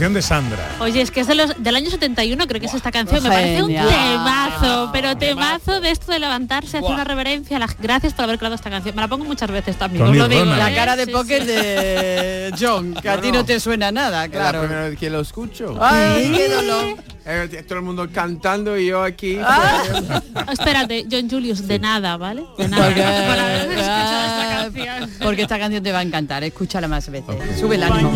De 0.00 0.22
Sandra. 0.22 0.66
Oye, 0.80 1.02
es 1.02 1.10
que 1.10 1.20
es 1.20 1.26
de 1.26 1.34
los, 1.34 1.62
del 1.62 1.76
año 1.76 1.90
71, 1.90 2.46
creo 2.46 2.58
que 2.58 2.66
es 2.68 2.72
esta 2.72 2.90
canción. 2.90 3.22
Me 3.22 3.28
parece 3.28 3.62
un 3.62 3.68
temazo, 3.68 4.88
pero 4.94 5.14
temazo 5.14 5.82
de 5.82 5.90
esto 5.90 6.10
de 6.10 6.18
levantarse, 6.18 6.78
hacer 6.78 6.90
una 6.90 7.04
reverencia. 7.04 7.58
Las, 7.58 7.76
gracias 7.78 8.14
por 8.14 8.24
haber 8.24 8.38
creado 8.38 8.54
esta 8.54 8.70
canción. 8.70 8.96
Me 8.96 9.02
la 9.02 9.08
pongo 9.08 9.26
muchas 9.26 9.50
veces 9.50 9.76
también. 9.76 10.06
Tony 10.06 10.18
os 10.18 10.22
lo 10.22 10.28
digo, 10.28 10.40
Ronald. 10.44 10.58
¿eh? 10.62 10.70
La 10.70 10.74
cara 10.74 10.96
de 10.96 11.04
Sí, 11.04 11.10
póker 11.12 11.42
sí. 11.42 11.48
de 11.48 12.54
John, 12.58 12.94
que 12.94 13.10
a 13.10 13.20
ti 13.20 13.30
no 13.30 13.44
te 13.44 13.60
suena 13.60 13.92
nada, 13.92 14.24
Es 14.24 14.30
la 14.32 14.38
claro. 14.38 14.60
primera 14.60 14.88
vez 14.88 14.98
que 14.98 15.10
lo 15.10 15.20
escucho. 15.20 15.76
Ay, 15.78 16.32
qué 16.34 16.48
dolor. 16.48 16.84
Eh, 17.26 17.62
todo 17.68 17.78
el 17.78 17.84
mundo 17.84 18.08
cantando 18.12 18.78
y 18.78 18.86
yo 18.86 19.02
aquí. 19.04 19.38
Ah. 19.44 19.82
Espérate, 20.50 21.06
John 21.10 21.28
Julius, 21.30 21.68
de 21.68 21.78
nada, 21.78 22.16
¿vale? 22.16 22.44
De 22.56 22.66
nada. 22.68 22.86
Porque, 22.86 23.00
esta 23.80 24.48
canción. 24.88 25.10
porque 25.22 25.42
esta 25.42 25.58
canción 25.58 25.82
te 25.82 25.92
va 25.92 25.98
a 25.98 26.02
encantar, 26.02 26.42
escúchala 26.42 26.88
más 26.88 27.08
veces. 27.10 27.36
Sube 27.60 27.74
el 27.74 27.82
ánimo. 27.82 28.10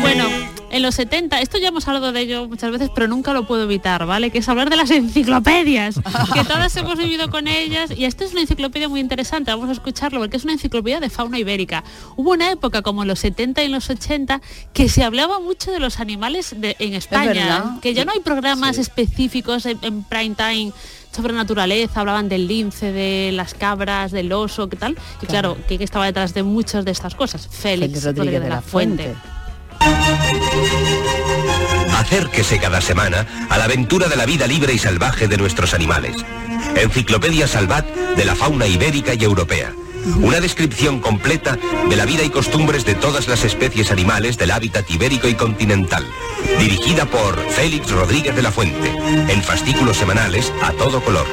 Bueno, 0.00 0.24
en 0.70 0.82
los 0.82 0.94
70, 0.96 1.40
esto 1.40 1.58
ya 1.58 1.68
hemos 1.68 1.86
hablado 1.88 2.12
de 2.12 2.20
ello 2.20 2.46
muchas 2.48 2.70
veces, 2.70 2.90
pero 2.94 3.08
nunca 3.08 3.32
lo 3.32 3.46
puedo 3.46 3.64
evitar, 3.64 4.04
¿vale? 4.06 4.30
Que 4.30 4.38
es 4.38 4.48
hablar 4.48 4.68
de 4.70 4.76
las 4.76 4.90
enciclopedias, 5.32 5.96
que 6.34 6.44
todas 6.44 6.76
hemos 6.76 6.98
vivido 6.98 7.30
con 7.30 7.48
ellas. 7.48 7.90
Y 7.96 8.04
esta 8.04 8.24
es 8.24 8.32
una 8.32 8.42
enciclopedia 8.42 8.88
muy 8.88 9.00
interesante, 9.00 9.50
vamos 9.50 9.68
a 9.68 9.72
escucharlo, 9.72 10.20
porque 10.20 10.36
es 10.36 10.44
una 10.44 10.52
enciclopedia 10.52 11.00
de 11.00 11.10
fauna 11.10 11.38
ibérica. 11.38 11.84
Hubo 12.16 12.30
una 12.32 12.50
época, 12.50 12.82
como 12.82 13.02
en 13.02 13.08
los 13.08 13.18
70 13.20 13.62
y 13.62 13.66
en 13.66 13.72
los 13.72 13.88
80, 13.90 14.40
que 14.72 14.88
se 14.88 15.04
hablaba 15.04 15.40
mucho 15.40 15.70
de 15.72 15.80
los 15.80 16.00
animales 16.00 16.54
de- 16.58 16.76
en 16.78 16.94
España, 16.94 17.78
que 17.82 17.94
ya 17.94 18.04
no 18.04 18.12
hay 18.12 18.20
programas 18.20 18.78
específicos 18.78 19.64
en, 19.66 19.78
en 19.82 20.02
prime 20.02 20.34
time 20.34 20.72
sobre 21.14 21.32
naturaleza, 21.32 22.00
hablaban 22.00 22.28
del 22.28 22.46
lince, 22.46 22.92
de 22.92 23.30
las 23.32 23.54
cabras, 23.54 24.12
del 24.12 24.30
oso, 24.32 24.68
¿qué 24.68 24.76
tal? 24.76 24.96
Y 25.22 25.26
claro, 25.26 25.56
que 25.66 25.82
estaba 25.82 26.04
detrás 26.06 26.34
de 26.34 26.42
muchas 26.42 26.84
de 26.84 26.90
estas 26.90 27.14
cosas? 27.14 27.48
Félix, 27.50 28.04
Rodríguez 28.04 28.42
de 28.42 28.48
la 28.48 28.60
Fuente. 28.60 29.14
Acérquese 31.98 32.58
cada 32.58 32.80
semana 32.80 33.26
a 33.50 33.58
la 33.58 33.64
aventura 33.64 34.08
de 34.08 34.16
la 34.16 34.24
vida 34.24 34.46
libre 34.46 34.72
y 34.72 34.78
salvaje 34.78 35.28
de 35.28 35.36
nuestros 35.36 35.74
animales. 35.74 36.16
Enciclopedia 36.74 37.46
Salvat 37.46 37.86
de 37.86 38.24
la 38.24 38.34
fauna 38.34 38.66
ibérica 38.66 39.12
y 39.14 39.24
europea. 39.24 39.74
Una 40.20 40.40
descripción 40.40 41.00
completa 41.00 41.58
de 41.88 41.96
la 41.96 42.06
vida 42.06 42.22
y 42.22 42.30
costumbres 42.30 42.84
de 42.84 42.94
todas 42.94 43.28
las 43.28 43.44
especies 43.44 43.90
animales 43.90 44.38
del 44.38 44.52
hábitat 44.52 44.90
ibérico 44.90 45.28
y 45.28 45.34
continental. 45.34 46.02
Dirigida 46.58 47.04
por 47.04 47.38
Félix 47.50 47.90
Rodríguez 47.90 48.34
de 48.34 48.42
la 48.42 48.52
Fuente. 48.52 48.90
En 49.28 49.42
fascículos 49.42 49.98
semanales 49.98 50.52
a 50.62 50.72
todo 50.72 51.02
color. 51.02 51.26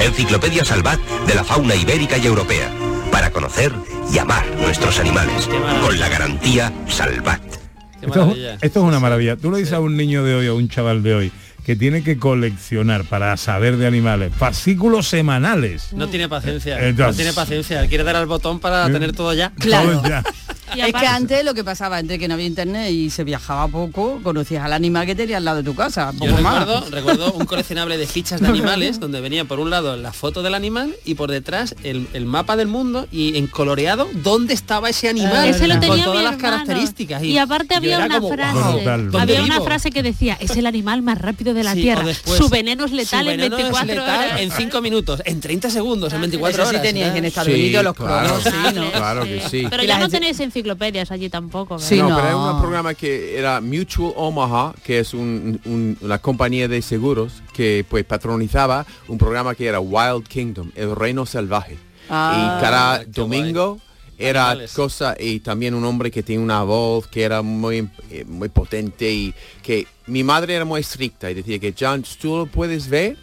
Enciclopedia 0.00 0.64
Salvat 0.64 1.00
de 1.26 1.34
la 1.34 1.44
fauna 1.44 1.74
ibérica 1.74 2.16
y 2.16 2.26
europea. 2.26 2.70
Para 3.10 3.30
conocer 3.30 3.72
y 4.10 4.18
amar 4.18 4.46
nuestros 4.56 4.98
animales. 4.98 5.48
Con 5.82 6.00
la 6.00 6.08
garantía 6.08 6.72
Salvat. 6.88 7.63
Esto 8.06 8.32
es, 8.32 8.62
esto 8.62 8.80
es 8.80 8.86
una 8.86 9.00
maravilla. 9.00 9.36
Tú 9.36 9.50
le 9.50 9.58
dices 9.58 9.72
a 9.74 9.80
un 9.80 9.96
niño 9.96 10.24
de 10.24 10.34
hoy, 10.34 10.46
a 10.46 10.52
un 10.52 10.68
chaval 10.68 11.02
de 11.02 11.14
hoy, 11.14 11.32
que 11.64 11.76
tiene 11.76 12.02
que 12.02 12.18
coleccionar 12.18 13.04
para 13.04 13.36
saber 13.36 13.76
de 13.78 13.86
animales 13.86 14.32
fascículos 14.36 15.08
semanales. 15.08 15.92
No 15.92 16.08
tiene 16.08 16.28
paciencia. 16.28 16.78
No 16.92 17.12
tiene 17.14 17.32
paciencia. 17.32 17.86
Quiere 17.88 18.04
dar 18.04 18.16
al 18.16 18.26
botón 18.26 18.60
para 18.60 18.86
Eh, 18.86 18.90
tener 18.90 19.12
todo 19.12 19.32
ya. 19.32 19.50
Claro. 19.58 19.92
Todo 20.00 20.08
ya. 20.08 20.22
Es 20.80 20.92
que 20.94 21.06
antes 21.06 21.44
lo 21.44 21.54
que 21.54 21.64
pasaba, 21.64 21.96
antes 21.98 22.18
que 22.18 22.28
no 22.28 22.34
había 22.34 22.46
internet 22.46 22.90
y 22.90 23.10
se 23.10 23.24
viajaba 23.24 23.68
poco, 23.68 24.20
conocías 24.22 24.64
al 24.64 24.72
animal 24.72 25.06
que 25.06 25.14
tenías 25.14 25.38
al 25.38 25.44
lado 25.44 25.58
de 25.58 25.62
tu 25.64 25.74
casa. 25.74 26.10
Yo 26.12 26.18
Poco 26.30 26.42
más. 26.42 26.60
recuerdo, 26.66 26.90
recuerdo 26.90 27.32
un 27.32 27.46
coleccionable 27.46 27.96
de 27.96 28.06
fichas 28.06 28.40
de 28.40 28.48
animales 28.54 29.00
donde 29.00 29.20
venía 29.20 29.44
por 29.44 29.60
un 29.60 29.70
lado 29.70 29.96
la 29.96 30.12
foto 30.12 30.42
del 30.42 30.54
animal 30.54 30.94
y 31.04 31.14
por 31.14 31.30
detrás 31.30 31.74
el, 31.82 32.08
el 32.12 32.26
mapa 32.26 32.56
del 32.56 32.68
mundo 32.68 33.06
y 33.12 33.36
en 33.36 33.46
coloreado 33.46 34.08
dónde 34.14 34.54
estaba 34.54 34.88
ese 34.90 35.08
animal 35.08 35.46
Ese 35.48 35.66
lo 35.68 35.74
con 35.74 35.80
tenía 35.80 36.04
todas 36.04 36.18
mi 36.18 36.24
las 36.24 36.34
hermano. 36.34 36.56
características. 36.64 37.22
Y, 37.22 37.38
aparte 37.38 37.68
yo 37.74 37.76
había 37.78 37.98
una 37.98 38.20
como, 38.20 38.32
frase, 38.34 38.58
"Wow, 38.58 38.72
Brutal. 38.74 39.10
¿dónde 39.10 39.18
había 39.32 39.42
una 39.44 39.54
vivo?". 39.56 39.64
frase 39.66 39.90
que 39.90 40.02
decía, 40.02 40.36
es 40.40 40.50
el 40.56 40.66
animal 40.66 41.02
más 41.02 41.18
rápido 41.18 41.54
de 41.54 41.62
la 41.64 41.74
Sí, 41.74 41.82
Tierra. 41.82 42.04
después, 42.04 42.38
su 42.38 42.48
veneno 42.48 42.84
es 42.84 42.92
letal 42.92 43.24
su 43.24 43.30
en 43.30 43.36
veneno 43.36 43.56
es 43.56 43.62
24 43.64 43.94
letal 43.94 44.26
horas. 44.28 44.40
en 44.40 44.50
5 44.50 44.80
minutos, 44.80 45.22
en 45.24 45.40
30 45.40 45.70
segundos, 45.70 46.12
en 46.12 46.20
24 46.20 46.62
Eso 46.62 46.70
sí 46.70 46.76
horas. 46.76 46.82
teníais 46.82 47.14
¿eh? 47.14 47.18
en 47.18 47.24
Estados 47.24 47.48
Unidos 47.52 47.84
los 47.84 47.94
claro. 47.94 48.26
cronos, 48.28 48.42
sí, 48.44 48.74
¿no? 48.74 48.92
Claro 48.92 49.24
que 49.24 49.42
sí. 49.50 49.66
Pero 49.70 49.82
Y 49.82 49.86
ya 49.86 49.98
no 49.98 50.08
tenéis 50.08 50.40
enciclopedias 50.68 51.10
allí 51.10 51.28
tampoco. 51.28 51.74
¿verdad? 51.74 51.86
Sí, 51.88 51.98
no, 51.98 52.08
no. 52.10 52.16
pero 52.16 52.28
era 52.28 52.36
un 52.36 52.60
programa 52.60 52.94
que 52.94 53.38
era 53.38 53.60
Mutual 53.60 54.12
Omaha, 54.16 54.74
que 54.82 54.98
es 55.00 55.12
un- 55.14 55.60
un- 55.64 55.98
una 56.00 56.18
compañía 56.18 56.68
de 56.68 56.80
seguros 56.82 57.42
que 57.52 57.84
pues 57.88 58.04
patronizaba 58.04 58.86
un 59.08 59.18
programa 59.18 59.54
que 59.54 59.66
era 59.66 59.80
Wild 59.80 60.26
Kingdom, 60.26 60.70
el 60.74 60.94
reino 60.96 61.26
salvaje. 61.26 61.76
Ah, 62.08 62.56
y 62.58 62.62
cada 62.62 63.00
qué 63.00 63.10
domingo 63.12 63.78
era 64.18 64.50
Animales. 64.50 64.72
cosa 64.74 65.16
y 65.18 65.40
también 65.40 65.74
un 65.74 65.84
hombre 65.84 66.10
que 66.10 66.22
tiene 66.22 66.42
una 66.42 66.62
voz 66.62 67.06
que 67.08 67.22
era 67.22 67.42
muy 67.42 67.88
eh, 68.10 68.24
muy 68.26 68.48
potente 68.48 69.10
y 69.10 69.34
que 69.62 69.86
mi 70.06 70.22
madre 70.22 70.54
era 70.54 70.64
muy 70.64 70.80
estricta 70.80 71.30
y 71.30 71.34
decía 71.34 71.58
que 71.58 71.74
John 71.78 72.04
tú 72.20 72.36
lo 72.36 72.46
puedes 72.46 72.88
ver 72.88 73.16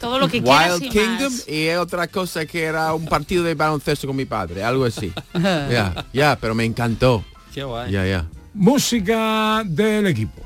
Todo 0.00 0.18
lo 0.18 0.28
que 0.28 0.42
quieras 0.42 0.72
Wild 0.80 0.84
y 0.84 0.88
Kingdom 0.90 1.32
más. 1.32 1.48
y 1.48 1.68
otra 1.70 2.06
cosa 2.08 2.44
que 2.46 2.62
era 2.64 2.92
un 2.94 3.06
partido 3.06 3.42
de 3.44 3.54
baloncesto 3.54 4.06
con 4.06 4.16
mi 4.16 4.24
padre 4.24 4.62
algo 4.64 4.84
así 4.84 5.12
ya 5.34 6.04
ya 6.12 6.36
pero 6.40 6.54
me 6.54 6.64
encantó 6.64 7.24
Qué 7.52 7.62
guay. 7.64 7.90
ya 7.92 8.06
ya 8.06 8.24
Música 8.56 9.62
del 9.64 10.06
equipo. 10.06 10.42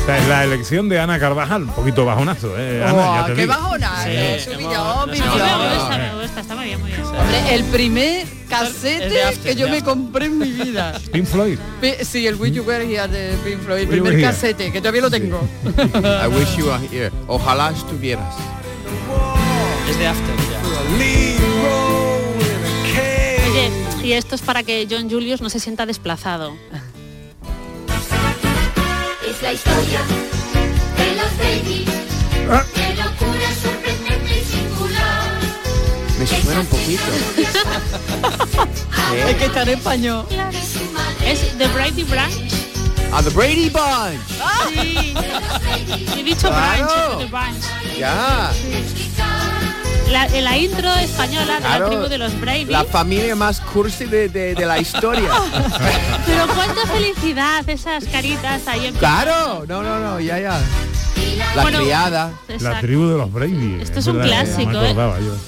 Esta 0.00 0.18
es 0.18 0.28
la 0.28 0.44
elección 0.44 0.88
de 0.90 1.00
Ana 1.00 1.18
Carvajal, 1.18 1.62
un 1.62 1.70
poquito 1.70 2.04
bajonazo, 2.04 2.58
¿eh? 2.58 2.84
Ana, 2.84 3.20
ya 3.20 3.26
te 3.26 3.34
qué 3.34 3.40
digo. 3.42 3.54
bajona, 3.54 4.02
Sí, 4.02 4.08
eh, 4.10 4.34
hemos- 4.34 4.46
nos 4.46 4.98
A 5.02 5.06
mí 5.06 5.12
pillón. 5.12 5.28
me 5.32 5.74
gusta, 5.74 5.98
me 5.98 6.22
gusta, 6.22 6.40
está 6.40 6.54
muy 6.56 6.64
bien, 6.66 6.80
muy 6.80 6.90
bien. 6.90 6.93
Hombre, 7.18 7.54
el 7.54 7.64
primer 7.64 8.26
casete 8.48 9.38
que 9.42 9.54
yo 9.54 9.68
me 9.68 9.82
compré 9.82 10.26
en 10.26 10.38
mi 10.38 10.50
vida. 10.50 11.00
Pink 11.12 11.26
Floyd. 11.26 11.58
Sí, 12.02 12.26
el 12.26 12.36
Will 12.36 12.52
You 12.52 12.62
Were 12.64 12.84
Here 12.84 13.08
de 13.08 13.36
Pink 13.44 13.60
Floyd, 13.60 13.80
el 13.80 13.88
primer 13.88 14.20
casete, 14.20 14.72
que 14.72 14.80
todavía 14.80 15.02
lo 15.02 15.10
tengo. 15.10 15.40
I 15.64 16.28
wish 16.28 16.56
you 16.56 16.66
were 16.66 16.88
here 16.90 17.10
ojalá 17.26 17.70
estuvieras 17.70 18.34
Es 19.90 19.98
de 19.98 20.06
After 20.06 20.36
ya. 20.50 20.62
Oye, 23.50 23.70
y 24.02 24.12
esto 24.12 24.34
es 24.34 24.42
para 24.42 24.62
que 24.62 24.86
John 24.90 25.10
Julius 25.10 25.40
no 25.40 25.50
se 25.50 25.60
sienta 25.60 25.86
desplazado. 25.86 26.56
Es 29.28 29.42
la 29.42 29.52
historia 29.52 30.00
de 30.98 31.16
los 31.16 31.38
babies. 31.38 32.93
Me 36.30 36.42
suena 36.42 36.60
un 36.60 36.66
poquito 36.66 37.02
Es 39.28 39.36
que 39.36 39.44
está 39.44 39.62
en 39.62 39.68
español. 39.70 40.26
Es 41.24 41.56
The 41.58 41.66
Brady 41.68 42.02
Branch. 42.04 42.32
a 43.12 43.22
the 43.22 43.30
Brady 43.30 43.70
Bunch 43.70 44.20
Sí. 44.74 45.14
He 46.16 46.22
dicho 46.24 46.48
Claro. 46.48 46.86
Branch, 46.86 47.18
The 47.18 47.26
Branch. 47.26 47.64
ya 47.98 48.50
La, 50.10 50.28
la 50.28 50.56
intro 50.58 50.94
española 50.94 51.58
de 51.60 51.68
la 51.80 51.86
tribu 51.86 52.02
de 52.04 52.18
los 52.18 52.38
Brady. 52.40 52.66
la 52.66 52.84
familia 52.84 53.34
más 53.34 53.60
cursi 53.60 54.04
de, 54.04 54.28
de- 54.28 54.54
de 54.54 54.66
la 54.66 54.78
historia 54.78 55.28
Pero 56.26 56.46
cuánta 56.54 56.86
felicidad 56.86 57.68
esas 57.68 58.04
caritas 58.04 58.66
ahí 58.68 58.86
en 58.86 58.94
claro 58.94 59.64
no 59.66 59.82
no 59.82 59.98
no 59.98 60.20
ya 60.20 60.38
ya 60.38 60.60
la 61.54 61.62
Bueno, 61.62 61.78
criada 61.80 62.32
La 62.48 62.54
Exacto. 62.54 62.80
tribu 62.86 63.06
de 63.06 63.18
los 63.18 63.32
Brady. 63.32 63.78
Esto 63.80 63.98
es 63.98 64.06
un 64.06 64.18
verdad, 64.18 64.44
clásico, 64.44 64.80
¿eh? 64.82 64.94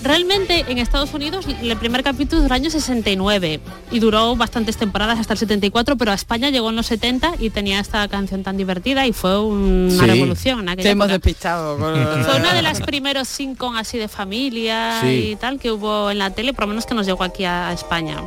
Realmente 0.03 0.65
en 0.69 0.79
Estados 0.79 1.13
Unidos 1.15 1.47
el 1.47 1.77
primer 1.77 2.03
capítulo 2.03 2.43
del 2.43 2.51
año 2.51 2.71
69 2.71 3.61
y 3.93 3.99
duró 4.01 4.35
bastantes 4.37 4.77
temporadas 4.77 5.19
hasta 5.21 5.35
el 5.35 5.39
74, 5.39 5.97
pero 5.97 6.11
a 6.11 6.15
España 6.15 6.51
llegó 6.51 6.71
en 6.71 6.77
los 6.77 6.87
70 6.87 7.35
y 7.39 7.51
tenía 7.51 7.79
esta 7.81 8.07
canción 8.09 8.43
tan 8.43 8.57
divertida 8.57 9.07
y 9.07 9.13
fue 9.13 9.41
una 9.41 9.91
Sí. 9.91 10.01
revolución. 10.11 10.67
Te 10.77 10.91
hemos 10.91 11.09
despistado. 11.09 11.79
con- 11.79 12.25
Fue 12.25 12.37
una 12.37 12.53
de 12.53 12.63
las 12.63 12.81
primeros 12.81 13.29
sitcom 13.29 13.77
así 13.77 13.97
de 13.99 14.09
familia 14.09 14.46
Sí. 14.51 15.31
y 15.33 15.37
tal 15.37 15.59
que 15.59 15.71
hubo 15.71 16.11
en 16.11 16.19
la 16.19 16.31
tele, 16.31 16.53
por 16.53 16.63
lo 16.65 16.69
menos 16.69 16.87
que 16.87 16.95
nos 16.95 17.07
llegó 17.07 17.25
aquí 17.25 17.45
a, 17.45 17.69
a 17.69 17.73
España. 17.73 18.23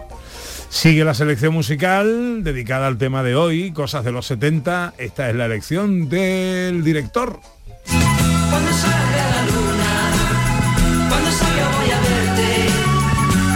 Sigue 0.70 1.04
la 1.04 1.14
selección 1.16 1.54
musical 1.54 2.44
dedicada 2.44 2.86
al 2.88 2.98
tema 2.98 3.24
de 3.24 3.36
hoy, 3.36 3.72
cosas 3.72 4.06
de 4.06 4.12
los 4.12 4.28
70. 4.28 4.94
Esta 4.98 5.30
es 5.30 5.36
la 5.36 5.46
elección 5.46 6.10
del 6.10 6.84
director. 6.84 7.40
Cuando 7.86 8.72
salga 8.74 9.30
la 9.30 9.46
luna, 9.46 11.10
cuando 11.10 11.32
salga 11.32 11.70
voy 11.80 11.92
a 11.92 12.00
verte. 12.00 12.70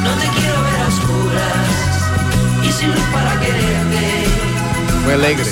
No 0.03 0.11
te 0.15 0.27
quiero 0.39 0.63
ver 0.63 0.81
a 0.81 0.87
oscuras 0.87 2.67
y 2.67 2.71
sin 2.71 2.87
luz 2.89 3.05
para 3.13 3.39
quererte. 3.39 4.25
muy 5.03 5.13
alegre 5.13 5.51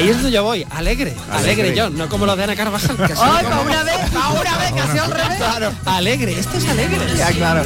Ahí 0.00 0.08
es 0.08 0.16
donde 0.16 0.30
yo 0.32 0.42
voy, 0.42 0.66
alegre, 0.70 1.14
alegre, 1.30 1.62
Alegre. 1.64 1.74
John, 1.80 1.96
no 1.98 2.08
como 2.08 2.24
lo 2.26 2.34
de 2.36 2.44
Ana 2.44 2.56
Carvajal. 2.56 2.96
Que 2.96 3.14
son 3.14 3.28
Ay, 3.30 3.44
como- 3.44 3.48
para 3.50 3.60
una 3.62 3.82
vez, 3.84 4.10
para 4.12 4.28
una 4.30 4.58
vez, 4.58 4.72
que 4.72 4.80
ha 4.80 4.92
sido 4.92 5.04
al 5.04 5.10
revés. 5.10 5.36
Claro, 5.36 5.72
alegre, 5.84 6.38
esto 6.40 6.56
es 6.58 6.68
alegre. 6.68 6.98
ya 7.18 7.30
claro 7.32 7.62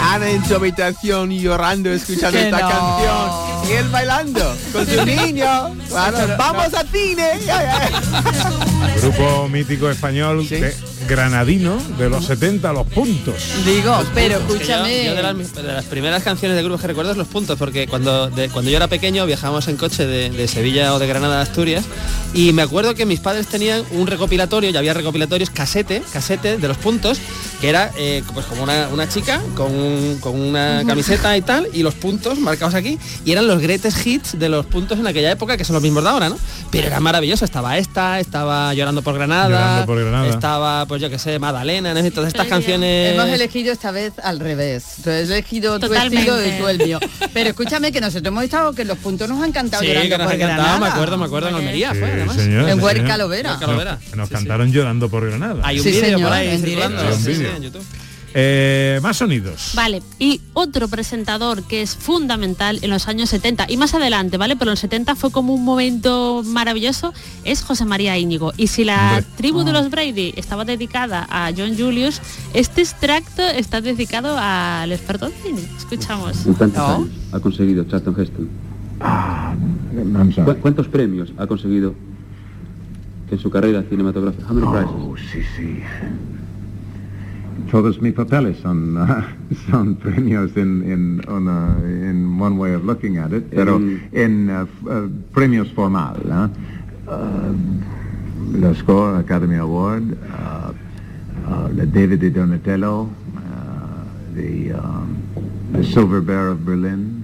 Ana 0.00 0.30
en 0.30 0.44
su 0.46 0.54
habitación 0.54 1.30
llorando 1.30 1.90
escuchando 1.92 2.38
Que 2.38 2.44
esta 2.44 2.60
no. 2.60 2.68
canción 2.68 3.68
y 3.68 3.72
él 3.72 3.88
bailando 3.88 4.56
con 4.72 4.86
su 4.86 5.04
niño. 5.06 5.74
Claro, 5.88 6.18
vamos 6.38 6.72
al 6.74 6.88
cine. 6.88 7.30
Grupo 9.02 9.48
mítico 9.48 9.90
español 9.90 10.48
de 10.48 10.74
granadino 11.08 11.76
de 11.98 12.08
los 12.08 12.24
70 12.24 12.72
los 12.72 12.86
puntos. 12.86 13.34
Digo, 13.64 14.02
pero 14.14 14.38
yo- 14.40 14.54
escúchame. 14.54 15.04
yo 15.04 15.14
de, 15.14 15.22
las, 15.22 15.54
de 15.54 15.62
las 15.62 15.84
primeras 15.86 16.22
canciones 16.22 16.56
de 16.56 16.62
grupo 16.62 16.78
que 16.80 16.86
recuerdo 16.86 17.10
es 17.10 17.16
los 17.16 17.26
puntos, 17.28 17.58
porque 17.58 17.86
cuando, 17.86 18.30
de- 18.30 18.48
cuando 18.48 18.70
yo 18.70 18.76
era 18.76 18.88
pequeño 18.88 19.26
viajábamos 19.26 19.66
en 19.68 19.76
coche 19.76 20.06
de, 20.06 20.30
de 20.30 20.48
Sevilla 20.48 20.94
o 20.94 20.98
de 20.98 21.06
Granada 21.06 21.40
a 21.40 21.42
Asturias 21.42 21.73
y 22.32 22.52
me 22.52 22.62
acuerdo 22.62 22.94
que 22.94 23.06
mis 23.06 23.20
padres 23.20 23.46
tenían 23.46 23.82
un 23.92 24.06
recopilatorio, 24.06 24.70
ya 24.70 24.78
había 24.80 24.94
recopilatorios, 24.94 25.50
casete, 25.50 26.02
casete 26.12 26.58
de 26.58 26.68
los 26.68 26.76
puntos, 26.76 27.18
que 27.60 27.68
era 27.68 27.90
eh, 27.96 28.22
pues 28.32 28.46
como 28.46 28.62
una, 28.62 28.88
una 28.92 29.08
chica 29.08 29.40
con, 29.54 29.72
un- 29.74 30.18
con 30.20 30.40
una 30.40 30.82
camiseta 30.86 31.36
y 31.36 31.42
tal, 31.42 31.68
y 31.72 31.82
los 31.82 31.94
puntos 31.94 32.38
marcados 32.38 32.74
aquí, 32.74 32.98
y 33.24 33.32
eran 33.32 33.46
los 33.46 33.60
greatest 33.60 34.06
hits 34.06 34.38
de 34.38 34.48
los 34.48 34.66
puntos 34.66 34.98
en 34.98 35.06
aquella 35.06 35.30
época, 35.30 35.56
que 35.56 35.64
son 35.64 35.74
los 35.74 35.82
mismos 35.82 36.02
de 36.02 36.10
ahora, 36.10 36.28
¿no? 36.28 36.38
Pero 36.70 36.86
era 36.88 37.00
maravilloso, 37.00 37.44
estaba 37.44 37.78
esta, 37.78 38.18
estaba 38.20 38.74
Llorando 38.74 39.02
por 39.02 39.14
Granada, 39.14 39.48
Llorando 39.48 39.86
por 39.86 40.00
Granada. 40.00 40.28
estaba, 40.28 40.86
pues 40.86 41.00
yo 41.00 41.08
que 41.10 41.18
sé, 41.18 41.38
Madalena, 41.38 41.94
¿no? 41.94 42.00
todas 42.10 42.28
estas 42.28 42.46
canciones... 42.48 43.14
Hemos 43.14 43.28
elegido 43.28 43.72
esta 43.72 43.90
vez 43.90 44.12
al 44.22 44.38
revés. 44.40 44.84
Has 45.00 45.06
elegido 45.06 45.78
tu 45.80 45.86
Totalmente. 45.88 46.18
estilo 46.30 46.44
y 46.46 46.58
tú 46.60 46.68
el 46.68 46.78
mío. 46.78 47.00
Pero 47.32 47.48
escúchame 47.50 47.90
que 47.92 48.00
nosotros 48.00 48.26
hemos 48.26 48.44
estado 48.44 48.72
que 48.72 48.84
los 48.84 48.98
puntos 48.98 49.28
nos 49.28 49.42
han 49.42 49.52
cantado 49.52 49.82
Sí, 49.82 49.88
llorando 49.88 50.10
que 50.10 50.18
nos 50.22 50.26
por 50.30 50.36
Granada. 50.38 50.78
me 50.78 50.86
acuerdo, 50.86 51.16
me 51.18 51.24
acuerdo 51.24 51.50
en 51.64 51.68
Almería 51.68 51.88
fue, 51.90 51.98
Sí, 51.98 52.04
además. 52.12 52.36
señor, 52.36 52.68
En 52.68 52.76
sí, 52.78 52.84
Huerca. 52.84 53.16
Lovera. 53.16 53.58
Nos, 53.60 54.16
nos 54.16 54.28
cantaron 54.28 54.72
llorando 54.72 55.08
por 55.08 55.26
Granada. 55.26 55.60
Hay 55.64 55.78
un 55.78 55.84
Sí, 55.84 55.90
vídeo 55.92 56.20
por 56.20 56.32
ahí 56.32 56.48
en 56.48 56.60
circulando. 56.62 56.96
directo. 57.02 57.18
Sí, 57.18 57.24
Sí, 57.24 57.32
sí, 57.34 57.38
vídeo. 57.40 57.56
en 57.56 57.62
YouTube. 57.62 57.84
Eh, 58.36 58.98
más 59.00 59.16
sonidos. 59.18 59.70
Vale, 59.76 60.02
y 60.18 60.40
otro 60.54 60.88
presentador 60.88 61.62
que 61.62 61.82
es 61.82 61.94
fundamental 61.94 62.80
en 62.82 62.90
los 62.90 63.06
años 63.06 63.30
70 63.30 63.66
y 63.68 63.76
más 63.76 63.94
adelante, 63.94 64.38
¿vale? 64.38 64.56
Pero 64.56 64.70
en 64.70 64.72
los 64.72 64.80
70 64.80 65.14
fue 65.14 65.30
como 65.30 65.54
un 65.54 65.62
momento 65.64 66.42
maravilloso, 66.44 67.14
es 67.44 67.62
José 67.62 67.84
María 67.84 68.18
Íñigo. 68.18 68.52
Y 68.56 68.66
si 68.66 68.82
la 68.82 69.10
Hombre. 69.18 69.26
tribu 69.36 69.62
de 69.62 69.70
Ah. 69.70 69.74
los 69.74 69.88
Brady 69.88 70.34
estaba 70.36 70.64
dedicada 70.64 71.28
a 71.30 71.52
John 71.56 71.78
Julius, 71.78 72.20
este 72.54 72.80
extracto 72.80 73.40
está 73.46 73.80
dedicado 73.80 74.36
al 74.36 74.90
experto 74.90 75.26
en 75.26 75.32
cine. 75.44 75.68
Escuchamos. 75.78 76.44
¿En 76.44 76.54
cuántos 76.54 76.78
No. 76.82 76.94
años 76.96 77.08
ha 77.30 77.38
conseguido 77.38 77.84
Charlton 77.84 78.20
Heston? 78.20 78.48
¿Cu- 80.44 80.56
¿Cuántos 80.60 80.88
premios 80.88 81.32
ha 81.38 81.46
conseguido 81.46 81.94
en 83.30 83.38
su 83.38 83.50
carrera 83.50 83.82
cinematográfica? 83.82 84.46
How 84.48 84.54
many? 84.54 84.66
Oh, 84.66 85.14
sí, 85.16 85.40
sí. 85.56 85.80
Todos 87.70 88.00
mis 88.02 88.12
papeles 88.12 88.58
son, 88.58 88.96
uh, 88.96 89.06
son 89.70 89.94
premios 89.96 90.56
en, 90.56 90.82
en, 90.90 91.22
una, 91.30 91.76
en 91.84 92.40
one 92.40 92.56
way 92.56 92.74
of 92.74 92.84
looking 92.84 93.18
at 93.18 93.32
it, 93.32 93.44
pero 93.50 93.76
En- 93.76 94.00
en 94.12 94.50
uh, 94.50 94.62
uh, 94.88 95.10
premios 95.32 95.72
formal. 95.72 96.16
¿eh? 96.24 96.48
Uh, 97.10 98.58
la 98.60 98.74
Score 98.74 99.18
Academy 99.18 99.56
Award, 99.56 100.02
uh, 100.12 100.70
uh, 101.50 101.68
la 101.76 101.86
David 101.86 102.20
de 102.20 102.30
Donatello, 102.30 103.02
uh, 103.02 103.08
the, 104.36 104.72
um, 104.74 105.16
the 105.72 105.82
Silver 105.84 106.20
Bear 106.20 106.48
of 106.48 106.64
Berlin, 106.64 107.23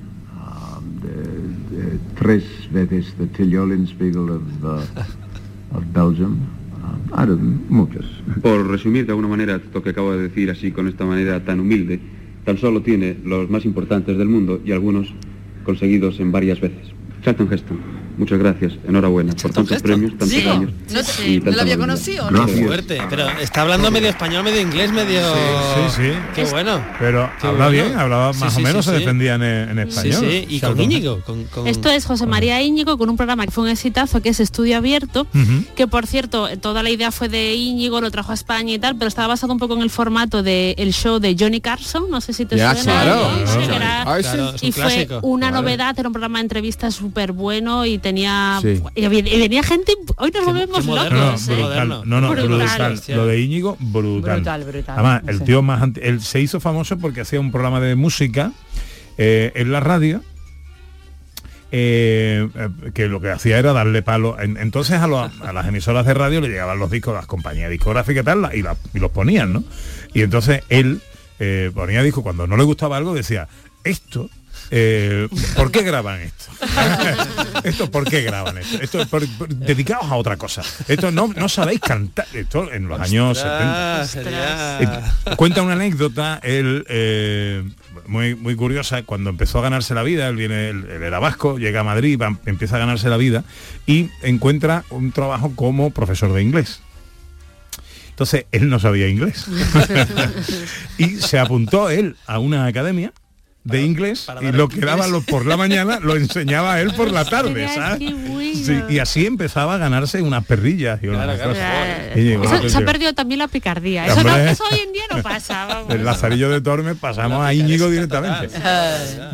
tres 2.19 2.45
veces 2.73 3.15
the 3.19 3.27
Till 3.27 3.87
Spiegel 3.87 4.31
of, 4.31 4.43
uh, 4.65 5.81
Belgium. 5.93 6.39
Uh, 7.13 7.37
muchos. 7.69 8.07
Por 8.43 8.67
resumir 8.69 9.07
de 9.07 9.13
alguna 9.13 9.29
manera 9.29 9.57
esto 9.57 9.83
que 9.83 9.91
acabo 9.91 10.13
de 10.13 10.29
decir 10.29 10.51
así 10.51 10.71
con 10.71 10.89
esta 10.89 11.05
manera 11.05 11.45
tan 11.45 11.61
humilde, 11.61 12.01
tan 12.45 12.59
solo 12.59 12.83
tiene 12.83 13.17
los 13.25 13.51
más 13.51 13.65
importantes 13.65 14.17
del 14.17 14.29
mundo 14.29 14.61
y 14.65 14.73
algunos 14.73 15.13
conseguidos 15.65 16.21
en 16.21 16.33
varias 16.33 16.61
veces. 16.61 16.93
Charlton 17.23 17.53
Heston, 17.53 17.79
muchas 18.21 18.39
gracias, 18.39 18.73
enhorabuena 18.87 19.33
por 19.35 19.51
tantos 19.53 19.83
premios, 19.83 20.11
tantos 20.13 20.29
Sí. 20.29 20.47
años. 20.47 20.71
No 20.93 21.03
te- 21.03 21.29
y 21.29 21.39
no 21.39 21.45
tanta 21.45 21.57
lo 21.57 21.63
había 21.63 21.77
conocido, 21.79 22.31
¿no? 22.31 22.47
Fuerte, 22.47 23.01
pero 23.11 23.29
está 23.41 23.63
hablando 23.63 23.91
medio 23.91 24.09
español, 24.09 24.45
medio 24.45 24.61
inglés, 24.61 24.93
medio... 24.93 25.21
Sí, 25.35 25.97
sí. 25.97 26.13
Qué 26.35 26.45
bueno. 26.45 26.81
Pero 26.99 27.29
Qué 27.41 27.47
habla 27.49 27.67
bueno. 27.69 27.85
bien, 27.85 27.99
hablaba 27.99 28.33
más 28.35 28.53
sí, 28.55 28.61
o 28.61 28.63
menos, 28.65 28.85
sí, 28.85 28.91
se 28.91 28.97
sí. 28.99 29.01
defendían 29.03 29.43
en, 29.43 29.79
español. 29.81 30.21
sí, 30.21 30.47
y 30.49 30.61
con 30.61 30.81
Íñigo. 30.81 31.21
Con, 31.23 31.45
con- 31.45 31.67
Esto 31.67 31.91
es 31.91 32.05
José 32.05 32.27
María 32.27 32.61
Íñigo 32.63 32.97
con 32.99 33.09
un 33.11 33.17
programa 33.17 33.45
que 33.47 33.51
fue 33.51 33.65
un 33.65 33.71
exitazo, 33.71 34.21
que 34.23 34.29
es 34.29 34.39
Estudio 34.41 34.77
Abierto, 34.77 35.27
que 35.75 35.87
por 35.89 36.07
cierto, 36.07 36.49
toda 36.59 36.83
la 36.83 36.91
idea 36.91 37.11
fue 37.11 37.29
de 37.29 37.55
Íñigo, 37.55 38.01
lo 38.01 38.11
trajo 38.11 38.31
a 38.33 38.35
España 38.35 38.75
y 38.75 38.79
tal, 38.79 38.97
pero 38.97 39.09
estaba 39.09 39.29
basado 39.29 39.53
un 39.53 39.59
poco 39.59 39.75
en 39.75 39.81
el 39.83 39.91
formato 39.91 40.43
del 40.43 40.93
show 40.93 41.19
de 41.19 41.35
Johnny 41.39 41.61
Carson, 41.61 42.11
no 42.11 42.21
sé 42.21 42.33
si 42.33 42.45
te 42.45 42.57
Ya, 42.57 42.75
suena. 42.75 43.03
claro. 43.03 43.31
¿no? 43.41 43.47
Sí, 43.47 43.59
que 43.69 43.77
era- 43.77 44.01
sí. 44.01 44.05
Claro, 44.05 44.51
es 44.55 44.63
un 44.63 44.69
y 44.69 44.73
fue 44.73 45.09
una 45.23 45.51
Vale. 45.51 45.63
novedad, 45.63 45.99
era 45.99 46.09
un 46.09 46.13
programa 46.13 46.39
de 46.39 46.43
entrevistas 46.43 46.95
súper 46.95 47.33
bueno 47.33 47.87
y 47.87 47.99
tenía... 48.11 48.59
Sí. 48.63 48.83
Y, 48.95 49.07
venía 49.09 49.63
gente... 49.63 49.93
Hoy 50.17 50.31
nos 50.35 50.45
volvemos 50.45 50.85
No, 50.87 50.95
no, 50.97 51.05
locos. 51.27 51.49
¿eh? 51.49 51.55
brutal. 51.55 51.89
Moderno. 51.89 52.03
No, 52.05 52.21
no, 52.21 52.29
Brutal. 52.31 52.49
brutal. 52.49 52.93
Hostia. 52.93 53.17
Lo 53.17 53.27
de 53.27 53.41
Íñigo, 53.41 53.77
brutal. 53.81 54.37
Brutal, 54.37 54.65
brutal. 54.65 54.95
Además, 54.99 55.23
No 55.25 55.31
el 55.31 55.39
sé. 55.39 55.45
tío 55.45 55.63
más 55.63 55.83
ante- 55.83 56.09
él 56.09 56.21
se 56.21 56.41
hizo 56.41 56.61
famoso 56.61 56.99
porque 56.99 57.21
hacía 57.23 57.41
un 57.41 57.51
programa 57.53 57.81
de 57.81 57.95
música 57.95 58.53
eh, 59.19 59.53
en 59.55 59.71
la 59.73 59.81
radio. 59.81 60.23
eh, 61.73 62.49
eh, 62.55 62.69
que 62.95 63.07
lo 63.07 63.21
que 63.21 63.31
hacía 63.31 63.59
era 63.59 63.73
darle 63.73 64.03
palo 64.03 64.37
En- 64.41 64.57
entonces 64.57 64.99
a, 65.01 65.07
las 65.07 65.67
emisoras 65.69 66.05
de 66.05 66.15
radio 66.15 66.41
le 66.41 66.49
llegaban 66.49 66.79
los 66.81 66.91
discos 66.91 67.15
las 67.15 67.27
compañías 67.27 67.71
discográficas 67.71 68.23
y 68.23 68.25
tal 68.25 68.43
la- 68.43 68.57
y, 68.57 68.63
la- 68.63 68.77
y 68.93 68.99
los 68.99 69.13
ponían 69.13 69.53
no 69.53 69.63
y 70.13 70.23
entonces 70.23 70.63
él 70.69 71.01
eh, 71.39 71.71
ponía 71.73 72.03
disco 72.03 72.25
cuando 72.25 72.49
no 72.49 72.57
le 72.57 72.65
gustaba 72.65 72.97
algo 72.97 73.15
decía 73.15 73.47
esto 73.85 74.29
eh, 74.71 75.29
¿por 75.57 75.71
qué 75.73 75.83
graban 75.83 76.21
esto? 76.21 76.45
esto 77.65 77.91
¿por 77.91 78.09
qué 78.09 78.23
graban 78.23 78.59
esto? 78.59 78.79
esto 78.81 79.01
es 79.03 79.09
por- 79.09 79.27
por- 79.37 79.49
dedicados 79.49 80.07
a 80.11 80.17
otra 80.17 80.37
cosa 80.37 80.63
esto 80.89 81.11
no, 81.11 81.29
no 81.29 81.49
sabéis 81.49 81.81
cantar 81.81 82.27
esto 82.35 82.73
en 82.73 82.87
los 82.89 83.01
años 83.01 83.39
70 83.39 84.01
Ah, 84.01 84.05
sería... 84.07 84.81
eh, 84.81 84.89
cuenta 85.37 85.63
una 85.63 85.73
anécdota, 85.73 86.39
él 86.43 86.85
eh, 86.89 87.65
muy, 88.07 88.35
muy 88.35 88.55
curiosa, 88.57 89.03
cuando 89.05 89.31
empezó 89.31 89.59
a 89.59 89.63
ganarse 89.63 89.95
la 89.95 90.03
vida, 90.03 90.27
él 90.29 90.37
viene, 90.37 90.69
él, 90.71 90.87
él 90.91 91.03
era 91.03 91.19
vasco, 91.19 91.59
llega 91.59 91.81
a 91.81 91.85
Madrid, 91.85 92.19
va- 92.21 92.37
empieza 92.47 92.77
a 92.77 92.79
ganarse 92.81 93.09
la 93.09 93.17
vida 93.17 93.45
y 93.87 94.09
encuentra 94.23 94.85
un 94.91 95.13
trabajo 95.13 95.53
como 95.55 95.91
profesor 95.91 96.33
de 96.33 96.43
inglés. 96.43 96.81
Entonces 98.11 98.47
él 98.53 98.69
no 98.69 98.79
sabía 98.79 99.09
inglés. 99.09 99.47
y 100.99 101.17
se 101.17 101.39
apuntó 101.39 101.89
él 101.91 102.17
a 102.27 102.39
una 102.39 102.67
academia 102.67 103.13
de 103.63 103.83
inglés 103.83 104.23
para 104.27 104.43
y 104.43 104.53
lo 104.53 104.69
que 104.69 104.81
daba 104.81 105.07
lo- 105.07 105.21
por 105.21 105.45
la 105.45 105.57
mañana 105.57 106.01
lo 106.01 106.17
enseñaba 106.17 106.81
él 106.81 106.93
por 106.95 107.11
la 107.13 107.25
tarde, 107.27 107.69
¿sabes? 107.69 107.99
qué 107.99 108.15
bueno. 108.15 108.41
Sí, 108.65 108.81
y 108.89 108.99
así 108.99 109.27
empezaba 109.27 109.75
a 109.75 109.79
ganarse 109.79 110.23
unas 110.23 110.45
perrillas 110.47 111.01
y 111.03 111.09
unas 111.09 111.25
Claro, 111.25 111.39
claro. 111.39 111.51
cosas. 111.53 112.17
Y 112.17 112.21
llegó- 112.21 112.45
Eso, 112.45 112.69
se 112.69 112.79
ha 112.79 112.85
perdido 112.85 113.13
también 113.13 113.39
la 113.39 113.49
picardía. 113.49 114.07
Eso, 114.07 114.23
no- 114.25 114.37
eso 114.37 114.65
hoy 114.71 114.81
en 114.81 114.93
día 114.93 115.03
no 115.15 115.23
pasa. 115.23 115.67
vamos. 115.69 115.89
Del 115.89 116.05
Lazarillo 116.05 116.51
de 116.51 116.61
Tormes 116.61 116.97
pasamos 116.99 117.45
a 117.45 117.53
Íñigo 117.55 117.89
directamente. 117.91 118.49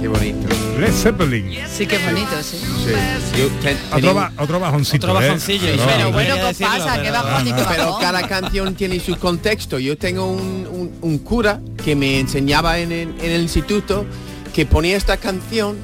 Qué 0.00 0.08
bonito. 0.08 0.43
Led 0.78 0.92
Zeppelin. 0.92 1.56
Sí, 1.72 1.86
qué 1.86 1.98
bonito, 1.98 2.42
sí. 2.42 2.56
Sí. 2.58 3.38
Yo 3.38 3.46
ten- 3.62 3.76
tenía 3.78 3.94
Otro, 4.10 4.14
ba- 4.14 4.32
otro 4.38 4.60
bajoncito. 4.60 5.06
Otro 5.06 5.20
¿eh? 5.20 5.26
bajoncillo, 5.26 5.66
Pero- 5.66 5.84
Pero 5.86 6.12
bueno, 6.12 6.34
¿qué 6.34 6.42
decirlo, 6.42 6.72
pasa? 6.72 7.02
¿Qué 7.02 7.10
pero- 7.10 7.44
qué 7.56 7.64
Pero 7.68 7.84
bajón? 7.86 8.00
cada 8.00 8.28
canción 8.28 8.74
tiene 8.74 8.98
su 9.00 9.16
contexto. 9.16 9.78
Yo 9.78 9.96
tengo 9.96 10.26
un, 10.26 10.66
un- 10.70 10.92
un 11.00 11.18
cura 11.18 11.60
que 11.84 11.94
me 11.94 12.18
enseñaba 12.18 12.78
en 12.80 12.90
el, 12.92 13.08
en 13.22 13.30
el 13.30 13.42
instituto 13.42 14.04
que 14.52 14.66
ponía 14.66 14.96
esta 14.96 15.16
canción 15.16 15.76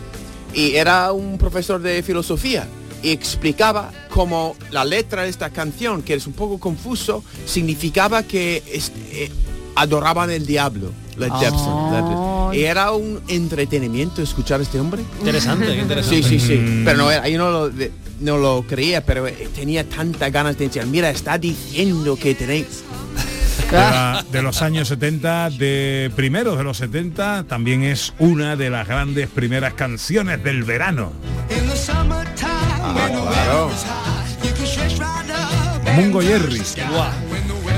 y 0.55 0.75
era 0.75 1.13
un 1.13 1.39
profesor 1.39 1.81
de 1.81 2.03
filosofía 2.03 2.67
y 3.03 3.11
explicaba 3.11 3.93
cómo 4.11 4.57
la 4.73 4.85
letra 4.85 5.23
de 5.23 5.29
esta 5.31 5.51
canción, 5.51 6.03
que 6.03 6.15
es 6.15 6.27
un 6.27 6.33
poco 6.33 6.59
confuso, 6.59 7.23
significaba 7.47 8.25
que 8.25 8.63
es- 8.73 8.91
eh, 9.13 9.31
adoraban 9.77 10.31
el 10.31 10.47
diablo. 10.47 10.91
Led 11.17 11.29
Zeppelin. 11.39 11.93
Led- 11.93 12.59
Y 12.59 12.65
era 12.65 12.93
un 12.93 13.21
entretenimiento 13.29 14.23
escuchar 14.23 14.61
a 14.61 14.63
este 14.63 14.81
hombre. 14.81 15.03
Interesante, 15.21 15.67
qué 15.67 15.79
interesante. 15.81 16.23
Sí, 16.23 16.39
sí, 16.39 16.41
sí. 16.41 16.55
Mm. 16.57 16.85
Pero 16.85 16.99
no 16.99 17.11
era, 17.11 17.29
yo 17.29 17.39
no 17.39 17.51
lo, 17.51 17.69
de- 17.71 17.93
no 18.21 18.39
lo 18.39 18.65
creía, 18.67 19.05
pero 19.05 19.27
eh, 19.27 19.49
tenía 19.55 19.89
tantas 19.89 20.33
ganas 20.33 20.57
de 20.59 20.67
decir, 20.67 20.85
mira, 20.87 21.11
está 21.11 21.39
diciendo 21.39 22.17
que 22.17 22.35
tenéis. 22.35 22.83
de, 23.71 23.77
la- 23.77 24.25
de 24.33 24.43
los 24.43 24.63
años 24.63 24.89
70, 24.89 25.51
de 25.51 26.11
primeros 26.17 26.57
de 26.59 26.65
los 26.65 26.77
70, 26.79 27.45
también 27.45 27.83
es 27.85 28.13
una 28.19 28.57
de 28.57 28.69
las 28.71 28.89
grandes 28.89 29.29
primeras 29.29 29.75
canciones 29.75 30.43
del 30.43 30.65
verano. 30.65 31.13
Claro. 32.37 33.67
up. 33.67 33.71
Mungo 35.97 36.21
Jerry, 36.21 36.61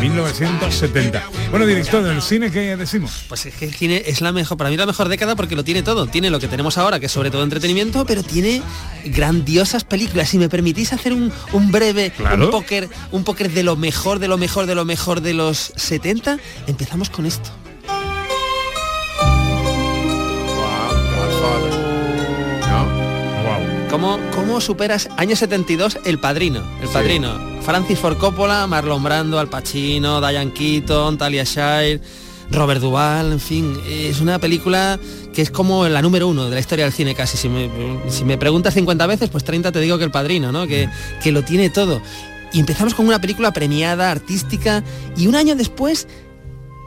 1970. 0.02 1.22
Bueno, 1.50 1.64
director 1.64 2.02
del 2.02 2.20
cine, 2.22 2.50
¿qué 2.50 2.76
decimos? 2.76 3.24
Pues 3.28 3.46
es 3.46 3.54
que 3.54 3.66
el 3.66 3.74
cine 3.74 4.02
es 4.06 4.20
la 4.20 4.32
mejor, 4.32 4.58
para 4.58 4.68
mí 4.68 4.76
la 4.76 4.84
mejor 4.86 5.08
década 5.08 5.36
porque 5.36 5.54
lo 5.54 5.62
tiene 5.62 5.82
todo. 5.82 6.06
Tiene 6.08 6.28
lo 6.28 6.40
que 6.40 6.48
tenemos 6.48 6.76
ahora, 6.76 6.98
que 6.98 7.06
es 7.06 7.12
sobre 7.12 7.30
todo 7.30 7.44
entretenimiento, 7.44 8.04
pero 8.04 8.22
tiene 8.24 8.62
grandiosas 9.04 9.84
películas. 9.84 10.28
Si 10.28 10.38
me 10.38 10.48
permitís 10.48 10.92
hacer 10.92 11.12
un, 11.12 11.32
un 11.52 11.70
breve, 11.70 12.10
Claro. 12.16 12.46
un 12.46 12.50
póker, 12.50 12.88
un 13.12 13.22
póker 13.24 13.50
de 13.52 13.62
lo 13.62 13.76
mejor, 13.76 14.18
de 14.18 14.26
lo 14.28 14.38
mejor, 14.38 14.66
de 14.66 14.74
lo 14.74 14.84
mejor 14.84 15.20
de 15.20 15.34
los 15.34 15.72
70, 15.76 16.38
empezamos 16.66 17.08
con 17.08 17.24
esto. 17.26 17.50
¿Cómo, 23.90 24.18
¿Cómo 24.34 24.60
superas 24.60 25.08
año 25.16 25.36
72 25.36 25.98
El 26.04 26.18
Padrino? 26.18 26.62
El 26.80 26.88
Sí. 26.88 27.51
Francis 27.64 27.98
Ford 27.98 28.18
Coppola, 28.18 28.66
Marlon 28.66 29.02
Brando, 29.02 29.38
Al 29.38 29.48
Pacino, 29.48 30.20
Diane 30.20 30.52
Keaton, 30.52 31.16
Talia 31.16 31.44
Shire, 31.44 32.00
Robert 32.50 32.80
Duvall, 32.80 33.32
en 33.32 33.40
fin, 33.40 33.80
es 33.88 34.20
una 34.20 34.38
película 34.38 34.98
que 35.32 35.42
es 35.42 35.50
como 35.50 35.86
la 35.88 36.02
número 36.02 36.28
uno 36.28 36.46
de 36.46 36.54
la 36.54 36.60
historia 36.60 36.84
del 36.84 36.92
cine 36.92 37.14
casi. 37.14 37.36
Si 37.36 37.48
me, 37.48 38.36
preguntas 38.36 38.74
50 38.74 39.06
veces, 39.06 39.30
pues 39.30 39.44
30 39.44 39.72
te 39.72 39.80
digo 39.80 39.96
que 39.96 40.04
El 40.04 40.10
Padrino, 40.10 40.50
¿no? 40.52 40.66
Que, 40.66 40.88
que 41.22 41.32
lo 41.32 41.42
tiene 41.42 41.70
todo. 41.70 42.02
Y 42.52 42.60
empezamos 42.60 42.94
con 42.94 43.06
una 43.06 43.20
película 43.20 43.52
premiada, 43.52 44.10
artística, 44.10 44.82
y 45.16 45.26
un 45.28 45.36
año 45.36 45.54
después 45.54 46.08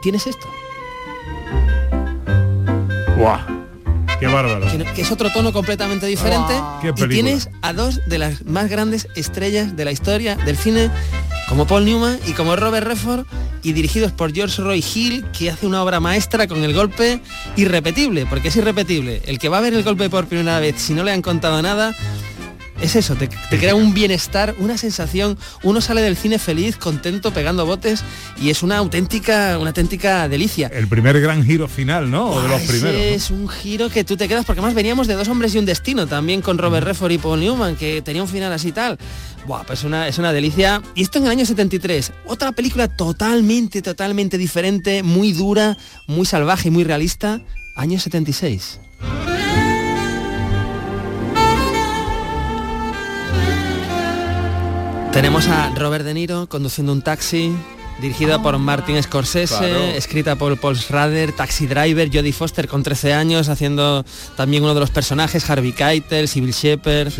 tienes 0.02 0.26
esto. 0.26 0.46
¡Guau! 3.18 3.65
¡Qué 4.20 4.26
bárbaro! 4.26 4.66
que, 4.94 5.02
es 5.02 5.10
otro 5.10 5.30
tono 5.30 5.52
completamente 5.52 6.06
diferente. 6.06 6.54
Qué 6.80 6.92
y 6.96 7.08
tienes 7.08 7.50
a 7.62 7.72
dos 7.72 8.00
de 8.06 8.18
las 8.18 8.44
más 8.46 8.68
grandes 8.68 9.08
estrellas 9.14 9.76
de 9.76 9.84
la 9.84 9.92
historia 9.92 10.36
del 10.36 10.56
cine 10.56 10.90
como 11.48 11.66
Paul 11.66 11.84
Newman 11.84 12.18
y 12.26 12.32
como 12.32 12.56
Robert 12.56 12.86
Redford 12.86 13.26
y 13.62 13.72
dirigidos 13.72 14.12
por 14.12 14.32
George 14.32 14.62
Roy 14.62 14.84
Hill 14.94 15.24
que 15.36 15.50
hace 15.50 15.66
una 15.66 15.82
obra 15.82 16.00
maestra 16.00 16.46
con 16.46 16.64
el 16.64 16.72
golpe 16.72 17.20
irrepetible 17.56 18.26
porque 18.26 18.48
es 18.48 18.56
irrepetible. 18.56 19.22
El 19.26 19.38
que 19.38 19.48
va 19.48 19.58
a 19.58 19.60
ver 19.60 19.74
el 19.74 19.82
golpe 19.82 20.08
por 20.08 20.26
primera 20.26 20.60
vez 20.60 20.76
si 20.78 20.94
no 20.94 21.04
le 21.04 21.12
han 21.12 21.22
contado 21.22 21.60
nada 21.62 21.94
es 22.80 22.96
eso, 22.96 23.14
te, 23.14 23.28
te 23.28 23.58
crea 23.58 23.74
un 23.74 23.94
bienestar, 23.94 24.54
una 24.58 24.76
sensación, 24.76 25.38
uno 25.62 25.80
sale 25.80 26.02
del 26.02 26.16
cine 26.16 26.38
feliz, 26.38 26.76
contento, 26.76 27.32
pegando 27.32 27.64
botes 27.66 28.04
y 28.40 28.50
es 28.50 28.62
una 28.62 28.76
auténtica, 28.78 29.58
una 29.58 29.70
auténtica 29.70 30.28
delicia. 30.28 30.68
El 30.68 30.86
primer 30.86 31.20
gran 31.20 31.44
giro 31.44 31.68
final, 31.68 32.10
¿no? 32.10 32.30
O 32.30 32.42
de 32.42 32.48
los 32.48 32.62
Ese 32.62 32.72
primeros. 32.72 32.96
¿no? 32.96 33.04
Es 33.04 33.30
un 33.30 33.48
giro 33.48 33.88
que 33.88 34.04
tú 34.04 34.16
te 34.16 34.28
quedas, 34.28 34.44
porque 34.44 34.60
además 34.60 34.74
veníamos 34.74 35.06
de 35.06 35.14
dos 35.14 35.28
hombres 35.28 35.54
y 35.54 35.58
un 35.58 35.64
destino, 35.64 36.06
también 36.06 36.42
con 36.42 36.58
Robert 36.58 36.86
Redford 36.86 37.12
y 37.12 37.18
Paul 37.18 37.40
Newman, 37.40 37.76
que 37.76 38.02
tenía 38.02 38.22
un 38.22 38.28
final 38.28 38.52
así 38.52 38.68
y 38.68 38.72
tal. 38.72 38.98
Buah, 39.46 39.64
pues 39.64 39.84
una, 39.84 40.08
es 40.08 40.18
una 40.18 40.32
delicia. 40.32 40.82
Y 40.94 41.02
esto 41.02 41.18
en 41.18 41.24
el 41.24 41.30
año 41.30 41.46
73, 41.46 42.12
otra 42.26 42.52
película 42.52 42.88
totalmente, 42.88 43.80
totalmente 43.80 44.38
diferente, 44.38 45.02
muy 45.02 45.32
dura, 45.32 45.76
muy 46.06 46.26
salvaje 46.26 46.68
y 46.68 46.70
muy 46.70 46.84
realista, 46.84 47.40
año 47.76 47.98
76. 47.98 48.80
Tenemos 55.16 55.48
a 55.48 55.70
Robert 55.74 56.04
De 56.04 56.12
Niro 56.12 56.46
conduciendo 56.46 56.92
un 56.92 57.00
taxi, 57.00 57.50
dirigida 58.00 58.42
por 58.42 58.58
Martin 58.58 59.02
Scorsese, 59.02 59.56
Claro. 59.56 59.84
escrita 59.96 60.36
por 60.36 60.58
Paul 60.58 60.76
Schrader, 60.76 61.32
Taxi 61.32 61.66
Driver, 61.66 62.08
Jodie 62.12 62.32
Foster 62.32 62.68
con 62.68 62.82
13 62.82 63.14
años, 63.14 63.48
haciendo 63.48 64.04
también 64.36 64.62
uno 64.64 64.74
de 64.74 64.80
los 64.80 64.90
personajes, 64.90 65.48
Harvey 65.48 65.72
Keitel, 65.72 66.28
Sybil 66.28 66.52
Shepherd. 66.52 67.12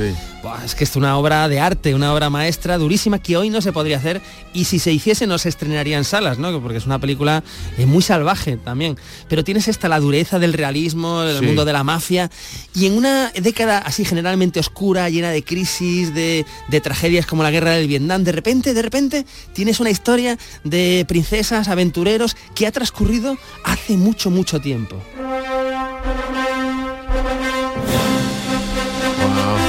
Buah, 0.43 0.64
es 0.64 0.74
que 0.74 0.85
es 0.85 0.95
una 0.95 1.16
obra 1.16 1.49
de 1.49 1.59
arte, 1.61 1.95
una 1.95 2.12
obra 2.14 2.31
maestra 2.31 2.79
durísima 2.79 3.18
que 3.18 3.37
hoy 3.37 3.51
no 3.51 3.61
se 3.62 3.72
podría 3.72 3.97
hacer 3.97 4.20
y 4.53 4.64
si 4.66 4.79
se 4.79 4.93
hiciese 4.93 5.27
no 5.27 5.39
se 5.39 5.49
estrenaría 5.49 5.97
en 5.99 6.05
salas, 6.05 6.39
¿no? 6.39 6.61
Porque 6.61 6.79
es 6.79 6.87
una 6.87 6.99
película 7.01 7.43
eh, 7.79 7.87
muy 7.87 8.03
salvaje 8.03 8.57
también. 8.57 8.97
Pero 9.29 9.43
tienes 9.45 9.66
esta 9.68 9.89
la 9.89 9.99
dureza 9.99 10.39
del 10.39 10.53
realismo, 10.53 11.22
el 11.22 11.39
Sí. 11.39 11.45
mundo 11.47 11.64
de 11.64 11.72
la 11.72 11.83
mafia 11.85 12.31
y 12.74 12.87
en 12.87 12.93
una 12.97 13.33
década 13.33 13.79
así 13.79 14.05
generalmente 14.05 14.61
oscura, 14.61 15.09
llena 15.09 15.31
de 15.31 15.43
crisis, 15.43 16.14
de, 16.14 16.45
de 16.68 16.81
tragedias 16.81 17.27
como 17.27 17.43
la 17.43 17.51
guerra 17.51 17.70
del 17.72 17.89
Vietnam, 17.89 18.22
de 18.22 18.33
repente, 18.33 18.72
de 18.74 18.83
repente 18.83 19.27
tienes 19.53 19.81
una 19.81 19.91
historia 19.91 20.39
de 20.70 21.04
princesas, 21.06 21.68
aventureros 21.68 22.36
que 22.54 22.66
ha 22.66 22.72
transcurrido 22.72 23.36
hace 23.64 23.96
mucho, 23.96 24.30
mucho 24.30 24.60
tiempo. 24.60 24.96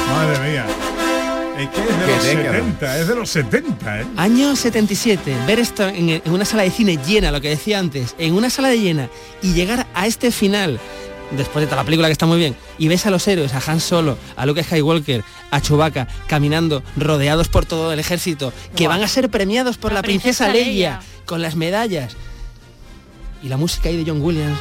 Madre 0.09 0.51
mía. 0.51 0.65
Es 1.57 1.69
que 1.69 1.81
es 1.81 1.87
de 1.87 2.07
los 2.07 2.23
década. 2.23 2.53
70, 2.53 2.99
es 2.99 3.07
de 3.07 3.15
los 3.15 3.29
70, 3.29 4.01
¿eh? 4.01 4.05
Año 4.15 4.55
77, 4.55 5.35
ver 5.47 5.59
esto 5.59 5.87
en, 5.87 6.09
en 6.09 6.31
una 6.31 6.45
sala 6.45 6.63
de 6.63 6.71
cine 6.71 6.97
llena, 6.97 7.31
lo 7.31 7.41
que 7.41 7.49
decía 7.49 7.79
antes, 7.79 8.15
en 8.19 8.33
una 8.33 8.49
sala 8.49 8.69
de 8.69 8.79
llena 8.79 9.09
y 9.41 9.53
llegar 9.53 9.87
a 9.93 10.05
este 10.05 10.31
final, 10.31 10.79
después 11.31 11.61
de 11.61 11.67
toda 11.67 11.77
la 11.81 11.85
película 11.85 12.07
que 12.07 12.11
está 12.13 12.25
muy 12.25 12.37
bien, 12.39 12.55
y 12.77 12.87
ves 12.87 13.05
a 13.05 13.09
los 13.11 13.27
héroes, 13.27 13.53
a 13.53 13.61
Han 13.71 13.79
Solo, 13.79 14.17
a 14.35 14.45
Luke 14.45 14.63
Skywalker, 14.63 15.23
a 15.51 15.61
Chewbacca, 15.61 16.07
caminando, 16.27 16.83
rodeados 16.95 17.47
por 17.49 17.65
todo 17.65 17.91
el 17.93 17.99
ejército, 17.99 18.53
que 18.75 18.87
van 18.87 19.03
a 19.03 19.07
ser 19.07 19.29
premiados 19.29 19.77
por 19.77 19.91
la, 19.91 19.97
La 19.99 20.01
princesa, 20.03 20.45
princesa 20.45 20.65
Leia, 20.71 20.89
Leia. 20.99 20.99
con 21.25 21.41
las 21.41 21.55
medallas. 21.55 22.15
Y 23.43 23.49
la 23.49 23.57
música 23.57 23.89
ahí 23.89 23.97
de 24.03 24.09
John 24.09 24.21
Williams. 24.21 24.57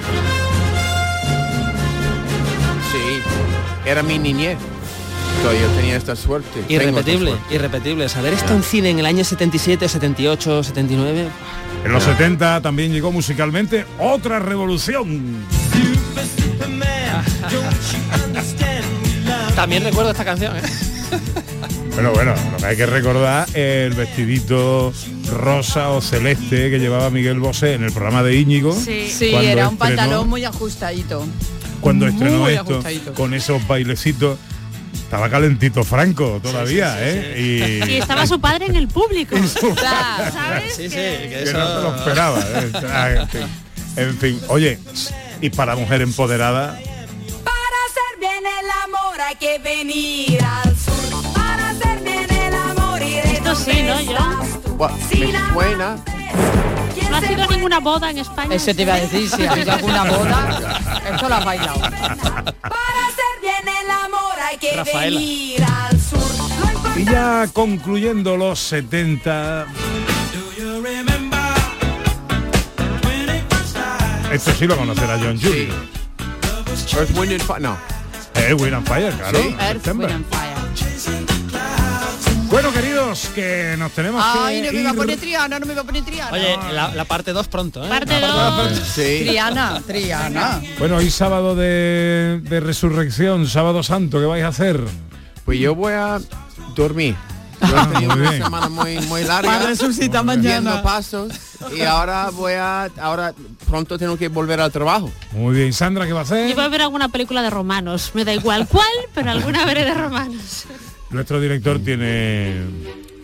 Sí, 2.92 3.20
era 3.88 4.02
mi 4.02 4.18
niñez. 4.18 4.58
Yo 5.42 5.68
tenía 5.76 5.96
esta 5.96 6.16
suerte. 6.16 6.60
esta 6.60 6.72
Irrepetible, 6.72 7.30
suerte. 7.32 7.54
irrepetible. 7.54 8.08
Saber 8.08 8.32
esto 8.32 8.52
en 8.52 8.64
cine 8.64 8.90
en 8.90 8.98
el 8.98 9.06
año 9.06 9.22
77, 9.22 9.88
78, 9.88 10.64
79. 10.64 11.28
En 11.84 11.92
los 11.92 12.02
70 12.02 12.60
también 12.62 12.92
llegó 12.92 13.12
musicalmente 13.12 13.86
otra 14.00 14.40
revolución. 14.40 15.44
También 19.66 19.82
recuerdo 19.82 20.12
esta 20.12 20.24
canción. 20.24 20.56
¿eh? 20.56 20.62
Pero 21.96 22.12
bueno, 22.12 22.34
lo 22.52 22.56
que 22.58 22.66
hay 22.66 22.76
que 22.76 22.86
recordar 22.86 23.48
es 23.48 23.56
el 23.56 23.94
vestidito 23.94 24.92
rosa 25.28 25.88
o 25.88 26.00
celeste 26.00 26.70
que 26.70 26.78
llevaba 26.78 27.10
Miguel 27.10 27.40
Bosé 27.40 27.74
en 27.74 27.82
el 27.82 27.90
programa 27.90 28.22
de 28.22 28.36
Íñigo. 28.36 28.72
Sí, 28.72 29.08
era 29.34 29.68
un 29.68 29.74
estrenó- 29.74 29.76
pantalón 29.78 30.28
muy 30.28 30.44
ajustadito. 30.44 31.26
Cuando 31.80 32.06
estrenó 32.06 32.38
muy 32.42 32.52
esto, 32.52 32.74
ajustadito. 32.74 33.12
con 33.14 33.34
esos 33.34 33.66
bailecitos, 33.66 34.38
estaba 34.94 35.28
calentito 35.28 35.82
Franco 35.82 36.38
todavía, 36.40 36.94
¿eh? 37.00 37.82
Y 37.90 37.94
estaba 37.94 38.24
su 38.28 38.40
padre 38.40 38.66
en 38.66 38.76
el 38.76 38.86
público. 38.86 39.36
¿Sabes? 39.48 40.76
Sí, 40.76 40.84
sí, 40.84 40.90
que 40.90 41.28
que 41.28 41.42
eso... 41.42 41.58
no 41.58 41.80
lo 41.90 41.96
esperaba. 41.96 42.38
¿eh? 42.40 43.18
En, 43.18 43.28
fin. 43.28 43.40
En 43.96 44.16
fin, 44.16 44.40
oye, 44.46 44.78
y 45.40 45.50
para 45.50 45.74
mujer 45.74 46.02
empoderada, 46.02 46.78
el 48.60 48.70
amor 48.84 49.20
hay 49.20 49.34
que 49.36 49.58
venir 49.58 50.42
al 50.44 50.76
sur. 50.76 51.32
Para 51.34 51.70
hacer 51.70 52.00
bien 52.02 52.30
el 52.30 52.54
amor 52.54 53.02
y 53.02 53.10
de 53.14 53.20
Esto 53.34 53.54
sí, 53.54 53.82
¿no? 53.82 54.00
Yo. 54.00 54.74
Buah, 54.76 54.90
me 54.92 55.52
suena. 55.52 55.96
No 57.10 57.16
ha 57.16 57.20
sido 57.20 57.46
ninguna 57.46 57.78
boda 57.80 58.10
en 58.10 58.18
España. 58.18 58.54
Ese 58.56 58.74
te 58.74 58.82
iba 58.82 58.94
a 58.94 59.00
decir, 59.00 59.30
si 59.30 59.46
ha 59.46 59.52
habido 59.52 59.72
alguna 59.72 60.04
boda, 60.10 61.00
esto 61.12 61.28
lo 61.28 61.34
has 61.36 61.44
bailado. 61.44 61.80
Para 61.80 63.00
hacer 63.08 63.34
bien 63.40 63.68
el 63.82 63.90
amor 63.90 64.34
hay 64.42 64.58
que 64.58 64.72
Rafaela. 64.76 65.18
venir 65.18 65.64
al 65.64 66.00
sur. 66.00 66.96
y 66.96 67.04
ya 67.04 67.46
concluyendo 67.52 68.36
los 68.36 68.58
70, 68.58 69.66
esto 74.32 74.52
sí 74.58 74.66
lo 74.66 74.76
conocerá 74.76 75.16
John 75.18 75.38
Judy. 75.40 75.68
Earth, 76.98 77.16
Wind 77.16 77.32
and 77.32 77.42
Fire. 77.42 77.60
No. 77.60 77.76
Eh, 78.48 78.74
and 78.74 78.86
Fire, 78.86 79.12
claro. 79.12 79.38
Sí. 79.42 79.56
Earth. 79.60 79.86
Wind 79.88 80.10
and 80.12 80.24
Fire. 80.30 80.56
Bueno, 82.48 82.72
queridos, 82.72 83.28
que 83.34 83.74
nos 83.76 83.90
tenemos 83.90 84.22
Ay, 84.24 84.60
que 84.62 84.66
no 84.68 84.72
me 84.72 84.80
iba 84.80 84.90
a 84.90 84.94
poner 84.94 85.18
Triana, 85.18 85.58
no 85.58 85.66
me 85.66 85.72
iba 85.72 85.82
a 85.82 85.84
poner 85.84 86.04
Triana. 86.04 86.30
Oye, 86.32 86.56
la, 86.72 86.94
la 86.94 87.04
parte 87.04 87.32
2 87.32 87.48
pronto, 87.48 87.84
¿eh? 87.84 87.88
Parte 87.88 88.20
La 88.20 88.28
dos. 88.28 88.70
dos. 88.70 88.88
Sí. 88.88 89.24
Triana, 89.26 89.82
Triana. 89.84 90.62
Bueno, 90.78 90.96
hoy 90.96 91.10
sábado 91.10 91.56
de, 91.56 92.40
de 92.44 92.60
resurrección, 92.60 93.48
sábado 93.48 93.82
santo, 93.82 94.20
¿qué 94.20 94.26
vais 94.26 94.44
a 94.44 94.48
hacer? 94.48 94.80
Pues 95.44 95.58
yo 95.58 95.74
voy 95.74 95.94
a 95.94 96.20
dormir. 96.76 97.16
Yo 97.60 97.66
he 97.66 97.86
tenido 97.94 98.12
Muy 98.14 98.20
una 98.22 98.30
bien. 98.30 98.42
semana 98.42 98.68
muy, 98.68 98.98
muy 99.00 99.24
larga. 99.24 99.48
Para 99.50 99.66
resucitar 99.66 100.24
Viendo 100.24 100.42
mañana. 100.42 100.82
pasos. 100.82 101.32
Y 101.76 101.82
ahora 101.82 102.30
voy 102.30 102.52
a... 102.52 102.84
Ahora 103.00 103.34
pronto 103.68 103.98
tengo 103.98 104.16
que 104.16 104.28
volver 104.28 104.60
al 104.60 104.70
trabajo. 104.72 105.10
Muy 105.32 105.54
bien, 105.56 105.72
Sandra, 105.72 106.06
¿qué 106.06 106.12
va 106.12 106.20
a 106.20 106.22
hacer? 106.24 106.48
Yo 106.48 106.54
voy 106.54 106.64
a 106.64 106.68
ver 106.68 106.82
alguna 106.82 107.08
película 107.08 107.42
de 107.42 107.50
romanos. 107.50 108.10
Me 108.14 108.24
da 108.24 108.34
igual 108.34 108.66
cuál, 108.68 108.86
pero 109.14 109.30
alguna 109.30 109.64
veré 109.64 109.84
de 109.84 109.94
romanos. 109.94 110.64
Nuestro 111.10 111.40
director 111.40 111.78
tiene 111.78 112.62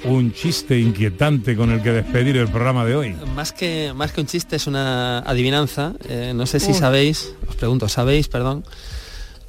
un 0.04 0.32
chiste 0.32 0.78
inquietante 0.80 1.56
con 1.56 1.70
el 1.70 1.82
que 1.82 1.92
despedir 1.92 2.36
el 2.36 2.48
programa 2.48 2.84
de 2.84 2.96
hoy. 2.96 3.16
Más 3.36 3.52
que, 3.52 3.92
más 3.94 4.12
que 4.12 4.20
un 4.22 4.26
chiste 4.26 4.56
es 4.56 4.66
una 4.66 5.18
adivinanza. 5.20 5.92
Eh, 6.08 6.32
no 6.34 6.46
sé 6.46 6.58
si 6.58 6.74
sabéis, 6.74 7.34
os 7.48 7.54
pregunto, 7.56 7.88
¿sabéis, 7.88 8.28
perdón, 8.28 8.64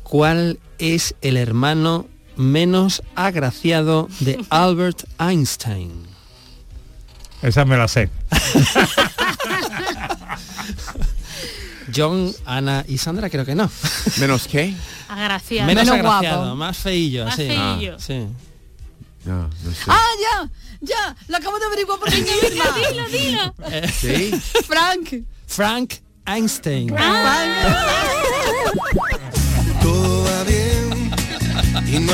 cuál 0.04 0.60
es 0.78 1.16
el 1.22 1.38
hermano 1.38 2.06
menos 2.36 3.02
agraciado 3.16 4.08
de 4.20 4.44
Albert 4.50 5.04
Einstein? 5.20 5.92
Esa 7.42 7.66
me 7.66 7.76
la 7.78 7.88
sé. 7.88 8.10
John, 11.96 12.34
Ana 12.46 12.86
y 12.88 12.98
Sandra 12.98 13.30
creo 13.30 13.46
que 13.46 13.56
no. 13.56 13.70
¿Menos 14.20 14.48
qué? 14.48 14.74
Agraciado. 15.10 15.68
Menos, 15.68 15.84
Menos 15.86 16.00
agraciado, 16.00 16.40
guapo. 16.42 16.56
más 16.56 16.78
feillo, 16.78 17.26
Más 17.26 17.36
sí. 17.36 17.48
feillo. 17.48 17.96
Ah, 17.96 18.00
sí. 18.00 18.26
No, 19.26 19.44
no 19.44 19.72
sé. 19.72 19.84
Ah, 19.88 20.08
ya, 20.22 20.50
ya, 20.82 21.16
lo 21.28 21.38
acabo 21.38 21.60
de 21.60 21.66
averiguar 21.66 22.00
por 22.00 22.12
mí 22.12 22.18
misma. 22.22 22.66
Dilo, 22.76 23.08
dilo. 23.10 23.54
Eh, 23.72 23.88
Sí. 23.90 24.32
Frank. 24.66 25.24
Frank 25.46 25.94
Einstein. 26.26 26.94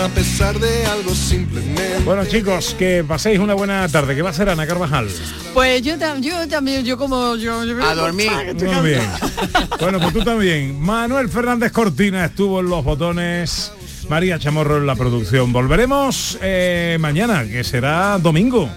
A 0.04 0.08
pesar 0.10 0.58
de 0.60 0.86
algo 0.86 1.14
simplemente. 1.14 2.00
Bueno 2.06 2.26
chicos, 2.26 2.76
que 2.78 3.04
paséis 3.08 3.40
una 3.40 3.54
buena 3.54 3.88
tarde. 3.90 4.16
¿Qué 4.16 4.22
va 4.22 4.30
a 4.30 4.32
hacer 4.32 4.50
Ana 4.50 4.66
Carvajal? 4.66 5.08
Pues 5.54 5.82
yo, 5.82 5.98
tam- 5.98 6.22
yo 6.22 6.48
también, 6.48 6.84
yo 6.86 6.98
como 6.98 7.36
yo, 7.36 7.64
yo 7.66 7.84
A 7.86 7.96
dormir. 7.96 8.32
Muy 8.56 8.90
bien. 8.90 9.02
Bueno, 9.80 10.00
pues 10.00 10.14
tú 10.14 10.24
también. 10.24 10.80
Manuel 10.80 11.30
Fernández 11.30 11.72
Cortina 11.72 12.26
estuvo 12.26 12.60
en 12.60 12.70
los 12.70 12.84
botones. 12.84 13.72
María 14.10 14.40
Chamorro 14.40 14.78
en 14.78 14.86
la 14.88 14.96
producción. 14.96 15.54
Volveremos 15.54 16.38
eh, 16.42 16.98
mañana, 17.00 17.44
que 17.46 17.64
será 17.64 18.18
domingo. 18.20 18.70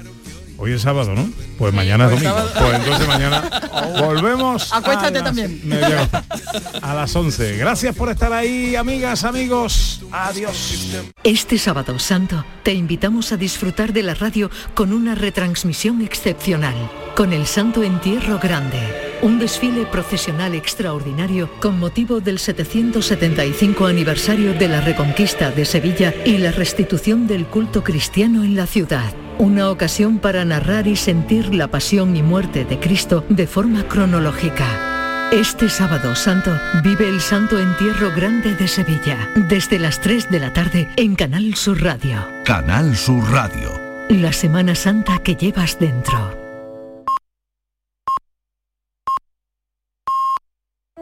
Hoy 0.64 0.74
es 0.74 0.82
sábado, 0.82 1.12
¿no? 1.12 1.28
Pues 1.58 1.74
mañana 1.74 2.04
es 2.06 2.12
hoy 2.12 2.16
es 2.18 2.22
domingo. 2.22 2.48
sábado. 2.48 2.66
Pues 2.70 2.78
entonces 2.84 3.08
mañana 3.08 3.50
volvemos. 4.00 4.72
Acuéstate 4.72 5.18
a 5.18 5.22
las- 5.22 5.24
también. 5.24 5.60
A 6.82 6.94
las 6.94 7.16
11. 7.16 7.56
Gracias 7.56 7.96
por 7.96 8.10
estar 8.10 8.32
ahí, 8.32 8.76
amigas, 8.76 9.24
amigos. 9.24 10.02
Adiós. 10.12 10.94
Este 11.24 11.58
sábado 11.58 11.98
santo 11.98 12.44
te 12.62 12.72
invitamos 12.74 13.32
a 13.32 13.36
disfrutar 13.36 13.92
de 13.92 14.04
la 14.04 14.14
radio 14.14 14.50
con 14.74 14.92
una 14.92 15.16
retransmisión 15.16 16.00
excepcional, 16.02 16.74
con 17.16 17.32
el 17.32 17.46
Santo 17.46 17.82
Entierro 17.82 18.38
Grande, 18.38 19.18
un 19.22 19.38
desfile 19.38 19.86
procesional 19.86 20.54
extraordinario 20.54 21.50
con 21.60 21.78
motivo 21.78 22.20
del 22.20 22.38
775 22.38 23.86
aniversario 23.86 24.54
de 24.54 24.68
la 24.68 24.80
Reconquista 24.80 25.50
de 25.50 25.64
Sevilla 25.64 26.14
y 26.24 26.38
la 26.38 26.52
restitución 26.52 27.26
del 27.26 27.46
culto 27.46 27.84
cristiano 27.84 28.44
en 28.44 28.56
la 28.56 28.66
ciudad. 28.66 29.12
Una 29.38 29.70
ocasión 29.70 30.18
para 30.18 30.44
narrar 30.44 30.86
y 30.86 30.96
sentir 30.96 31.54
la 31.54 31.68
pasión 31.68 32.16
y 32.16 32.22
muerte 32.22 32.64
de 32.64 32.78
Cristo 32.78 33.24
de 33.28 33.46
forma 33.46 33.84
cronológica. 33.88 34.66
Este 35.32 35.68
sábado 35.68 36.14
santo 36.14 36.52
vive 36.84 37.08
el 37.08 37.20
Santo 37.20 37.58
Entierro 37.58 38.10
Grande 38.14 38.54
de 38.54 38.68
Sevilla, 38.68 39.30
desde 39.48 39.78
las 39.78 40.00
3 40.00 40.30
de 40.30 40.40
la 40.40 40.52
tarde 40.52 40.88
en 40.96 41.14
Canal 41.14 41.54
Sur 41.54 41.82
Radio. 41.82 42.26
Canal 42.44 42.96
Sur 42.96 43.30
Radio. 43.30 43.80
La 44.10 44.32
Semana 44.32 44.74
Santa 44.74 45.18
que 45.18 45.36
llevas 45.36 45.78
dentro. 45.78 46.41